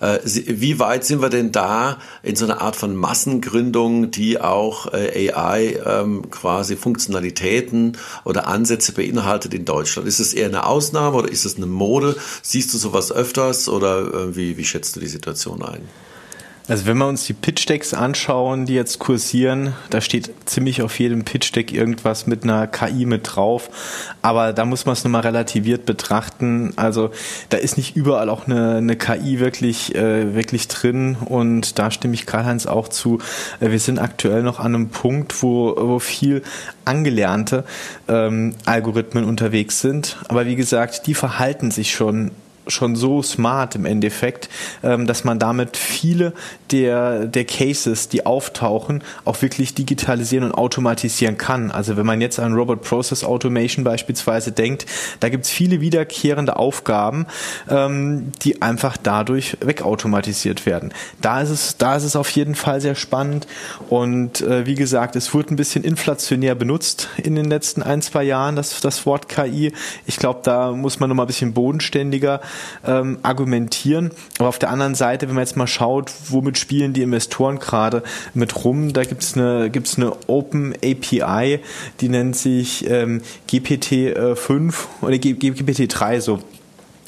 Äh, 0.00 0.18
wie 0.22 0.78
weit 0.80 1.06
sind 1.06 1.22
wir 1.22 1.30
denn 1.30 1.50
da 1.50 1.96
in 2.22 2.36
so 2.36 2.44
einer 2.44 2.60
Art 2.60 2.76
von 2.76 2.94
Massengründung, 2.94 4.10
die 4.10 4.38
auch 4.38 4.92
äh, 4.92 5.32
AI 5.32 5.80
ähm, 5.86 6.30
quasi 6.30 6.76
Funktionalitäten 6.76 7.96
oder 8.24 8.48
Ansätze 8.48 8.92
beinhaltet 8.92 9.54
in 9.54 9.64
Deutschland? 9.64 10.06
Ist 10.06 10.20
es 10.20 10.34
eher 10.34 10.48
eine 10.48 10.66
Ausnahme 10.66 11.16
oder 11.16 11.32
ist 11.32 11.46
es 11.46 11.56
eine 11.56 11.66
Mode? 11.66 12.16
Siehst 12.42 12.74
du 12.74 12.76
sowas 12.76 13.10
öfters 13.10 13.70
oder 13.70 14.12
äh, 14.12 14.36
wie, 14.36 14.58
wie 14.58 14.64
schätzt 14.66 14.94
du 14.94 15.00
die 15.00 15.06
Situation 15.06 15.62
ein? 15.62 15.88
Also 16.70 16.86
wenn 16.86 16.98
wir 16.98 17.08
uns 17.08 17.24
die 17.24 17.32
Pitch-Decks 17.32 17.94
anschauen, 17.94 18.64
die 18.64 18.74
jetzt 18.74 19.00
kursieren, 19.00 19.72
da 19.90 20.00
steht 20.00 20.30
ziemlich 20.44 20.82
auf 20.82 21.00
jedem 21.00 21.24
Pitch-Deck 21.24 21.72
irgendwas 21.72 22.28
mit 22.28 22.44
einer 22.44 22.68
KI 22.68 23.06
mit 23.06 23.34
drauf. 23.34 23.70
Aber 24.22 24.52
da 24.52 24.64
muss 24.64 24.86
man 24.86 24.92
es 24.92 25.02
nochmal 25.02 25.22
relativiert 25.22 25.84
betrachten. 25.84 26.72
Also 26.76 27.10
da 27.48 27.56
ist 27.56 27.76
nicht 27.76 27.96
überall 27.96 28.28
auch 28.28 28.46
eine, 28.46 28.76
eine 28.76 28.94
KI 28.94 29.40
wirklich, 29.40 29.96
äh, 29.96 30.36
wirklich 30.36 30.68
drin. 30.68 31.16
Und 31.16 31.76
da 31.80 31.90
stimme 31.90 32.14
ich 32.14 32.24
Karl-Heinz 32.24 32.66
auch 32.66 32.86
zu. 32.86 33.18
Äh, 33.58 33.72
wir 33.72 33.80
sind 33.80 33.98
aktuell 33.98 34.44
noch 34.44 34.60
an 34.60 34.76
einem 34.76 34.90
Punkt, 34.90 35.42
wo, 35.42 35.74
wo 35.76 35.98
viel 35.98 36.44
angelernte 36.84 37.64
ähm, 38.06 38.54
Algorithmen 38.64 39.24
unterwegs 39.24 39.80
sind. 39.80 40.18
Aber 40.28 40.46
wie 40.46 40.54
gesagt, 40.54 41.08
die 41.08 41.14
verhalten 41.14 41.72
sich 41.72 41.90
schon 41.90 42.30
schon 42.70 42.96
so 42.96 43.22
smart 43.22 43.74
im 43.74 43.84
Endeffekt, 43.84 44.48
ähm, 44.82 45.06
dass 45.06 45.24
man 45.24 45.38
damit 45.38 45.76
viele 45.76 46.32
der, 46.70 47.26
der 47.26 47.44
Cases, 47.44 48.08
die 48.08 48.26
auftauchen, 48.26 49.02
auch 49.24 49.42
wirklich 49.42 49.74
digitalisieren 49.74 50.44
und 50.44 50.54
automatisieren 50.54 51.38
kann. 51.38 51.70
Also 51.70 51.96
wenn 51.96 52.06
man 52.06 52.20
jetzt 52.20 52.38
an 52.38 52.54
Robot 52.54 52.82
Process 52.82 53.24
Automation 53.24 53.84
beispielsweise 53.84 54.52
denkt, 54.52 54.86
da 55.20 55.28
gibt 55.28 55.44
es 55.44 55.50
viele 55.50 55.80
wiederkehrende 55.80 56.56
Aufgaben, 56.56 57.26
ähm, 57.68 58.32
die 58.42 58.62
einfach 58.62 58.96
dadurch 58.96 59.56
wegautomatisiert 59.60 60.66
werden. 60.66 60.92
Da 61.20 61.40
ist 61.40 61.50
es, 61.50 61.76
da 61.76 61.96
ist 61.96 62.04
es 62.04 62.16
auf 62.16 62.30
jeden 62.30 62.54
Fall 62.54 62.80
sehr 62.80 62.94
spannend 62.94 63.46
und 63.88 64.40
äh, 64.40 64.66
wie 64.66 64.74
gesagt, 64.74 65.16
es 65.16 65.34
wurde 65.34 65.54
ein 65.54 65.56
bisschen 65.56 65.84
inflationär 65.84 66.54
benutzt 66.54 67.08
in 67.16 67.34
den 67.34 67.46
letzten 67.46 67.82
ein, 67.82 68.02
zwei 68.02 68.22
Jahren, 68.24 68.56
das, 68.56 68.80
das 68.80 69.06
Wort 69.06 69.28
KI. 69.28 69.72
Ich 70.06 70.16
glaube, 70.16 70.40
da 70.42 70.72
muss 70.72 71.00
man 71.00 71.08
noch 71.08 71.16
mal 71.16 71.24
ein 71.24 71.26
bisschen 71.26 71.52
bodenständiger 71.52 72.40
ähm, 72.86 73.18
argumentieren. 73.22 74.10
Aber 74.38 74.48
auf 74.48 74.58
der 74.58 74.70
anderen 74.70 74.94
Seite, 74.94 75.28
wenn 75.28 75.34
man 75.34 75.44
jetzt 75.44 75.56
mal 75.56 75.66
schaut, 75.66 76.12
womit 76.28 76.58
spielen 76.58 76.92
die 76.92 77.02
Investoren 77.02 77.58
gerade 77.58 78.02
mit 78.34 78.64
rum, 78.64 78.92
da 78.92 79.04
gibt 79.04 79.22
es 79.22 79.36
eine, 79.36 79.70
gibt's 79.70 79.96
eine 79.96 80.12
Open 80.26 80.74
API, 80.74 81.60
die 82.00 82.08
nennt 82.08 82.36
sich 82.36 82.88
ähm, 82.88 83.22
GPT-5 83.48 84.74
oder 85.02 85.14
GPT-3 85.14 86.20
so. 86.20 86.40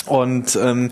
Und 0.07 0.59
ähm, 0.61 0.91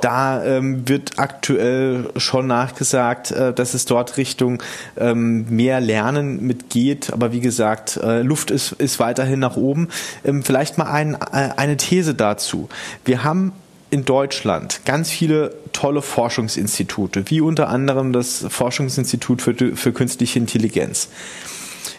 da 0.00 0.44
ähm, 0.44 0.88
wird 0.88 1.18
aktuell 1.18 2.10
schon 2.16 2.46
nachgesagt, 2.46 3.30
äh, 3.30 3.52
dass 3.52 3.74
es 3.74 3.84
dort 3.84 4.16
Richtung 4.16 4.62
ähm, 4.96 5.46
mehr 5.48 5.80
Lernen 5.80 6.46
mitgeht. 6.46 7.12
Aber 7.12 7.32
wie 7.32 7.40
gesagt, 7.40 7.98
äh, 8.02 8.22
Luft 8.22 8.50
ist, 8.50 8.72
ist 8.72 9.00
weiterhin 9.00 9.40
nach 9.40 9.56
oben. 9.56 9.88
Ähm, 10.24 10.42
vielleicht 10.42 10.78
mal 10.78 10.90
ein, 10.90 11.14
äh, 11.14 11.50
eine 11.56 11.76
These 11.76 12.14
dazu. 12.14 12.68
Wir 13.04 13.24
haben 13.24 13.52
in 13.90 14.04
Deutschland 14.04 14.80
ganz 14.84 15.10
viele 15.10 15.54
tolle 15.72 16.02
Forschungsinstitute, 16.02 17.30
wie 17.30 17.40
unter 17.40 17.68
anderem 17.68 18.12
das 18.12 18.44
Forschungsinstitut 18.48 19.42
für, 19.42 19.54
für 19.54 19.92
künstliche 19.92 20.38
Intelligenz. 20.38 21.08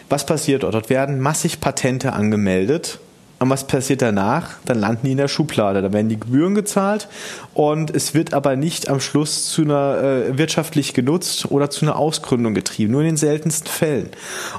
Was 0.08 0.26
passiert 0.26 0.62
dort? 0.62 0.74
Dort 0.74 0.90
werden 0.90 1.20
massig 1.20 1.60
Patente 1.60 2.12
angemeldet 2.12 2.98
und 3.38 3.48
was 3.48 3.66
passiert 3.66 4.02
danach? 4.02 4.56
Dann 4.66 4.78
landen 4.78 5.06
die 5.06 5.12
in 5.12 5.16
der 5.16 5.28
Schublade. 5.28 5.80
Da 5.80 5.92
werden 5.92 6.10
die 6.10 6.20
Gebühren 6.20 6.54
gezahlt 6.54 7.08
und 7.60 7.94
es 7.94 8.14
wird 8.14 8.32
aber 8.32 8.56
nicht 8.56 8.88
am 8.88 9.00
Schluss 9.00 9.50
zu 9.50 9.62
einer 9.62 9.98
äh, 10.02 10.38
wirtschaftlich 10.38 10.94
genutzt 10.94 11.50
oder 11.50 11.68
zu 11.68 11.84
einer 11.84 11.96
Ausgründung 11.96 12.54
getrieben. 12.54 12.92
Nur 12.92 13.00
in 13.00 13.08
den 13.08 13.16
seltensten 13.16 13.68
Fällen. 13.68 14.10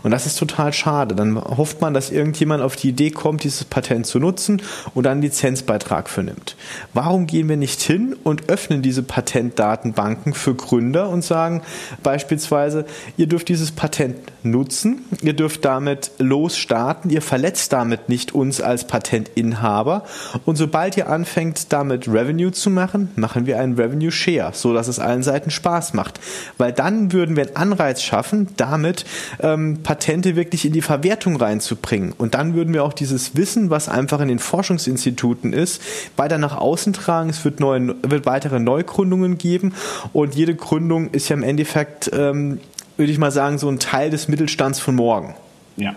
Und 0.04 0.12
das 0.12 0.26
ist 0.26 0.38
total 0.38 0.74
schade. 0.74 1.16
Dann 1.16 1.42
hofft 1.42 1.80
man, 1.80 1.94
dass 1.94 2.12
irgendjemand 2.12 2.62
auf 2.62 2.76
die 2.76 2.90
Idee 2.90 3.12
kommt, 3.12 3.44
dieses 3.44 3.64
Patent 3.64 4.06
zu 4.06 4.20
nutzen 4.20 4.62
und 4.94 5.06
dann 5.06 5.14
einen 5.14 5.22
Lizenzbeitrag 5.22 6.10
für 6.10 6.24
nimmt. 6.24 6.56
Warum 6.94 7.28
gehen 7.28 7.48
wir 7.50 7.58
nicht 7.58 7.82
hin 7.82 8.16
und 8.24 8.50
öffnen 8.50 8.82
diese 8.82 9.04
Patentdatenbanken 9.04 10.34
für 10.34 10.54
Gründer 10.54 11.10
und 11.10 11.24
sagen 11.24 11.62
beispielsweise, 12.04 12.86
ihr 13.18 13.28
dürft 13.28 13.50
dieses 13.50 13.72
Patent 13.72 14.18
nutzen, 14.44 15.06
ihr 15.22 15.34
dürft 15.34 15.66
damit 15.66 16.12
losstarten, 16.18 17.10
ihr 17.10 17.22
verletzt 17.22 17.74
damit 17.74 18.10
nicht 18.10 18.34
uns 18.34 18.60
als 18.60 18.82
als 18.82 18.88
Patentinhaber. 18.88 20.04
Und 20.46 20.56
sobald 20.56 20.98
ihr 20.98 21.10
anfängt, 21.10 21.72
damit 21.72 22.08
Revenue 22.08 22.52
zu 22.52 22.70
machen, 22.70 22.91
machen 23.16 23.46
wir 23.46 23.60
einen 23.60 23.76
Revenue 23.76 24.12
Share, 24.12 24.52
so 24.54 24.74
dass 24.74 24.88
es 24.88 25.00
allen 25.00 25.24
Seiten 25.24 25.52
Spaß 25.52 25.94
macht. 25.94 26.20
Weil 26.58 26.74
dann 26.74 27.12
würden 27.12 27.36
wir 27.36 27.48
einen 27.48 27.56
Anreiz 27.56 28.02
schaffen, 28.02 28.50
damit 28.58 29.06
ähm, 29.40 29.80
Patente 29.84 30.36
wirklich 30.36 30.66
in 30.66 30.74
die 30.74 30.82
Verwertung 30.82 31.36
reinzubringen. 31.36 32.14
Und 32.18 32.34
dann 32.34 32.54
würden 32.54 32.74
wir 32.74 32.84
auch 32.84 32.94
dieses 32.94 33.36
Wissen, 33.36 33.70
was 33.70 33.90
einfach 33.90 34.20
in 34.20 34.28
den 34.28 34.40
Forschungsinstituten 34.40 35.54
ist, 35.54 35.82
weiter 36.18 36.38
nach 36.38 36.58
außen 36.58 36.94
tragen. 36.94 37.30
Es 37.30 37.44
wird, 37.46 37.60
neue, 37.60 37.96
wird 38.04 38.26
weitere 38.26 38.60
Neugründungen 38.60 39.38
geben. 39.38 39.74
Und 40.14 40.36
jede 40.36 40.56
Gründung 40.56 41.12
ist 41.12 41.30
ja 41.30 41.36
im 41.36 41.44
Endeffekt, 41.44 42.12
ähm, 42.14 42.60
würde 42.98 43.12
ich 43.12 43.18
mal 43.18 43.32
sagen, 43.32 43.58
so 43.58 43.70
ein 43.70 43.80
Teil 43.80 44.10
des 44.10 44.28
Mittelstands 44.28 44.80
von 44.80 44.96
morgen. 44.96 45.36
Ja. 45.78 45.96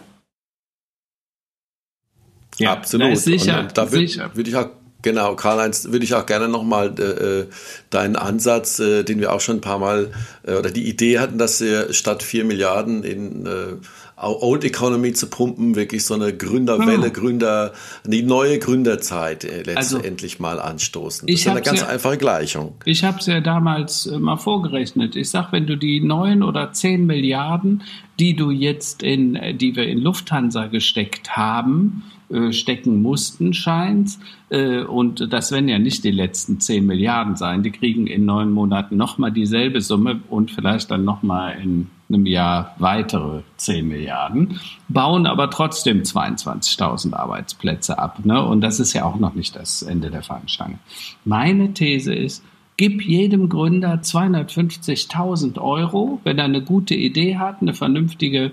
Ja, 2.59 2.73
absolut. 2.73 3.17
Sicher, 3.17 3.61
und 3.61 3.77
da 3.77 3.91
würde 3.91 4.35
würd 4.35 4.49
ich 4.49 4.57
auch 4.57 4.69
Genau, 5.05 5.37
Karl-Heinz, 5.37 5.85
würde 5.91 6.03
ich 6.03 6.15
auch 6.15 6.25
gerne 6.25 6.49
nochmal 6.49 6.95
äh, 6.99 7.03
äh, 7.03 7.47
deinen 7.91 8.17
Ansatz, 8.17 8.79
äh, 8.79 9.05
den 9.05 9.21
wir 9.21 9.35
auch 9.35 9.41
schon 9.41 9.59
ein 9.59 9.61
paar 9.61 9.79
Mal, 9.79 10.13
äh, 10.47 10.55
oder 10.55 10.71
die 10.71 10.89
Idee 10.89 11.19
hatten, 11.19 11.37
dass 11.37 11.61
wir 11.61 11.93
statt 11.93 12.23
vier 12.23 12.47
Milliarden 12.47 13.05
in 13.05 13.45
äh, 13.45 13.77
Old 14.17 14.65
Economy 14.65 15.13
zu 15.13 15.29
pumpen, 15.29 15.75
wirklich 15.75 16.07
so 16.07 16.15
eine 16.15 16.35
Gründerwelle, 16.35 17.03
ja. 17.03 17.09
Gründer, 17.11 17.75
die 18.07 18.23
neue 18.23 18.59
Gründerzeit 18.59 19.45
äh, 19.45 19.63
letztendlich 19.65 20.41
also, 20.41 20.43
mal 20.43 20.59
anstoßen. 20.59 21.27
Das 21.27 21.39
ist 21.39 21.49
eine 21.49 21.61
ganz 21.61 21.81
ja, 21.81 21.89
einfache 21.89 22.17
Gleichung. 22.17 22.77
Ich 22.87 23.05
habe 23.05 23.19
es 23.19 23.27
ja 23.27 23.43
damals 23.43 24.07
mal 24.07 24.39
vorgerechnet. 24.39 25.17
Ich 25.17 25.29
sag, 25.29 25.53
wenn 25.53 25.67
du 25.67 25.77
die 25.77 26.01
neun 26.01 26.43
oder 26.43 26.73
zehn 26.73 27.05
Milliarden, 27.05 27.83
die 28.19 28.35
du 28.35 28.51
jetzt 28.51 29.03
in, 29.03 29.39
die 29.59 29.77
wir 29.77 29.87
in 29.87 29.99
Lufthansa 29.99 30.69
gesteckt 30.69 31.37
haben, 31.37 32.05
äh, 32.31 32.53
stecken 32.53 33.03
mussten, 33.03 33.53
scheint. 33.53 34.19
Äh, 34.49 34.83
und 34.83 35.33
das 35.33 35.53
werden 35.53 35.69
ja 35.69 35.79
nicht 35.79 36.05
die 36.05 36.11
letzten 36.11 36.61
10 36.61 36.87
Milliarden 36.87 37.37
sein. 37.37 37.63
Die 37.63 37.71
kriegen 37.71 38.07
in 38.07 38.25
neun 38.25 38.51
Monaten 38.51 38.97
nochmal 38.97 39.33
dieselbe 39.33 39.81
Summe 39.81 40.21
und 40.31 40.51
vielleicht 40.51 40.91
dann 40.91 41.05
nochmal 41.05 41.59
in 41.63 41.89
einem 42.09 42.27
Jahr 42.27 42.75
weitere 42.79 43.43
10 43.57 43.89
Milliarden, 43.89 44.61
bauen 44.89 45.27
aber 45.27 45.51
trotzdem 45.51 46.03
22.000 46.03 47.15
Arbeitsplätze 47.15 47.99
ab. 47.99 48.25
Ne? 48.25 48.43
Und 48.45 48.61
das 48.61 48.81
ist 48.81 48.93
ja 48.93 49.05
auch 49.05 49.19
noch 49.19 49.35
nicht 49.35 49.57
das 49.57 49.83
Ende 49.83 50.11
der 50.11 50.23
Fahnenstange. 50.23 50.79
Meine 51.25 51.73
These 51.73 52.15
ist, 52.15 52.45
gib 52.77 53.03
jedem 53.03 53.49
Gründer 53.49 53.95
250.000 53.95 55.61
Euro, 55.61 56.21
wenn 56.25 56.39
er 56.39 56.45
eine 56.45 56.63
gute 56.63 56.95
Idee 56.95 57.37
hat, 57.37 57.63
eine 57.63 57.75
vernünftige 57.75 58.53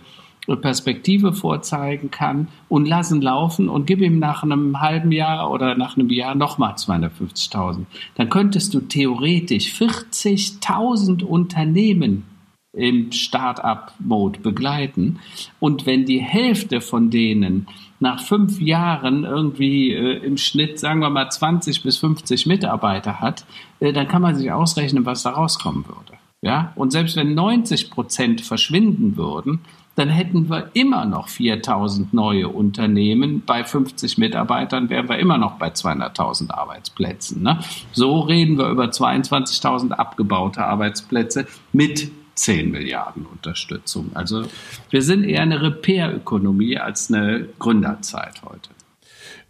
Perspektive 0.56 1.34
vorzeigen 1.34 2.12
kann 2.12 2.48
und 2.70 2.88
lassen 2.88 3.22
laufen 3.22 3.70
und 3.70 3.86
gib 3.86 4.02
ihm 4.02 4.20
nach 4.20 4.44
einem 4.44 4.82
halben 4.82 5.12
Jahr 5.12 5.52
oder 5.52 5.76
nach 5.76 5.98
einem 5.98 6.10
Jahr 6.10 6.36
nochmal 6.36 6.74
250.000. 6.74 7.86
Dann 8.16 8.30
könntest 8.30 8.74
du 8.74 8.82
theoretisch 8.82 9.74
40.000 9.74 11.24
Unternehmen 11.24 12.26
im 12.74 13.12
Start-up-Mode 13.12 14.40
begleiten. 14.40 15.20
Und 15.60 15.86
wenn 15.86 16.06
die 16.06 16.22
Hälfte 16.22 16.80
von 16.80 17.10
denen 17.10 17.68
nach 18.00 18.22
fünf 18.22 18.60
Jahren 18.62 19.26
irgendwie 19.26 19.92
äh, 19.92 20.18
im 20.26 20.38
Schnitt, 20.38 20.80
sagen 20.80 21.02
wir 21.02 21.10
mal, 21.10 21.30
20 21.30 21.84
bis 21.84 21.98
50 21.98 22.46
Mitarbeiter 22.46 23.20
hat, 23.20 23.46
äh, 23.80 23.92
dann 23.92 24.08
kann 24.08 24.22
man 24.22 24.36
sich 24.36 24.52
ausrechnen, 24.52 25.06
was 25.06 25.24
da 25.24 25.32
rauskommen 25.32 25.86
würde. 25.86 26.14
Ja, 26.42 26.74
und 26.76 26.92
selbst 26.92 27.16
wenn 27.18 27.36
90 27.36 27.92
Prozent 27.92 28.42
verschwinden 28.42 29.16
würden, 29.16 29.60
dann 30.02 30.10
hätten 30.10 30.50
wir 30.50 30.72
immer 30.74 31.06
noch 31.06 31.28
4000 31.30 32.12
neue 32.12 32.48
Unternehmen. 32.48 33.44
Bei 33.46 33.64
50 33.64 34.18
Mitarbeitern 34.18 34.90
wären 34.90 35.08
wir 35.08 35.20
immer 35.20 35.38
noch 35.38 35.60
bei 35.60 35.68
200.000 35.68 36.50
Arbeitsplätzen. 36.50 37.44
Ne? 37.44 37.60
So 37.92 38.22
reden 38.22 38.58
wir 38.58 38.70
über 38.70 38.86
22.000 38.86 39.92
abgebaute 39.92 40.66
Arbeitsplätze 40.66 41.46
mit 41.72 42.10
10 42.34 42.72
Milliarden 42.72 43.28
Unterstützung. 43.28 44.10
Also 44.16 44.46
wir 44.90 45.04
sind 45.04 45.24
eher 45.24 45.44
eine 45.44 45.62
Repair-Ökonomie 45.62 46.80
als 46.80 47.14
eine 47.14 47.48
Gründerzeit 47.60 48.42
heute. 48.44 48.72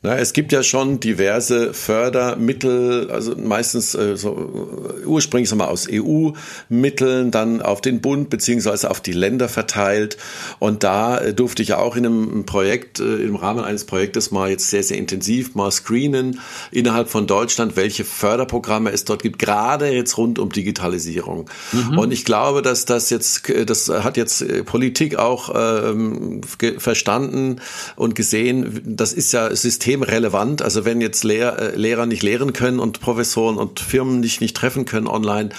Na, 0.04 0.18
es 0.18 0.34
gibt 0.34 0.52
ja 0.52 0.64
schon 0.64 1.00
diverse 1.00 1.76
Fördermittel, 1.76 3.12
also 3.12 3.36
meistens 3.36 3.94
äh, 3.94 4.18
so, 4.18 4.90
ursprünglich 5.06 5.48
sagen 5.48 5.62
wir, 5.62 5.70
aus 5.70 5.88
EU-Mitteln, 5.92 7.30
dann 7.30 7.62
auf 7.62 7.82
den 7.82 8.02
Bund 8.02 8.32
beziehungsweise 8.32 8.90
auf 8.90 9.00
die 9.00 9.12
Länder 9.12 9.48
verteilt. 9.48 10.18
Und 10.58 10.82
da 10.82 11.20
äh, 11.20 11.36
durfte 11.36 11.62
ich 11.62 11.70
ja 11.70 11.78
auch 11.78 11.96
in 11.96 12.08
einem 12.08 12.46
Projekt, 12.48 13.00
äh, 13.00 13.18
im 13.18 13.36
Rahmen 13.36 13.64
eines 13.64 13.86
Projektes 13.86 14.32
mal 14.32 14.50
jetzt 14.50 14.72
sehr, 14.72 14.82
sehr 14.82 14.98
intensiv 14.98 15.54
mal 15.54 15.70
screenen 15.70 16.40
innerhalb 16.72 17.08
von 17.08 17.28
Deutschland, 17.28 17.76
welche 17.76 18.04
Förderprogramme 18.04 18.92
es 18.92 19.06
dort 19.06 19.22
gibt, 19.22 19.38
gerade 19.38 19.90
jetzt 19.90 20.18
rund 20.18 20.40
um 20.40 20.52
Digitalisierung. 20.52 21.48
Mhm. 21.74 22.00
Und 22.00 22.12
ich 22.12 22.26
glaube, 22.26 22.64
dass 22.64 22.86
das 22.86 23.12
jetzt, 23.12 23.48
äh, 23.52 23.68
das 23.68 23.88
hat 23.88 24.18
jetzt 24.18 24.42
äh, 24.42 24.64
Politik 24.64 25.18
auch 25.18 25.54
ähm, 25.56 26.42
verstanden 26.80 27.62
und 27.96 28.16
gesehen, 28.16 28.82
das 28.84 29.14
ist 29.14 29.32
ja 29.32 29.56
System 29.56 29.91
systemrelevant. 29.92 30.62
Also 30.62 30.86
wenn 30.86 31.02
jetzt 31.02 31.24
Lehr 31.24 31.58
äh, 31.60 31.76
Lehrer 31.76 32.06
nicht 32.06 32.24
lehren 32.24 32.54
können 32.54 32.80
und 32.80 33.02
Professoren 33.02 33.58
und 33.58 33.80
Firmen 33.80 34.20
nicht, 34.20 34.42
nicht 34.42 34.56
treffen 34.56 34.86
können 34.86 35.08
online, 35.08 35.50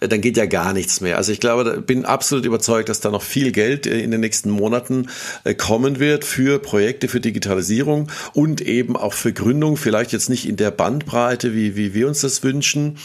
äh, 0.00 0.08
dann 0.08 0.20
geht 0.20 0.36
ja 0.36 0.46
gar 0.46 0.72
nichts 0.72 1.00
mehr. 1.00 1.16
Also 1.16 1.32
ich 1.32 1.40
glaube, 1.40 1.80
bin 1.80 2.04
absolut 2.04 2.44
überzeugt, 2.44 2.88
dass 2.88 3.00
da 3.00 3.10
noch 3.10 3.22
viel 3.22 3.52
Geld 3.52 3.86
äh, 3.86 4.00
in 4.00 4.10
den 4.10 4.20
nächsten 4.20 4.50
Monaten 4.50 5.08
kommen 5.58 5.98
wird 5.98 6.24
für 6.24 6.58
Projekte, 6.58 7.08
für 7.08 7.20
Digitalisierung 7.20 8.10
und 8.32 8.60
eben 8.60 8.96
auch 8.96 9.12
für 9.12 9.32
Gründung. 9.32 9.76
Vielleicht 9.76 10.12
jetzt 10.12 10.28
nicht 10.28 10.48
in 10.48 10.56
der 10.56 10.70
Bandbreite, 10.70 11.54
wie, 11.54 11.76
wie 11.76 11.94
wir 11.94 12.08
uns 12.08 12.20
das 12.20 12.42
wünschen. 12.42 12.98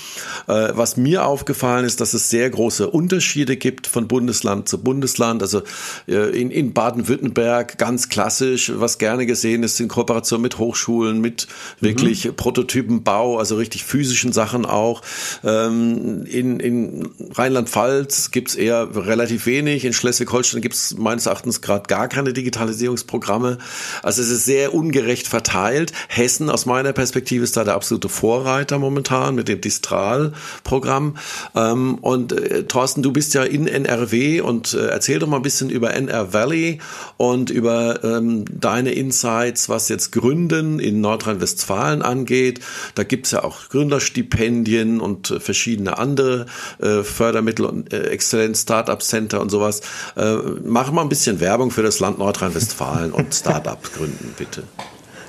Was 0.45 0.97
mir 0.97 1.25
aufgefallen 1.25 1.85
ist, 1.85 2.01
dass 2.01 2.13
es 2.13 2.29
sehr 2.29 2.49
große 2.49 2.89
Unterschiede 2.89 3.57
gibt 3.57 3.87
von 3.87 4.07
Bundesland 4.07 4.69
zu 4.69 4.81
Bundesland. 4.81 5.41
Also 5.41 5.63
in, 6.05 6.51
in 6.51 6.73
Baden-Württemberg 6.73 7.77
ganz 7.77 8.09
klassisch, 8.09 8.71
was 8.75 8.97
gerne 8.97 9.25
gesehen 9.25 9.63
ist, 9.63 9.79
in 9.79 9.87
Kooperation 9.87 10.41
mit 10.41 10.57
Hochschulen 10.57 10.76
Hochschulen 10.77 11.19
mit 11.21 11.47
wirklich 11.79 12.25
mhm. 12.25 12.35
Prototypenbau, 12.35 13.37
also 13.37 13.55
richtig 13.55 13.83
physischen 13.83 14.31
Sachen 14.31 14.65
auch. 14.65 15.01
Ähm, 15.43 16.25
in 16.25 16.59
in 16.59 17.09
Rheinland-Pfalz 17.33 18.31
gibt's 18.31 18.55
eher 18.55 18.87
relativ 18.95 19.45
wenig. 19.45 19.85
In 19.85 19.93
Schleswig-Holstein 19.93 20.61
gibt's 20.61 20.95
meines 20.97 21.25
Erachtens 21.25 21.61
gerade 21.61 21.87
gar 21.87 22.07
keine 22.07 22.33
Digitalisierungsprogramme. 22.33 23.57
Also 24.03 24.21
es 24.21 24.29
ist 24.29 24.45
sehr 24.45 24.73
ungerecht 24.73 25.27
verteilt. 25.27 25.91
Hessen 26.07 26.49
aus 26.49 26.65
meiner 26.65 26.93
Perspektive 26.93 27.43
ist 27.43 27.57
da 27.57 27.63
der 27.63 27.75
absolute 27.75 28.09
Vorreiter 28.09 28.77
momentan 28.77 29.35
mit 29.35 29.47
dem 29.47 29.61
Distral-Programm. 29.61 31.17
Ähm, 31.55 31.95
und 31.95 32.33
äh, 32.33 32.63
Thorsten, 32.63 33.01
du 33.01 33.11
bist 33.11 33.33
ja 33.33 33.43
in 33.43 33.67
NRW 33.67 34.41
und 34.41 34.73
äh, 34.73 34.87
erzähl 34.87 35.19
doch 35.19 35.27
mal 35.27 35.37
ein 35.37 35.43
bisschen 35.43 35.69
über 35.69 35.93
NR 35.93 36.33
Valley 36.33 36.79
und 37.17 37.49
über 37.49 38.03
ähm, 38.03 38.45
deine 38.49 38.91
Insights, 38.91 39.69
was 39.69 39.89
jetzt 39.89 40.11
Gründen 40.11 40.66
Gründen 40.67 40.79
in 40.79 41.01
Nordrhein-Westfalen 41.01 42.01
angeht. 42.01 42.59
Da 42.95 43.03
gibt 43.03 43.27
es 43.27 43.31
ja 43.31 43.43
auch 43.43 43.69
Gründerstipendien 43.69 44.99
und 44.99 45.31
äh, 45.31 45.39
verschiedene 45.39 45.97
andere 45.97 46.45
äh, 46.79 47.03
Fördermittel 47.03 47.65
und 47.65 47.93
äh, 47.93 48.09
Exzellenz 48.09 48.61
Startup 48.61 49.01
Center 49.01 49.41
und 49.41 49.49
sowas. 49.49 49.81
Äh, 50.15 50.35
mach 50.63 50.91
mal 50.91 51.01
ein 51.01 51.09
bisschen 51.09 51.39
Werbung 51.39 51.71
für 51.71 51.83
das 51.83 51.99
Land 51.99 52.19
Nordrhein-Westfalen 52.19 53.11
und 53.11 53.33
Startup 53.33 53.81
gründen, 53.93 54.33
bitte. 54.37 54.63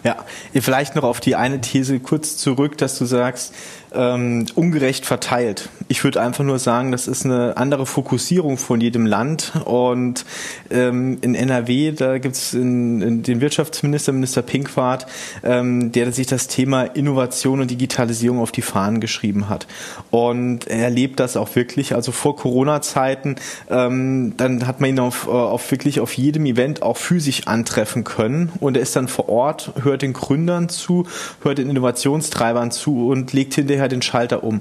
Ja, 0.04 0.16
vielleicht 0.54 0.94
noch 0.94 1.04
auf 1.04 1.20
die 1.20 1.36
eine 1.36 1.60
These 1.60 2.00
kurz 2.00 2.36
zurück, 2.36 2.78
dass 2.78 2.98
du 2.98 3.04
sagst, 3.04 3.52
ähm, 3.92 4.46
ungerecht 4.54 5.06
verteilt. 5.06 5.70
Ich 5.88 6.04
würde 6.04 6.20
einfach 6.20 6.44
nur 6.44 6.58
sagen, 6.58 6.92
das 6.92 7.08
ist 7.08 7.24
eine 7.24 7.56
andere 7.56 7.86
Fokussierung 7.86 8.58
von 8.58 8.80
jedem 8.80 9.06
Land. 9.06 9.52
Und 9.64 10.24
ähm, 10.70 11.18
in 11.22 11.34
NRW, 11.34 11.92
da 11.92 12.18
gibt 12.18 12.34
es 12.34 12.50
den 12.50 13.40
Wirtschaftsminister, 13.40 14.12
Minister 14.12 14.42
Pinkwart, 14.42 15.06
ähm, 15.42 15.92
der 15.92 16.12
sich 16.12 16.26
das 16.26 16.48
Thema 16.48 16.82
Innovation 16.82 17.60
und 17.60 17.70
Digitalisierung 17.70 18.40
auf 18.40 18.52
die 18.52 18.62
Fahnen 18.62 19.00
geschrieben 19.00 19.48
hat. 19.48 19.66
Und 20.10 20.66
er 20.66 20.84
erlebt 20.84 21.20
das 21.20 21.36
auch 21.36 21.54
wirklich. 21.54 21.94
Also 21.94 22.12
vor 22.12 22.36
Corona-Zeiten, 22.36 23.36
ähm, 23.70 24.34
dann 24.36 24.66
hat 24.66 24.80
man 24.80 24.90
ihn 24.90 25.00
auf, 25.00 25.26
äh, 25.26 25.30
auf 25.30 25.70
wirklich 25.70 26.00
auf 26.00 26.12
jedem 26.12 26.44
Event 26.44 26.82
auch 26.82 26.96
physisch 26.96 27.46
antreffen 27.46 28.04
können. 28.04 28.52
Und 28.60 28.76
er 28.76 28.82
ist 28.82 28.94
dann 28.96 29.08
vor 29.08 29.28
Ort, 29.28 29.72
hört 29.82 29.87
den 29.96 30.12
Gründern 30.12 30.68
zu, 30.68 31.06
hört 31.42 31.58
den 31.58 31.70
Innovationstreibern 31.70 32.70
zu 32.70 33.08
und 33.08 33.32
legt 33.32 33.54
hinterher 33.54 33.88
den 33.88 34.02
Schalter 34.02 34.44
um. 34.44 34.60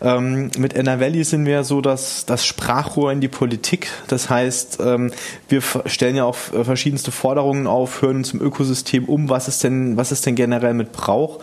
Ähm, 0.00 0.50
mit 0.56 0.74
NR 0.74 1.00
Valley 1.00 1.24
sind 1.24 1.44
wir 1.44 1.64
so 1.64 1.80
das, 1.80 2.24
das 2.24 2.46
Sprachrohr 2.46 3.12
in 3.12 3.20
die 3.20 3.28
Politik. 3.28 3.88
Das 4.08 4.30
heißt, 4.30 4.78
ähm, 4.82 5.12
wir 5.48 5.60
stellen 5.86 6.16
ja 6.16 6.24
auch 6.24 6.36
verschiedenste 6.36 7.12
Forderungen 7.12 7.66
auf, 7.66 8.00
hören 8.02 8.22
im 8.32 8.40
Ökosystem 8.40 9.04
um, 9.04 9.28
was 9.28 9.48
es 9.48 9.58
denn, 9.58 9.96
was 9.96 10.10
es 10.10 10.22
denn 10.22 10.34
generell 10.34 10.74
mit 10.74 10.92
braucht, 10.92 11.40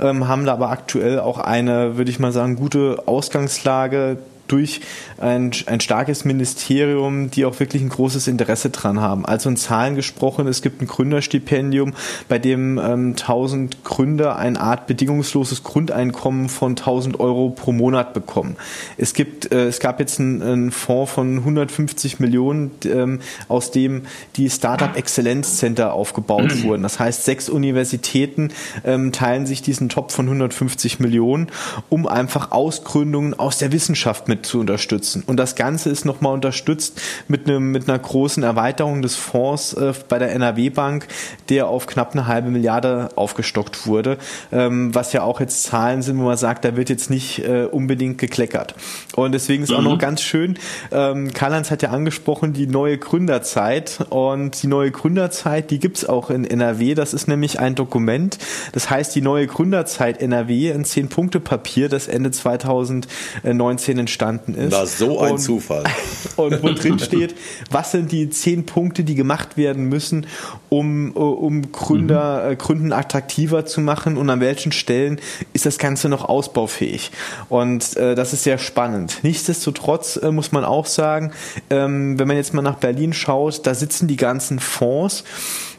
ähm, 0.00 0.28
haben 0.28 0.46
da 0.46 0.52
aber 0.52 0.70
aktuell 0.70 1.18
auch 1.18 1.38
eine, 1.38 1.96
würde 1.96 2.10
ich 2.10 2.18
mal 2.18 2.32
sagen, 2.32 2.56
gute 2.56 3.02
Ausgangslage 3.06 4.18
durch 4.50 4.80
ein, 5.18 5.52
ein 5.66 5.80
starkes 5.80 6.24
Ministerium, 6.24 7.30
die 7.30 7.44
auch 7.44 7.60
wirklich 7.60 7.82
ein 7.82 7.88
großes 7.88 8.26
Interesse 8.26 8.70
dran 8.70 9.00
haben. 9.00 9.24
Also 9.24 9.48
in 9.48 9.56
Zahlen 9.56 9.94
gesprochen, 9.94 10.46
es 10.46 10.62
gibt 10.62 10.82
ein 10.82 10.86
Gründerstipendium, 10.86 11.94
bei 12.28 12.38
dem 12.38 12.78
ähm, 12.78 13.10
1000 13.10 13.84
Gründer 13.84 14.36
eine 14.36 14.60
Art 14.60 14.86
bedingungsloses 14.86 15.62
Grundeinkommen 15.62 16.48
von 16.48 16.72
1000 16.72 17.20
Euro 17.20 17.50
pro 17.50 17.72
Monat 17.72 18.12
bekommen. 18.12 18.56
Es 18.96 19.14
gibt, 19.14 19.52
äh, 19.52 19.66
es 19.66 19.78
gab 19.78 20.00
jetzt 20.00 20.18
einen, 20.18 20.42
einen 20.42 20.70
Fonds 20.72 21.12
von 21.12 21.38
150 21.38 22.18
Millionen, 22.18 22.72
ähm, 22.84 23.20
aus 23.48 23.70
dem 23.70 24.02
die 24.36 24.50
Startup 24.50 24.96
Exzellenz 24.96 25.58
Center 25.58 25.92
aufgebaut 25.92 26.62
wurden. 26.62 26.82
Das 26.82 26.98
heißt, 26.98 27.24
sechs 27.24 27.48
Universitäten 27.48 28.50
ähm, 28.84 29.12
teilen 29.12 29.46
sich 29.46 29.62
diesen 29.62 29.88
Top 29.88 30.10
von 30.12 30.26
150 30.26 30.98
Millionen, 31.00 31.48
um 31.88 32.06
einfach 32.06 32.50
Ausgründungen 32.50 33.38
aus 33.38 33.58
der 33.58 33.72
Wissenschaft 33.72 34.28
mit 34.28 34.39
mit 34.40 34.46
zu 34.46 34.60
unterstützen. 34.60 35.22
Und 35.26 35.36
das 35.36 35.54
Ganze 35.54 35.90
ist 35.90 36.04
nochmal 36.04 36.32
unterstützt 36.32 37.00
mit, 37.28 37.46
einem, 37.46 37.72
mit 37.72 37.88
einer 37.88 37.98
großen 37.98 38.42
Erweiterung 38.42 39.02
des 39.02 39.16
Fonds 39.16 39.74
äh, 39.74 39.92
bei 40.08 40.18
der 40.18 40.32
NRW 40.32 40.70
Bank, 40.70 41.06
der 41.48 41.68
auf 41.68 41.86
knapp 41.86 42.12
eine 42.12 42.26
halbe 42.26 42.50
Milliarde 42.50 43.10
aufgestockt 43.16 43.86
wurde, 43.86 44.16
ähm, 44.50 44.94
was 44.94 45.12
ja 45.12 45.22
auch 45.22 45.40
jetzt 45.40 45.64
Zahlen 45.64 46.02
sind, 46.02 46.18
wo 46.18 46.22
man 46.22 46.36
sagt, 46.36 46.64
da 46.64 46.76
wird 46.76 46.88
jetzt 46.88 47.10
nicht 47.10 47.40
äh, 47.40 47.64
unbedingt 47.70 48.18
gekleckert. 48.18 48.74
Und 49.14 49.32
deswegen 49.32 49.62
ist 49.62 49.70
mhm. 49.70 49.76
auch 49.76 49.82
noch 49.82 49.98
ganz 49.98 50.22
schön, 50.22 50.58
ähm, 50.90 51.32
Karl-Heinz 51.32 51.70
hat 51.70 51.82
ja 51.82 51.90
angesprochen, 51.90 52.52
die 52.52 52.66
neue 52.66 52.98
Gründerzeit 52.98 54.06
und 54.08 54.62
die 54.62 54.66
neue 54.66 54.90
Gründerzeit, 54.90 55.70
die 55.70 55.78
gibt's 55.78 56.08
auch 56.08 56.30
in 56.30 56.44
NRW, 56.44 56.94
das 56.94 57.12
ist 57.12 57.28
nämlich 57.28 57.60
ein 57.60 57.74
Dokument, 57.74 58.38
das 58.72 58.88
heißt 58.88 59.14
die 59.14 59.22
neue 59.22 59.46
Gründerzeit 59.46 60.20
NRW, 60.20 60.72
ein 60.72 60.84
Zehn-Punkte-Papier, 60.84 61.88
das 61.88 62.08
Ende 62.08 62.30
2019 62.30 63.98
entstanden 63.98 64.29
ist. 64.38 64.70
Na, 64.70 64.86
so 64.86 65.20
ein 65.20 65.32
und, 65.32 65.38
Zufall. 65.38 65.84
Und 66.36 66.62
wo 66.62 66.68
drin 66.72 66.98
steht, 66.98 67.34
was 67.70 67.92
sind 67.92 68.12
die 68.12 68.28
zehn 68.30 68.66
Punkte, 68.66 69.04
die 69.04 69.14
gemacht 69.14 69.56
werden 69.56 69.84
müssen, 69.84 70.26
um, 70.68 71.12
um 71.12 71.72
Gründer, 71.72 72.44
mhm. 72.44 72.52
Äh, 72.52 72.56
Gründen 72.56 72.92
attraktiver 72.92 73.64
zu 73.66 73.80
machen 73.80 74.16
und 74.16 74.28
an 74.30 74.40
welchen 74.40 74.72
Stellen 74.72 75.20
ist 75.52 75.66
das 75.66 75.78
Ganze 75.78 76.08
noch 76.08 76.24
ausbaufähig. 76.24 77.10
Und 77.48 77.96
äh, 77.96 78.14
das 78.14 78.32
ist 78.32 78.44
sehr 78.44 78.58
spannend. 78.58 79.18
Nichtsdestotrotz 79.22 80.16
äh, 80.16 80.30
muss 80.30 80.52
man 80.52 80.64
auch 80.64 80.86
sagen, 80.86 81.32
ähm, 81.70 82.18
wenn 82.18 82.28
man 82.28 82.36
jetzt 82.36 82.54
mal 82.54 82.62
nach 82.62 82.76
Berlin 82.76 83.12
schaut, 83.12 83.66
da 83.66 83.74
sitzen 83.74 84.08
die 84.08 84.16
ganzen 84.16 84.58
Fonds. 84.58 85.24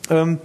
Ähm, 0.09 0.39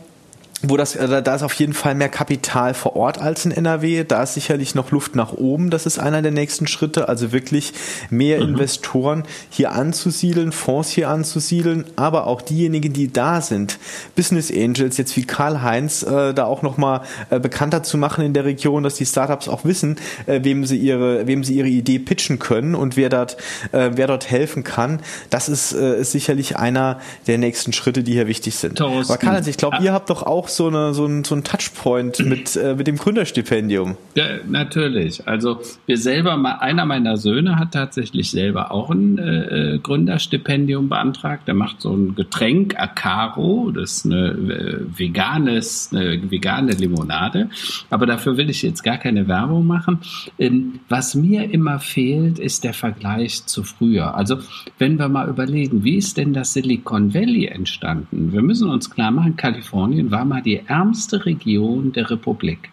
wo 0.63 0.77
das, 0.77 0.97
äh, 0.97 1.23
da 1.23 1.35
ist 1.35 1.43
auf 1.43 1.53
jeden 1.55 1.73
Fall 1.73 1.95
mehr 1.95 2.09
Kapital 2.09 2.75
vor 2.75 2.97
Ort 2.97 3.19
als 3.19 3.45
in 3.45 3.51
NRW. 3.51 4.05
Da 4.05 4.23
ist 4.23 4.35
sicherlich 4.35 4.75
noch 4.75 4.91
Luft 4.91 5.15
nach 5.15 5.33
oben. 5.33 5.71
Das 5.71 5.87
ist 5.87 5.99
einer 5.99 6.23
der 6.23 6.33
nächsten 6.33 6.67
Schritte. 6.67 7.09
Also 7.09 7.33
wirklich 7.33 7.73
mehr 8.11 8.39
mhm. 8.39 8.51
Investoren 8.51 9.25
hier 9.51 9.73
anzusiedeln, 9.73 10.53
Fonds 10.53 10.91
hier 10.91 11.11
anzusiedeln, 11.11 11.85
aber 11.97 12.27
auch 12.27 12.41
diejenigen, 12.43 12.93
die 12.93 13.13
da 13.13 13.41
sind, 13.41 13.79
Business 14.15 14.51
Angels, 14.51 14.97
jetzt 14.97 15.17
wie 15.17 15.25
Karl-Heinz, 15.25 16.03
äh, 16.03 16.33
da 16.33 16.45
auch 16.45 16.63
nochmal 16.63 17.03
äh, 17.31 17.39
bekannter 17.39 17.83
zu 17.83 17.99
machen 17.99 18.25
in 18.25 18.33
der 18.33 18.45
Region, 18.45 18.83
dass 18.83 18.95
die 18.95 19.07
Startups 19.07 19.49
auch 19.49 19.65
wissen, 19.65 19.97
äh, 20.27 20.41
wem 20.43 20.65
sie 20.65 20.79
ihre, 20.79 21.27
wem 21.27 21.45
sie 21.45 21.55
ihre 21.55 21.69
Idee 21.69 21.99
pitchen 21.99 22.39
können 22.39 22.75
und 22.75 22.97
wer 22.97 23.11
dort, 23.11 23.37
äh, 23.73 23.91
wer 23.95 24.07
dort 24.07 24.31
helfen 24.31 24.65
kann. 24.65 25.01
Das 25.31 25.49
ist, 25.49 25.73
äh, 25.73 26.01
ist 26.01 26.13
sicherlich 26.13 26.57
einer 26.57 27.01
der 27.27 27.39
nächsten 27.39 27.73
Schritte, 27.73 28.03
die 28.03 28.13
hier 28.13 28.27
wichtig 28.27 28.57
sind. 28.57 28.77
Thorsten. 28.77 29.13
Aber 29.13 29.19
Karl-Heinz, 29.19 29.47
ich 29.47 29.57
glaube, 29.57 29.79
ihr 29.83 29.93
habt 29.93 30.11
doch 30.11 30.23
auch 30.23 30.46
so, 30.49 30.69
eine, 30.69 30.95
so, 30.95 31.07
ein, 31.07 31.25
so 31.25 31.35
ein 31.35 31.45
Touchpoint 31.45 32.19
mit, 32.25 32.57
äh, 32.57 32.75
mit 32.75 32.87
dem 32.87 32.97
Gründerstipendium. 32.97 33.97
Ja, 34.15 34.25
natürlich. 34.47 35.27
Also 35.27 35.61
wir 35.87 35.99
selber, 35.99 36.61
einer 36.61 36.87
meiner 36.87 37.17
Söhne 37.17 37.59
hat 37.59 37.73
tatsächlich 37.73 38.31
selber 38.31 38.71
auch 38.71 38.91
ein 38.91 39.19
äh, 39.19 39.75
äh, 39.75 39.79
Gründerstipendium 39.79 40.89
beantragt. 40.89 41.49
Der 41.49 41.55
macht 41.55 41.81
so 41.81 41.93
ein 41.93 42.15
Getränk, 42.15 42.79
Acaro, 42.79 43.71
das 43.71 43.99
ist 43.99 44.07
eine 44.07 44.29
äh, 44.29 44.99
veganes, 44.99 45.91
eine 45.93 46.31
vegane 46.31 46.73
Limonade. 46.73 47.51
Aber 47.91 48.07
dafür 48.07 48.37
will 48.37 48.51
ich 48.51 48.63
jetzt 48.63 48.83
gar 48.83 48.99
keine 48.99 49.29
Werbung 49.29 49.67
machen. 49.67 50.01
Ähm, 50.39 50.81
was 50.89 51.15
mir 51.15 51.51
immer 51.51 51.79
fehlt, 51.79 52.39
ist 52.39 52.65
der 52.65 52.75
Vergleich 52.75 53.47
zu 53.47 53.63
früher. 53.63 54.15
Also 54.15 54.39
wenn 54.79 54.99
wir 54.99 55.09
mal 55.09 55.29
überlegen, 55.29 55.85
wie 55.85 55.97
ist 55.97 56.17
denn 56.17 56.33
das 56.33 56.53
Silicon 56.53 57.15
Valley 57.15 57.47
entstanden? 57.47 58.33
Wir 58.33 58.43
müssen 58.43 58.69
uns 58.69 58.91
klar 58.91 59.11
machen, 59.11 59.37
Kalifornien 59.37 60.11
war 60.11 60.25
mal 60.25 60.36
die 60.43 60.63
ärmste 60.67 61.25
Region 61.27 61.93
der 61.93 62.11
Republik. 62.11 62.71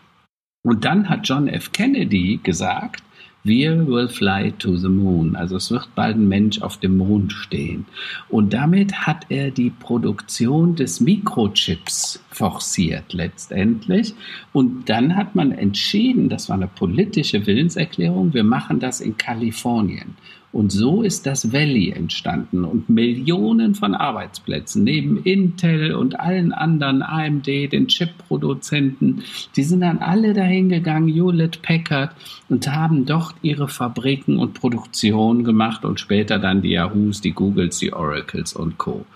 Und 0.65 0.85
dann 0.85 1.09
hat 1.09 1.27
John 1.27 1.47
F. 1.47 1.71
Kennedy 1.71 2.39
gesagt, 2.41 3.03
wir 3.45 3.87
will 3.87 4.07
fly 4.07 4.53
to 4.57 4.77
the 4.77 4.87
moon. 4.87 5.35
Also 5.35 5.57
es 5.57 5.69
wird 5.69 5.93
bald 5.95 6.15
ein 6.15 6.29
Mensch 6.29 6.61
auf 6.61 6.77
dem 6.77 6.97
Mond 6.97 7.33
stehen. 7.33 7.85
Und 8.29 8.53
damit 8.53 8.93
hat 9.05 9.25
er 9.27 9.51
die 9.51 9.69
Produktion 9.69 10.75
des 10.75 11.01
Mikrochips 11.01 12.23
forciert 12.29 13.11
letztendlich. 13.11 14.13
Und 14.53 14.87
dann 14.87 15.17
hat 15.17 15.35
man 15.35 15.51
entschieden, 15.51 16.29
das 16.29 16.47
war 16.47 16.55
eine 16.55 16.67
politische 16.67 17.45
Willenserklärung, 17.45 18.33
wir 18.33 18.45
machen 18.45 18.79
das 18.79 19.01
in 19.01 19.17
Kalifornien. 19.17 20.15
Und 20.53 20.71
so 20.71 21.01
ist 21.01 21.25
das 21.25 21.51
Valley 21.51 21.89
entstanden 21.89 22.63
und 22.63 22.87
Millionen 22.87 23.73
von 23.73 23.95
Arbeitsplätzen 23.95 24.83
neben 24.83 25.17
Intel 25.23 25.95
und 25.95 26.19
allen 26.19 26.53
anderen 26.53 27.01
AMD, 27.01 27.47
den 27.47 27.87
Chip-Produzenten, 27.87 29.23
die 29.55 29.63
sind 29.63 29.81
dann 29.81 29.97
alle 29.97 30.33
dahin 30.33 30.69
gegangen, 30.69 31.07
Hewlett 31.07 31.63
Packard 31.63 32.11
und 32.49 32.67
haben 32.71 33.05
dort 33.05 33.33
ihre 33.41 33.67
Fabriken 33.67 34.37
und 34.37 34.53
Produktion 34.53 35.43
gemacht 35.43 35.85
und 35.85 35.99
später 35.99 36.37
dann 36.37 36.61
die 36.61 36.73
Yahoos, 36.73 37.19
die 37.19 37.31
Googles, 37.31 37.79
die 37.79 37.91
Oracles 37.91 38.53
und 38.53 38.77
Co. 38.77 39.07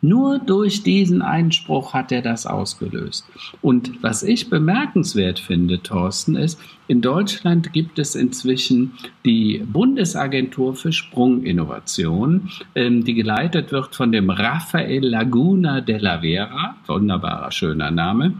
Nur 0.00 0.38
durch 0.38 0.84
diesen 0.84 1.22
Einspruch 1.22 1.92
hat 1.92 2.12
er 2.12 2.22
das 2.22 2.46
ausgelöst. 2.46 3.26
Und 3.62 4.00
was 4.02 4.22
ich 4.22 4.48
bemerkenswert 4.48 5.40
finde, 5.40 5.82
Thorsten, 5.82 6.36
ist, 6.36 6.60
in 6.86 7.00
Deutschland 7.00 7.72
gibt 7.72 7.98
es 7.98 8.14
inzwischen 8.14 8.92
die 9.24 9.62
Bundesagentur 9.66 10.76
für 10.76 10.92
Sprunginnovation, 10.92 12.48
ähm, 12.76 13.04
die 13.04 13.14
geleitet 13.14 13.72
wird 13.72 13.94
von 13.96 14.12
dem 14.12 14.30
Rafael 14.30 15.04
Laguna 15.04 15.80
de 15.80 15.98
la 15.98 16.20
Vera, 16.20 16.76
wunderbarer, 16.86 17.50
schöner 17.50 17.90
Name. 17.90 18.34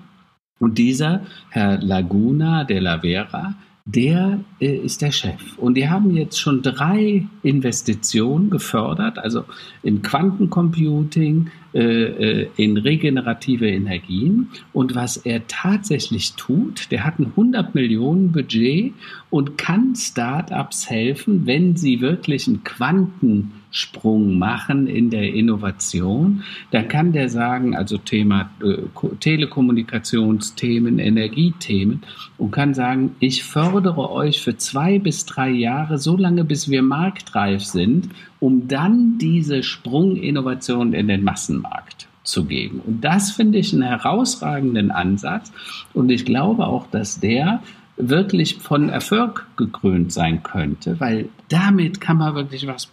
Und 0.60 0.78
dieser 0.78 1.22
Herr 1.50 1.78
Laguna 1.82 2.64
de 2.64 2.78
la 2.78 3.00
Vera 3.00 3.54
der 3.88 4.40
äh, 4.60 4.76
ist 4.76 5.00
der 5.00 5.12
Chef. 5.12 5.56
Und 5.56 5.74
die 5.74 5.88
haben 5.88 6.14
jetzt 6.14 6.38
schon 6.38 6.60
drei 6.60 7.26
Investitionen 7.42 8.50
gefördert, 8.50 9.18
also 9.18 9.44
in 9.82 10.02
Quantencomputing, 10.02 11.48
äh, 11.72 11.80
äh, 11.80 12.48
in 12.56 12.76
regenerative 12.76 13.66
Energien. 13.66 14.50
Und 14.74 14.94
was 14.94 15.16
er 15.16 15.46
tatsächlich 15.46 16.34
tut, 16.34 16.90
der 16.90 17.06
hat 17.06 17.18
ein 17.18 17.28
100 17.28 17.74
Millionen 17.74 18.30
Budget 18.30 18.92
und 19.30 19.56
kann 19.56 19.94
Startups 19.96 20.90
helfen, 20.90 21.46
wenn 21.46 21.74
sie 21.76 22.02
wirklich 22.02 22.46
einen 22.46 22.64
Quanten 22.64 23.52
Sprung 23.70 24.38
machen 24.38 24.86
in 24.86 25.10
der 25.10 25.34
Innovation, 25.34 26.42
dann 26.70 26.88
kann 26.88 27.12
der 27.12 27.28
sagen, 27.28 27.76
also 27.76 27.98
Thema 27.98 28.50
äh, 28.62 28.78
Telekommunikationsthemen, 29.20 30.98
Energiethemen 30.98 32.02
und 32.38 32.50
kann 32.50 32.74
sagen, 32.74 33.14
ich 33.20 33.44
fördere 33.44 34.10
euch 34.10 34.40
für 34.40 34.56
zwei 34.56 34.98
bis 34.98 35.26
drei 35.26 35.50
Jahre, 35.50 35.98
so 35.98 36.16
lange 36.16 36.44
bis 36.44 36.70
wir 36.70 36.82
marktreif 36.82 37.62
sind, 37.62 38.08
um 38.40 38.68
dann 38.68 39.18
diese 39.18 39.62
Sprunginnovation 39.62 40.92
in 40.92 41.08
den 41.08 41.24
Massenmarkt 41.24 42.08
zu 42.22 42.44
geben. 42.44 42.80
Und 42.86 43.02
das 43.02 43.30
finde 43.30 43.58
ich 43.58 43.72
einen 43.72 43.82
herausragenden 43.82 44.90
Ansatz. 44.90 45.52
Und 45.94 46.10
ich 46.10 46.24
glaube 46.24 46.66
auch, 46.66 46.86
dass 46.86 47.20
der 47.20 47.62
wirklich 47.96 48.58
von 48.58 48.88
Erfolg 48.88 49.46
gekrönt 49.56 50.12
sein 50.12 50.42
könnte, 50.42 51.00
weil 51.00 51.28
damit 51.48 52.00
kann 52.00 52.18
man 52.18 52.34
wirklich 52.34 52.66
was 52.66 52.86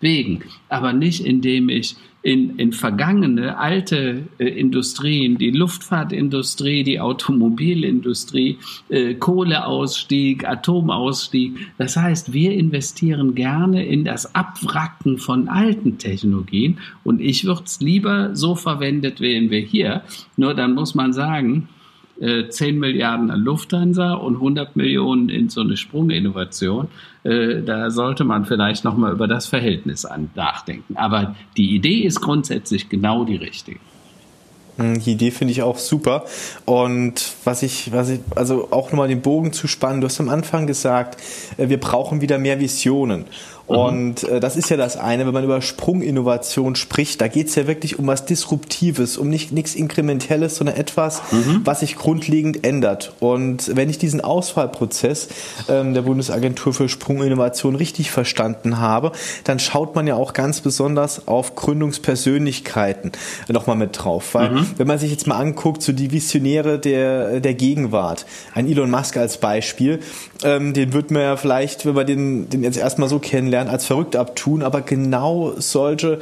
bewegen, 0.00 0.42
aber 0.68 0.92
nicht 0.92 1.24
indem 1.24 1.68
ich 1.68 1.96
in, 2.26 2.58
in 2.58 2.72
vergangene 2.72 3.56
alte 3.56 4.24
äh, 4.38 4.46
Industrien, 4.48 5.38
die 5.38 5.52
Luftfahrtindustrie, 5.52 6.82
die 6.82 6.98
Automobilindustrie, 6.98 8.58
äh, 8.88 9.14
Kohleausstieg, 9.14 10.44
Atomausstieg. 10.44 11.56
Das 11.78 11.96
heißt, 11.96 12.32
wir 12.32 12.50
investieren 12.50 13.36
gerne 13.36 13.86
in 13.86 14.04
das 14.04 14.34
Abwracken 14.34 15.18
von 15.18 15.48
alten 15.48 15.98
Technologien 15.98 16.78
und 17.04 17.20
ich 17.20 17.44
würde 17.44 17.62
es 17.64 17.80
lieber 17.80 18.34
so 18.34 18.56
verwendet 18.56 19.20
wählen 19.20 19.50
wir 19.50 19.60
hier. 19.60 20.02
Nur 20.36 20.54
dann 20.54 20.74
muss 20.74 20.96
man 20.96 21.12
sagen, 21.12 21.68
10 22.18 22.50
äh, 22.60 22.72
Milliarden 22.72 23.30
an 23.30 23.40
Lufthansa 23.40 24.14
und 24.14 24.36
100 24.36 24.76
Millionen 24.76 25.28
in 25.28 25.48
so 25.48 25.60
eine 25.60 25.76
Sprunginnovation. 25.76 26.88
Äh, 27.24 27.62
da 27.62 27.90
sollte 27.90 28.24
man 28.24 28.44
vielleicht 28.44 28.84
nochmal 28.84 29.12
über 29.12 29.28
das 29.28 29.46
Verhältnis 29.46 30.04
an 30.04 30.30
nachdenken. 30.34 30.96
Aber 30.96 31.36
die 31.56 31.74
Idee 31.74 32.00
ist 32.00 32.20
grundsätzlich 32.20 32.88
genau 32.88 33.24
die 33.24 33.36
richtige. 33.36 33.80
Hm, 34.76 35.00
die 35.00 35.12
Idee 35.12 35.30
finde 35.30 35.52
ich 35.52 35.62
auch 35.62 35.78
super. 35.78 36.24
Und 36.64 37.34
was 37.44 37.62
ich, 37.62 37.92
was 37.92 38.10
ich, 38.10 38.20
also 38.34 38.68
auch 38.70 38.90
nochmal 38.90 39.08
den 39.08 39.22
Bogen 39.22 39.52
zu 39.52 39.66
spannen, 39.68 40.00
du 40.00 40.06
hast 40.06 40.20
am 40.20 40.28
Anfang 40.28 40.66
gesagt, 40.66 41.20
äh, 41.56 41.68
wir 41.68 41.80
brauchen 41.80 42.20
wieder 42.20 42.38
mehr 42.38 42.60
Visionen. 42.60 43.24
Mhm. 43.68 43.76
Und 43.76 44.24
äh, 44.24 44.40
das 44.40 44.56
ist 44.56 44.70
ja 44.70 44.76
das 44.76 44.96
eine, 44.96 45.26
wenn 45.26 45.34
man 45.34 45.44
über 45.44 45.60
Sprunginnovation 45.60 46.76
spricht, 46.76 47.20
da 47.20 47.28
geht 47.28 47.48
es 47.48 47.54
ja 47.54 47.66
wirklich 47.66 47.98
um 47.98 48.06
was 48.06 48.24
Disruptives, 48.24 49.16
um 49.16 49.28
nicht 49.28 49.52
nichts 49.52 49.74
Inkrementelles, 49.74 50.56
sondern 50.56 50.76
etwas, 50.76 51.22
mhm. 51.32 51.62
was 51.64 51.80
sich 51.80 51.96
grundlegend 51.96 52.64
ändert. 52.64 53.12
Und 53.20 53.74
wenn 53.74 53.90
ich 53.90 53.98
diesen 53.98 54.20
Auswahlprozess 54.20 55.28
ähm, 55.68 55.94
der 55.94 56.02
Bundesagentur 56.02 56.72
für 56.72 56.88
Sprunginnovation 56.88 57.74
richtig 57.74 58.10
verstanden 58.10 58.78
habe, 58.78 59.12
dann 59.44 59.58
schaut 59.58 59.94
man 59.94 60.06
ja 60.06 60.14
auch 60.14 60.32
ganz 60.32 60.60
besonders 60.60 61.26
auf 61.26 61.54
Gründungspersönlichkeiten 61.54 63.12
nochmal 63.48 63.76
mit 63.76 63.90
drauf. 63.92 64.34
Weil 64.34 64.50
mhm. 64.50 64.66
wenn 64.76 64.86
man 64.86 64.98
sich 64.98 65.10
jetzt 65.10 65.26
mal 65.26 65.38
anguckt, 65.38 65.82
so 65.82 65.92
die 65.92 66.12
Visionäre 66.12 66.78
der, 66.78 67.40
der 67.40 67.54
Gegenwart, 67.54 68.26
ein 68.54 68.68
Elon 68.68 68.90
Musk 68.90 69.16
als 69.16 69.38
Beispiel, 69.38 70.00
ähm, 70.42 70.74
den 70.74 70.92
wird 70.92 71.10
man 71.10 71.22
ja 71.22 71.36
vielleicht, 71.36 71.86
wenn 71.86 71.94
man 71.94 72.06
den, 72.06 72.48
den 72.50 72.62
jetzt 72.62 72.76
erstmal 72.76 73.08
so 73.08 73.18
kennenlernt, 73.18 73.66
lernt 73.66 73.70
als 73.70 73.86
verrückt 73.86 74.16
abtun, 74.16 74.62
aber 74.62 74.82
genau 74.82 75.54
solche 75.56 76.18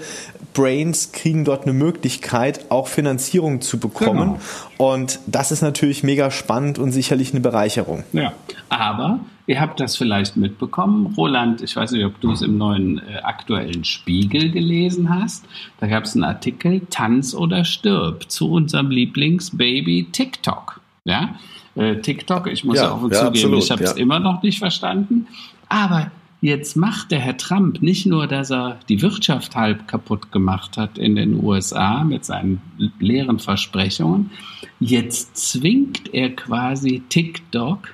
Brains 0.53 1.13
kriegen 1.13 1.45
dort 1.45 1.65
eine 1.65 1.73
Möglichkeit, 1.73 2.71
auch 2.71 2.87
Finanzierung 2.87 3.61
zu 3.61 3.79
bekommen. 3.79 4.39
Genau. 4.79 4.93
Und 4.93 5.19
das 5.27 5.51
ist 5.51 5.63
natürlich 5.63 6.03
mega 6.03 6.31
spannend 6.31 6.79
und 6.79 6.93
sicherlich 6.93 7.33
eine 7.33 7.41
Bereicherung. 7.41 8.05
Ja, 8.13 8.33
aber 8.69 9.21
ihr 9.47 9.61
habt 9.61 9.81
das 9.81 9.97
vielleicht 9.97 10.37
mitbekommen. 10.37 11.15
Roland, 11.17 11.61
ich 11.61 11.75
weiß 11.75 11.91
nicht, 11.93 12.05
ob 12.05 12.21
du 12.21 12.33
es 12.33 12.43
im 12.43 12.57
neuen 12.57 12.99
äh, 12.99 13.19
aktuellen 13.23 13.85
Spiegel 13.85 14.51
gelesen 14.51 15.11
hast. 15.11 15.45
Da 15.81 15.89
gab 15.89 16.05
es 16.05 16.15
einen 16.15 16.25
Artikel 16.25 16.83
Tanz 16.91 17.35
oder 17.35 17.65
stirb 17.65 18.31
zu 18.31 18.51
unserem 18.53 18.91
Lieblingsbaby 18.91 20.09
TikTok. 20.13 20.81
Ja, 21.05 21.35
äh, 21.75 21.97
TikTok, 21.97 22.47
ich 22.47 22.65
muss 22.65 22.79
ja, 22.79 22.91
auch 22.91 23.03
ja, 23.03 23.11
zugeben, 23.11 23.27
absolut, 23.27 23.65
ich 23.65 23.71
habe 23.71 23.85
es 23.85 23.91
ja. 23.91 23.97
immer 23.97 24.21
noch 24.21 24.43
nicht 24.43 24.59
verstanden. 24.59 25.27
Aber 25.69 26.11
Jetzt 26.45 26.77
macht 26.77 27.11
der 27.11 27.21
Herr 27.21 27.39
Trump 27.39 27.81
nicht 27.81 28.05
nur, 28.05 28.27
dass 28.27 28.51
er 28.51 28.79
die 28.91 29.01
Wirtschaft 29.01 29.57
halb 29.57 29.89
kaputt 29.89 30.31
gemacht 30.31 30.77
hat 30.77 30.99
in 30.99 31.17
den 31.17 31.43
USA 31.43 32.05
mit 32.05 32.27
seinen 32.27 32.61
leeren 32.99 33.39
Versprechungen, 33.39 34.31
jetzt 34.79 35.39
zwingt 35.39 36.13
er 36.13 36.37
quasi 36.37 37.03
TikTok, 37.09 37.89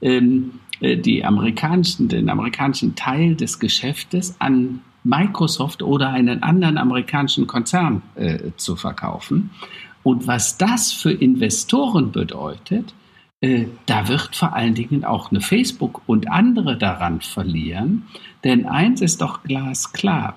ähm, 0.00 0.52
äh, 0.78 0.96
die 0.96 1.24
amerikanischen, 1.24 2.06
den 2.06 2.30
amerikanischen 2.30 2.94
Teil 2.94 3.34
des 3.34 3.58
Geschäftes 3.58 4.36
an 4.38 4.82
Microsoft 5.02 5.82
oder 5.82 6.10
einen 6.10 6.44
anderen 6.44 6.78
amerikanischen 6.78 7.48
Konzern 7.48 8.02
äh, 8.14 8.38
zu 8.56 8.76
verkaufen. 8.76 9.50
Und 10.04 10.28
was 10.28 10.58
das 10.58 10.92
für 10.92 11.10
Investoren 11.10 12.12
bedeutet, 12.12 12.94
da 13.40 14.08
wird 14.08 14.34
vor 14.34 14.54
allen 14.54 14.74
Dingen 14.74 15.04
auch 15.04 15.30
eine 15.30 15.40
Facebook 15.40 16.02
und 16.06 16.30
andere 16.30 16.78
daran 16.78 17.20
verlieren. 17.20 18.06
Denn 18.44 18.66
eins 18.66 19.00
ist 19.00 19.20
doch 19.20 19.42
glasklar 19.42 20.36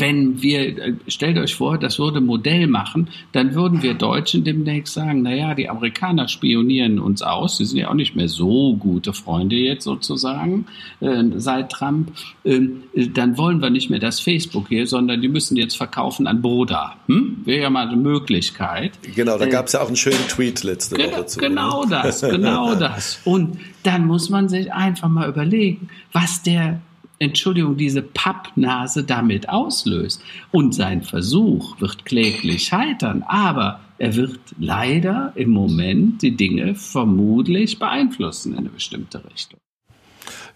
wenn 0.00 0.42
wir, 0.42 0.78
äh, 0.78 0.94
stellt 1.08 1.38
euch 1.38 1.54
vor, 1.54 1.78
das 1.78 1.98
würde 1.98 2.20
Modell 2.20 2.66
machen, 2.66 3.08
dann 3.32 3.54
würden 3.54 3.82
wir 3.82 3.94
Deutschen 3.94 4.44
demnächst 4.44 4.94
sagen, 4.94 5.22
naja, 5.22 5.54
die 5.54 5.68
Amerikaner 5.68 6.28
spionieren 6.28 6.98
uns 6.98 7.22
aus, 7.22 7.58
sie 7.58 7.64
sind 7.64 7.78
ja 7.78 7.90
auch 7.90 7.94
nicht 7.94 8.16
mehr 8.16 8.28
so 8.28 8.76
gute 8.76 9.12
Freunde 9.12 9.56
jetzt 9.56 9.84
sozusagen 9.84 10.66
äh, 11.00 11.22
seit 11.36 11.70
Trump, 11.70 12.12
ähm, 12.44 12.84
äh, 12.94 13.08
dann 13.08 13.38
wollen 13.38 13.60
wir 13.60 13.70
nicht 13.70 13.90
mehr 13.90 14.00
das 14.00 14.20
Facebook 14.20 14.68
hier, 14.68 14.86
sondern 14.86 15.20
die 15.20 15.28
müssen 15.28 15.56
jetzt 15.56 15.76
verkaufen 15.76 16.26
an 16.26 16.42
Broda. 16.42 16.96
Hm? 17.06 17.42
Wäre 17.44 17.62
ja 17.62 17.70
mal 17.70 17.88
eine 17.88 17.96
Möglichkeit. 17.96 18.92
Genau, 19.14 19.38
da 19.38 19.46
äh, 19.46 19.50
gab 19.50 19.66
es 19.66 19.72
ja 19.72 19.80
auch 19.80 19.88
einen 19.88 19.96
schönen 19.96 20.26
Tweet 20.28 20.62
letzte 20.64 20.96
genau, 20.96 21.12
Woche 21.12 21.26
zu. 21.26 21.38
Genau 21.40 21.84
ne? 21.84 21.90
das, 21.90 22.20
genau 22.20 22.74
das. 22.78 23.20
Und 23.24 23.58
dann 23.82 24.06
muss 24.06 24.30
man 24.30 24.48
sich 24.48 24.72
einfach 24.72 25.08
mal 25.08 25.28
überlegen, 25.28 25.88
was 26.12 26.42
der 26.42 26.80
Entschuldigung, 27.24 27.76
diese 27.76 28.02
Pappnase 28.02 29.04
damit 29.04 29.48
auslöst. 29.48 30.22
Und 30.50 30.74
sein 30.74 31.02
Versuch 31.02 31.80
wird 31.80 32.04
kläglich 32.04 32.64
scheitern, 32.64 33.24
aber 33.26 33.80
er 33.98 34.16
wird 34.16 34.40
leider 34.58 35.32
im 35.36 35.50
Moment 35.50 36.22
die 36.22 36.36
Dinge 36.36 36.74
vermutlich 36.74 37.78
beeinflussen 37.78 38.52
in 38.52 38.58
eine 38.58 38.70
bestimmte 38.70 39.24
Richtung. 39.30 39.58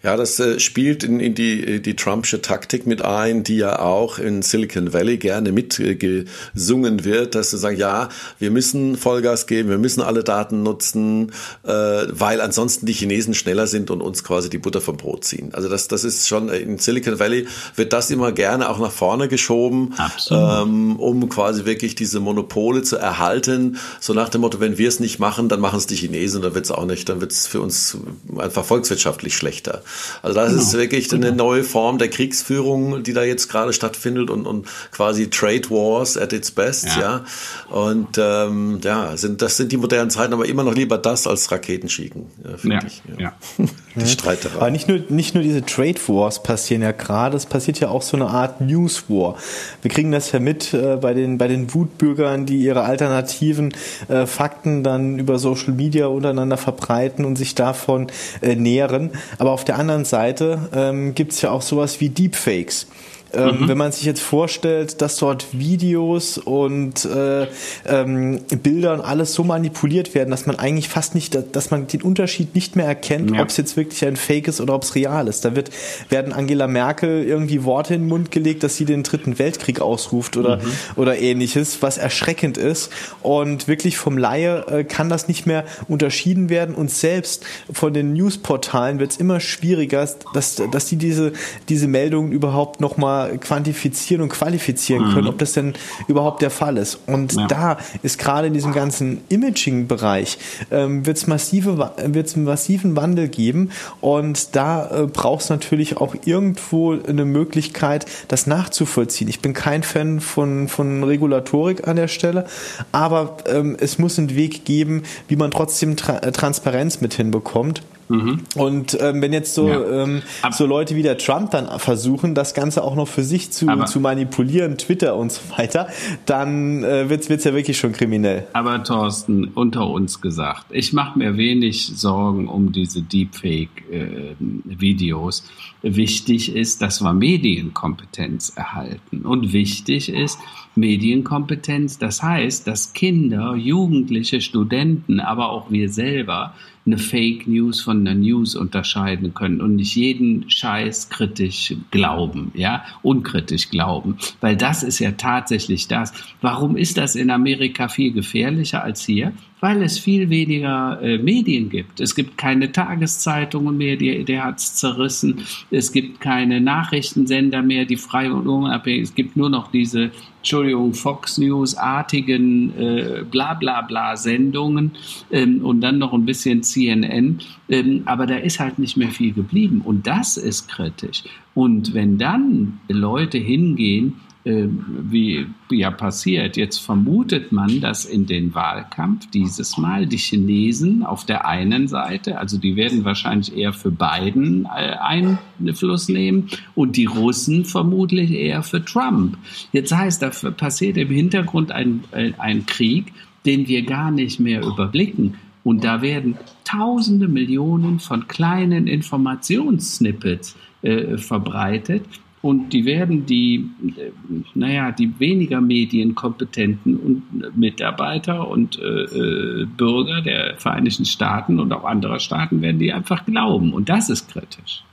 Ja, 0.01 0.15
das 0.15 0.39
äh, 0.39 0.61
spielt 0.61 1.03
in, 1.03 1.19
in 1.19 1.35
die, 1.35 1.61
äh, 1.61 1.79
die 1.81 1.97
Trumpsche 1.97 2.41
Taktik 2.41 2.87
mit 2.87 3.01
ein, 3.01 3.43
die 3.43 3.57
ja 3.57 3.79
auch 3.79 4.17
in 4.17 4.41
Silicon 4.41 4.93
Valley 4.93 5.17
gerne 5.17 5.51
mitgesungen 5.51 7.03
wird, 7.03 7.35
dass 7.35 7.51
sie 7.51 7.57
sagen, 7.57 7.77
ja, 7.77 8.07
wir 8.39 8.49
müssen 8.49 8.95
Vollgas 8.95 9.45
geben, 9.45 9.69
wir 9.69 9.77
müssen 9.77 10.01
alle 10.01 10.23
Daten 10.23 10.63
nutzen, 10.63 11.33
äh, 11.63 11.71
weil 11.71 12.39
ansonsten 12.39 12.85
die 12.85 12.93
Chinesen 12.93 13.33
schneller 13.33 13.67
sind 13.67 13.91
und 13.91 14.01
uns 14.01 14.23
quasi 14.23 14.49
die 14.49 14.57
Butter 14.57 14.79
vom 14.79 14.95
Brot 14.95 15.25
ziehen. 15.25 15.49
Also 15.53 15.67
das, 15.67 15.89
das 15.89 16.05
ist 16.05 16.29
schon, 16.29 16.47
äh, 16.47 16.59
in 16.59 16.77
Silicon 16.77 17.19
Valley 17.19 17.47
wird 17.75 17.91
das 17.91 18.09
immer 18.09 18.31
gerne 18.31 18.69
auch 18.69 18.79
nach 18.79 18.93
vorne 18.93 19.27
geschoben, 19.27 19.95
ähm, 20.31 20.95
um 20.95 21.27
quasi 21.27 21.65
wirklich 21.65 21.95
diese 21.95 22.21
Monopole 22.21 22.83
zu 22.83 22.95
erhalten. 22.95 23.77
So 23.99 24.13
nach 24.13 24.29
dem 24.29 24.41
Motto, 24.41 24.61
wenn 24.61 24.77
wir 24.77 24.87
es 24.87 25.01
nicht 25.01 25.19
machen, 25.19 25.49
dann 25.49 25.59
machen 25.59 25.77
es 25.77 25.87
die 25.87 25.97
Chinesen, 25.97 26.41
dann 26.41 26.55
wird 26.55 26.63
es 26.63 26.71
auch 26.71 26.85
nicht, 26.85 27.09
dann 27.09 27.19
wird 27.19 27.33
es 27.33 27.47
für 27.47 27.59
uns 27.59 27.97
einfach 28.37 28.63
volkswirtschaftlich 28.63 29.35
schlechter. 29.35 29.83
Also 30.21 30.35
das 30.35 30.49
genau. 30.49 30.61
ist 30.61 30.73
wirklich 30.73 31.11
eine 31.11 31.31
genau. 31.31 31.45
neue 31.45 31.63
Form 31.63 31.97
der 31.97 32.09
Kriegsführung, 32.09 33.03
die 33.03 33.13
da 33.13 33.23
jetzt 33.23 33.49
gerade 33.49 33.73
stattfindet 33.73 34.29
und, 34.29 34.45
und 34.45 34.67
quasi 34.91 35.29
Trade 35.29 35.69
Wars 35.69 36.17
at 36.17 36.33
its 36.33 36.51
best, 36.51 36.85
ja. 36.85 36.99
ja. 37.01 37.25
Und 37.69 38.17
ähm, 38.17 38.79
ja, 38.83 39.15
sind, 39.17 39.41
das 39.41 39.57
sind 39.57 39.71
die 39.71 39.77
modernen 39.77 40.09
Zeiten, 40.09 40.33
aber 40.33 40.47
immer 40.47 40.63
noch 40.63 40.75
lieber 40.75 40.97
das 40.97 41.27
als 41.27 41.51
Raketenschicken, 41.51 42.25
ja, 42.43 42.71
ja, 42.71 42.79
ich. 42.85 43.01
Ja. 43.17 43.33
ja. 43.57 43.65
die 43.95 44.07
Streiterei. 44.07 44.55
Aber 44.55 44.71
nicht 44.71 44.87
nur, 44.87 44.99
nicht 45.09 45.35
nur 45.35 45.43
diese 45.43 45.63
Trade 45.63 45.99
Wars 46.07 46.43
passieren 46.43 46.81
ja 46.81 46.91
gerade, 46.91 47.37
es 47.37 47.45
passiert 47.45 47.79
ja 47.79 47.89
auch 47.89 48.01
so 48.01 48.17
eine 48.17 48.27
Art 48.27 48.61
News 48.61 49.05
War. 49.09 49.35
Wir 49.81 49.91
kriegen 49.91 50.11
das 50.11 50.31
ja 50.31 50.39
mit 50.39 50.73
äh, 50.73 50.97
bei 50.97 51.13
den, 51.13 51.37
bei 51.37 51.47
den 51.47 51.73
Wutbürgern, 51.73 52.45
die 52.45 52.57
ihre 52.57 52.83
alternativen 52.83 53.73
äh, 54.07 54.25
Fakten 54.25 54.83
dann 54.83 55.19
über 55.19 55.39
Social 55.39 55.73
Media 55.73 56.07
untereinander 56.07 56.57
verbreiten 56.57 57.25
und 57.25 57.37
sich 57.37 57.55
davon 57.55 58.07
äh, 58.41 58.55
nähren. 58.55 59.11
Aber 59.37 59.51
auf 59.51 59.65
der 59.65 59.77
anderen 59.79 60.05
Seite 60.05 60.69
ähm, 60.73 61.15
gibt 61.15 61.31
es 61.31 61.41
ja 61.41 61.51
auch 61.51 61.61
sowas 61.61 61.99
wie 61.99 62.09
Deepfakes. 62.09 62.87
Ähm, 63.33 63.61
mhm. 63.61 63.67
Wenn 63.67 63.77
man 63.77 63.91
sich 63.91 64.03
jetzt 64.03 64.21
vorstellt, 64.21 65.01
dass 65.01 65.17
dort 65.17 65.47
Videos 65.51 66.37
und 66.37 67.05
äh, 67.05 67.47
ähm, 67.85 68.41
Bilder 68.63 68.93
und 68.93 69.01
alles 69.01 69.33
so 69.33 69.43
manipuliert 69.43 70.15
werden, 70.15 70.31
dass 70.31 70.45
man 70.45 70.57
eigentlich 70.57 70.89
fast 70.89 71.13
nicht, 71.15 71.37
dass 71.51 71.69
man 71.69 71.87
den 71.87 72.01
Unterschied 72.01 72.55
nicht 72.55 72.75
mehr 72.75 72.85
erkennt, 72.85 73.31
ja. 73.31 73.41
ob 73.41 73.49
es 73.49 73.57
jetzt 73.57 73.77
wirklich 73.77 74.03
ein 74.05 74.15
Fake 74.15 74.47
ist 74.47 74.61
oder 74.61 74.73
ob 74.73 74.83
es 74.83 74.95
real 74.95 75.27
ist. 75.27 75.45
Da 75.45 75.55
wird 75.55 75.69
werden 76.09 76.33
Angela 76.33 76.67
Merkel 76.67 77.23
irgendwie 77.23 77.63
Worte 77.63 77.93
in 77.93 78.01
den 78.01 78.09
Mund 78.09 78.31
gelegt, 78.31 78.63
dass 78.63 78.77
sie 78.77 78.85
den 78.85 79.03
dritten 79.03 79.37
Weltkrieg 79.37 79.79
ausruft 79.79 80.35
oder 80.37 80.57
mhm. 80.57 80.71
oder 80.95 81.19
ähnliches, 81.19 81.81
was 81.81 81.97
erschreckend 81.97 82.57
ist. 82.57 82.91
Und 83.21 83.67
wirklich 83.67 83.97
vom 83.97 84.17
Laie 84.17 84.65
äh, 84.67 84.83
kann 84.83 85.09
das 85.09 85.27
nicht 85.27 85.45
mehr 85.45 85.65
unterschieden 85.87 86.49
werden. 86.49 86.73
Und 86.73 86.89
selbst 86.89 87.45
von 87.71 87.93
den 87.93 88.13
Newsportalen 88.13 88.99
wird 88.99 89.11
es 89.11 89.17
immer 89.17 89.39
schwieriger, 89.39 90.07
dass 90.33 90.55
dass 90.71 90.85
die 90.85 90.95
diese 90.95 91.33
diese 91.67 91.87
Meldungen 91.87 92.31
überhaupt 92.31 92.81
noch 92.81 92.97
quantifizieren 93.27 94.23
und 94.23 94.29
qualifizieren 94.29 95.05
können, 95.11 95.23
mhm. 95.23 95.29
ob 95.29 95.37
das 95.37 95.53
denn 95.53 95.73
überhaupt 96.07 96.41
der 96.41 96.49
Fall 96.49 96.77
ist. 96.77 96.99
Und 97.07 97.33
ja. 97.33 97.47
da 97.47 97.77
ist 98.03 98.19
gerade 98.19 98.47
in 98.47 98.53
diesem 98.53 98.73
ganzen 98.73 99.21
Imaging-Bereich 99.29 100.37
ähm, 100.71 101.05
wird 101.05 101.17
es 101.17 101.27
massive, 101.27 101.91
wird's 102.05 102.35
einen 102.35 102.45
massiven 102.45 102.95
Wandel 102.95 103.27
geben 103.27 103.71
und 104.01 104.55
da 104.55 104.89
äh, 104.89 105.07
braucht 105.07 105.43
es 105.43 105.49
natürlich 105.49 105.97
auch 105.97 106.15
irgendwo 106.25 106.93
eine 106.93 107.25
Möglichkeit, 107.25 108.05
das 108.27 108.47
nachzuvollziehen. 108.47 109.27
Ich 109.27 109.41
bin 109.41 109.53
kein 109.53 109.83
Fan 109.83 110.19
von, 110.19 110.67
von 110.67 111.03
Regulatorik 111.03 111.87
an 111.87 111.95
der 111.95 112.07
Stelle, 112.07 112.45
aber 112.91 113.37
ähm, 113.45 113.77
es 113.79 113.99
muss 113.99 114.17
einen 114.17 114.35
Weg 114.35 114.65
geben, 114.65 115.03
wie 115.27 115.35
man 115.35 115.51
trotzdem 115.51 115.95
Tra 115.95 116.19
Transparenz 116.19 117.01
mit 117.01 117.13
hinbekommt. 117.13 117.81
Mhm. 118.09 118.39
Und 118.55 118.97
ähm, 118.99 119.21
wenn 119.21 119.31
jetzt 119.33 119.53
so, 119.53 119.69
ja. 119.69 120.03
ähm, 120.03 120.23
so 120.51 120.65
Leute 120.65 120.95
wie 120.95 121.03
der 121.03 121.19
Trump 121.19 121.51
dann 121.51 121.67
versuchen, 121.79 122.33
das 122.33 122.55
Ganze 122.55 122.83
auch 122.83 122.95
noch 122.95 123.07
für 123.07 123.23
sich 123.23 123.51
zu, 123.51 123.67
zu 123.85 123.99
manipulieren, 123.99 124.79
Twitter 124.79 125.15
und 125.15 125.31
so 125.31 125.41
weiter, 125.55 125.89
dann 126.25 126.83
äh, 126.83 127.07
wird's 127.09 127.29
wird's 127.29 127.43
ja 127.43 127.53
wirklich 127.53 127.77
schon 127.77 127.91
kriminell. 127.91 128.47
Aber 128.53 128.83
Thorsten, 128.83 129.51
unter 129.53 129.87
uns 129.87 130.21
gesagt, 130.21 130.65
ich 130.71 130.91
mache 130.91 131.19
mir 131.19 131.37
wenig 131.37 131.91
Sorgen 131.95 132.47
um 132.47 132.71
diese 132.71 133.03
Deepfake-Videos. 133.03 135.43
Äh, 135.83 135.95
wichtig 135.95 136.55
ist, 136.55 136.81
dass 136.81 137.01
wir 137.01 137.13
Medienkompetenz 137.13 138.53
erhalten. 138.55 139.21
Und 139.21 139.53
wichtig 139.53 140.09
ist, 140.09 140.39
Medienkompetenz, 140.75 141.99
das 141.99 142.23
heißt, 142.23 142.65
dass 142.65 142.93
Kinder, 142.93 143.53
Jugendliche, 143.55 144.41
Studenten, 144.41 145.19
aber 145.19 145.49
auch 145.49 145.69
wir 145.69 145.89
selber 145.89 146.55
eine 146.85 146.97
Fake 146.97 147.47
News 147.47 147.81
von 147.81 147.99
einer 147.99 148.15
News 148.15 148.55
unterscheiden 148.55 149.33
können 149.33 149.61
und 149.61 149.75
nicht 149.75 149.95
jeden 149.95 150.49
Scheiß 150.49 151.09
kritisch 151.09 151.75
glauben, 151.91 152.51
ja, 152.55 152.83
unkritisch 153.01 153.69
glauben, 153.69 154.17
weil 154.41 154.55
das 154.55 154.83
ist 154.83 154.99
ja 154.99 155.11
tatsächlich 155.11 155.87
das. 155.87 156.13
Warum 156.41 156.77
ist 156.77 156.97
das 156.97 157.15
in 157.15 157.29
Amerika 157.29 157.87
viel 157.87 158.11
gefährlicher 158.11 158.83
als 158.83 159.05
hier? 159.05 159.33
Weil 159.59 159.83
es 159.83 159.99
viel 159.99 160.29
weniger 160.29 161.01
äh, 161.01 161.17
Medien 161.17 161.69
gibt. 161.69 161.99
Es 161.99 162.15
gibt 162.15 162.37
keine 162.37 162.71
Tageszeitungen 162.71 163.77
mehr, 163.77 163.97
die, 163.97 164.23
der 164.23 164.45
hat 164.45 164.59
es 164.59 164.75
zerrissen. 164.75 165.41
Es 165.69 165.91
gibt 165.91 166.21
keine 166.21 166.61
Nachrichtensender 166.61 167.61
mehr, 167.61 167.85
die 167.85 167.97
frei 167.97 168.31
und 168.31 168.47
unabhängig. 168.47 169.03
Es 169.03 169.15
gibt 169.15 169.35
nur 169.35 169.49
noch 169.49 169.71
diese, 169.71 170.11
Entschuldigung, 170.37 170.93
Fox 170.93 171.37
News-artigen 171.37 172.73
äh, 172.77 173.23
bla 173.29 173.53
bla 173.53 173.81
bla 173.81 174.15
Sendungen 174.15 174.91
ähm, 175.31 175.63
und 175.63 175.81
dann 175.81 175.97
noch 175.97 176.13
ein 176.13 176.25
bisschen 176.25 176.63
CNN. 176.63 177.39
Ähm, 177.67 178.03
aber 178.05 178.25
da 178.27 178.35
ist 178.35 178.59
halt 178.59 178.79
nicht 178.79 178.95
mehr 178.95 179.09
viel 179.09 179.33
geblieben. 179.33 179.81
Und 179.83 180.07
das 180.07 180.37
ist 180.37 180.69
kritisch. 180.69 181.23
Und 181.53 181.93
wenn 181.93 182.17
dann 182.17 182.79
Leute 182.87 183.37
hingehen 183.37 184.15
äh, 184.45 184.67
wie 184.67 185.47
ja 185.69 185.91
passiert. 185.91 186.55
Jetzt 186.55 186.77
vermutet 186.77 187.51
man, 187.51 187.81
dass 187.81 188.05
in 188.05 188.25
den 188.25 188.55
Wahlkampf 188.55 189.29
dieses 189.31 189.77
Mal 189.77 190.05
die 190.05 190.17
Chinesen 190.17 191.03
auf 191.03 191.25
der 191.25 191.45
einen 191.45 191.87
Seite, 191.89 192.37
also 192.37 192.57
die 192.57 192.75
werden 192.77 193.03
wahrscheinlich 193.03 193.55
eher 193.55 193.73
für 193.73 193.91
Biden 193.91 194.65
äh, 194.65 194.95
Einfluss 194.99 196.07
nehmen 196.07 196.47
und 196.73 196.95
die 196.95 197.05
Russen 197.05 197.65
vermutlich 197.65 198.31
eher 198.31 198.63
für 198.63 198.83
Trump. 198.83 199.37
Jetzt 199.73 199.93
heißt, 199.93 200.21
da 200.21 200.29
passiert 200.51 200.95
im 200.97 201.09
Hintergrund 201.09 201.71
ein, 201.71 202.05
äh, 202.11 202.31
ein 202.37 202.65
Krieg, 202.65 203.13
den 203.45 203.67
wir 203.67 203.83
gar 203.83 204.09
nicht 204.09 204.39
mehr 204.39 204.63
überblicken. 204.63 205.35
Und 205.63 205.83
da 205.83 206.01
werden 206.01 206.37
tausende 206.63 207.27
Millionen 207.27 207.99
von 207.99 208.27
kleinen 208.27 208.87
Informationssnippets 208.87 210.55
äh, 210.81 211.17
verbreitet. 211.17 212.05
Und 212.41 212.71
die 212.71 212.85
werden 212.85 213.25
die, 213.25 213.69
äh, 213.97 214.11
naja, 214.55 214.91
die 214.91 215.19
weniger 215.19 215.59
medienkompetenten 215.59 217.23
Mitarbeiter 217.55 218.47
und 218.47 218.79
äh, 218.79 218.83
äh, 218.83 219.65
Bürger 219.65 220.21
der 220.21 220.55
Vereinigten 220.57 221.05
Staaten 221.05 221.59
und 221.59 221.73
auch 221.73 221.83
anderer 221.83 222.19
Staaten 222.19 222.61
werden 222.61 222.79
die 222.79 222.93
einfach 222.93 223.25
glauben. 223.25 223.73
Und 223.73 223.89
das 223.89 224.09
ist 224.09 224.29
kritisch. 224.29 224.83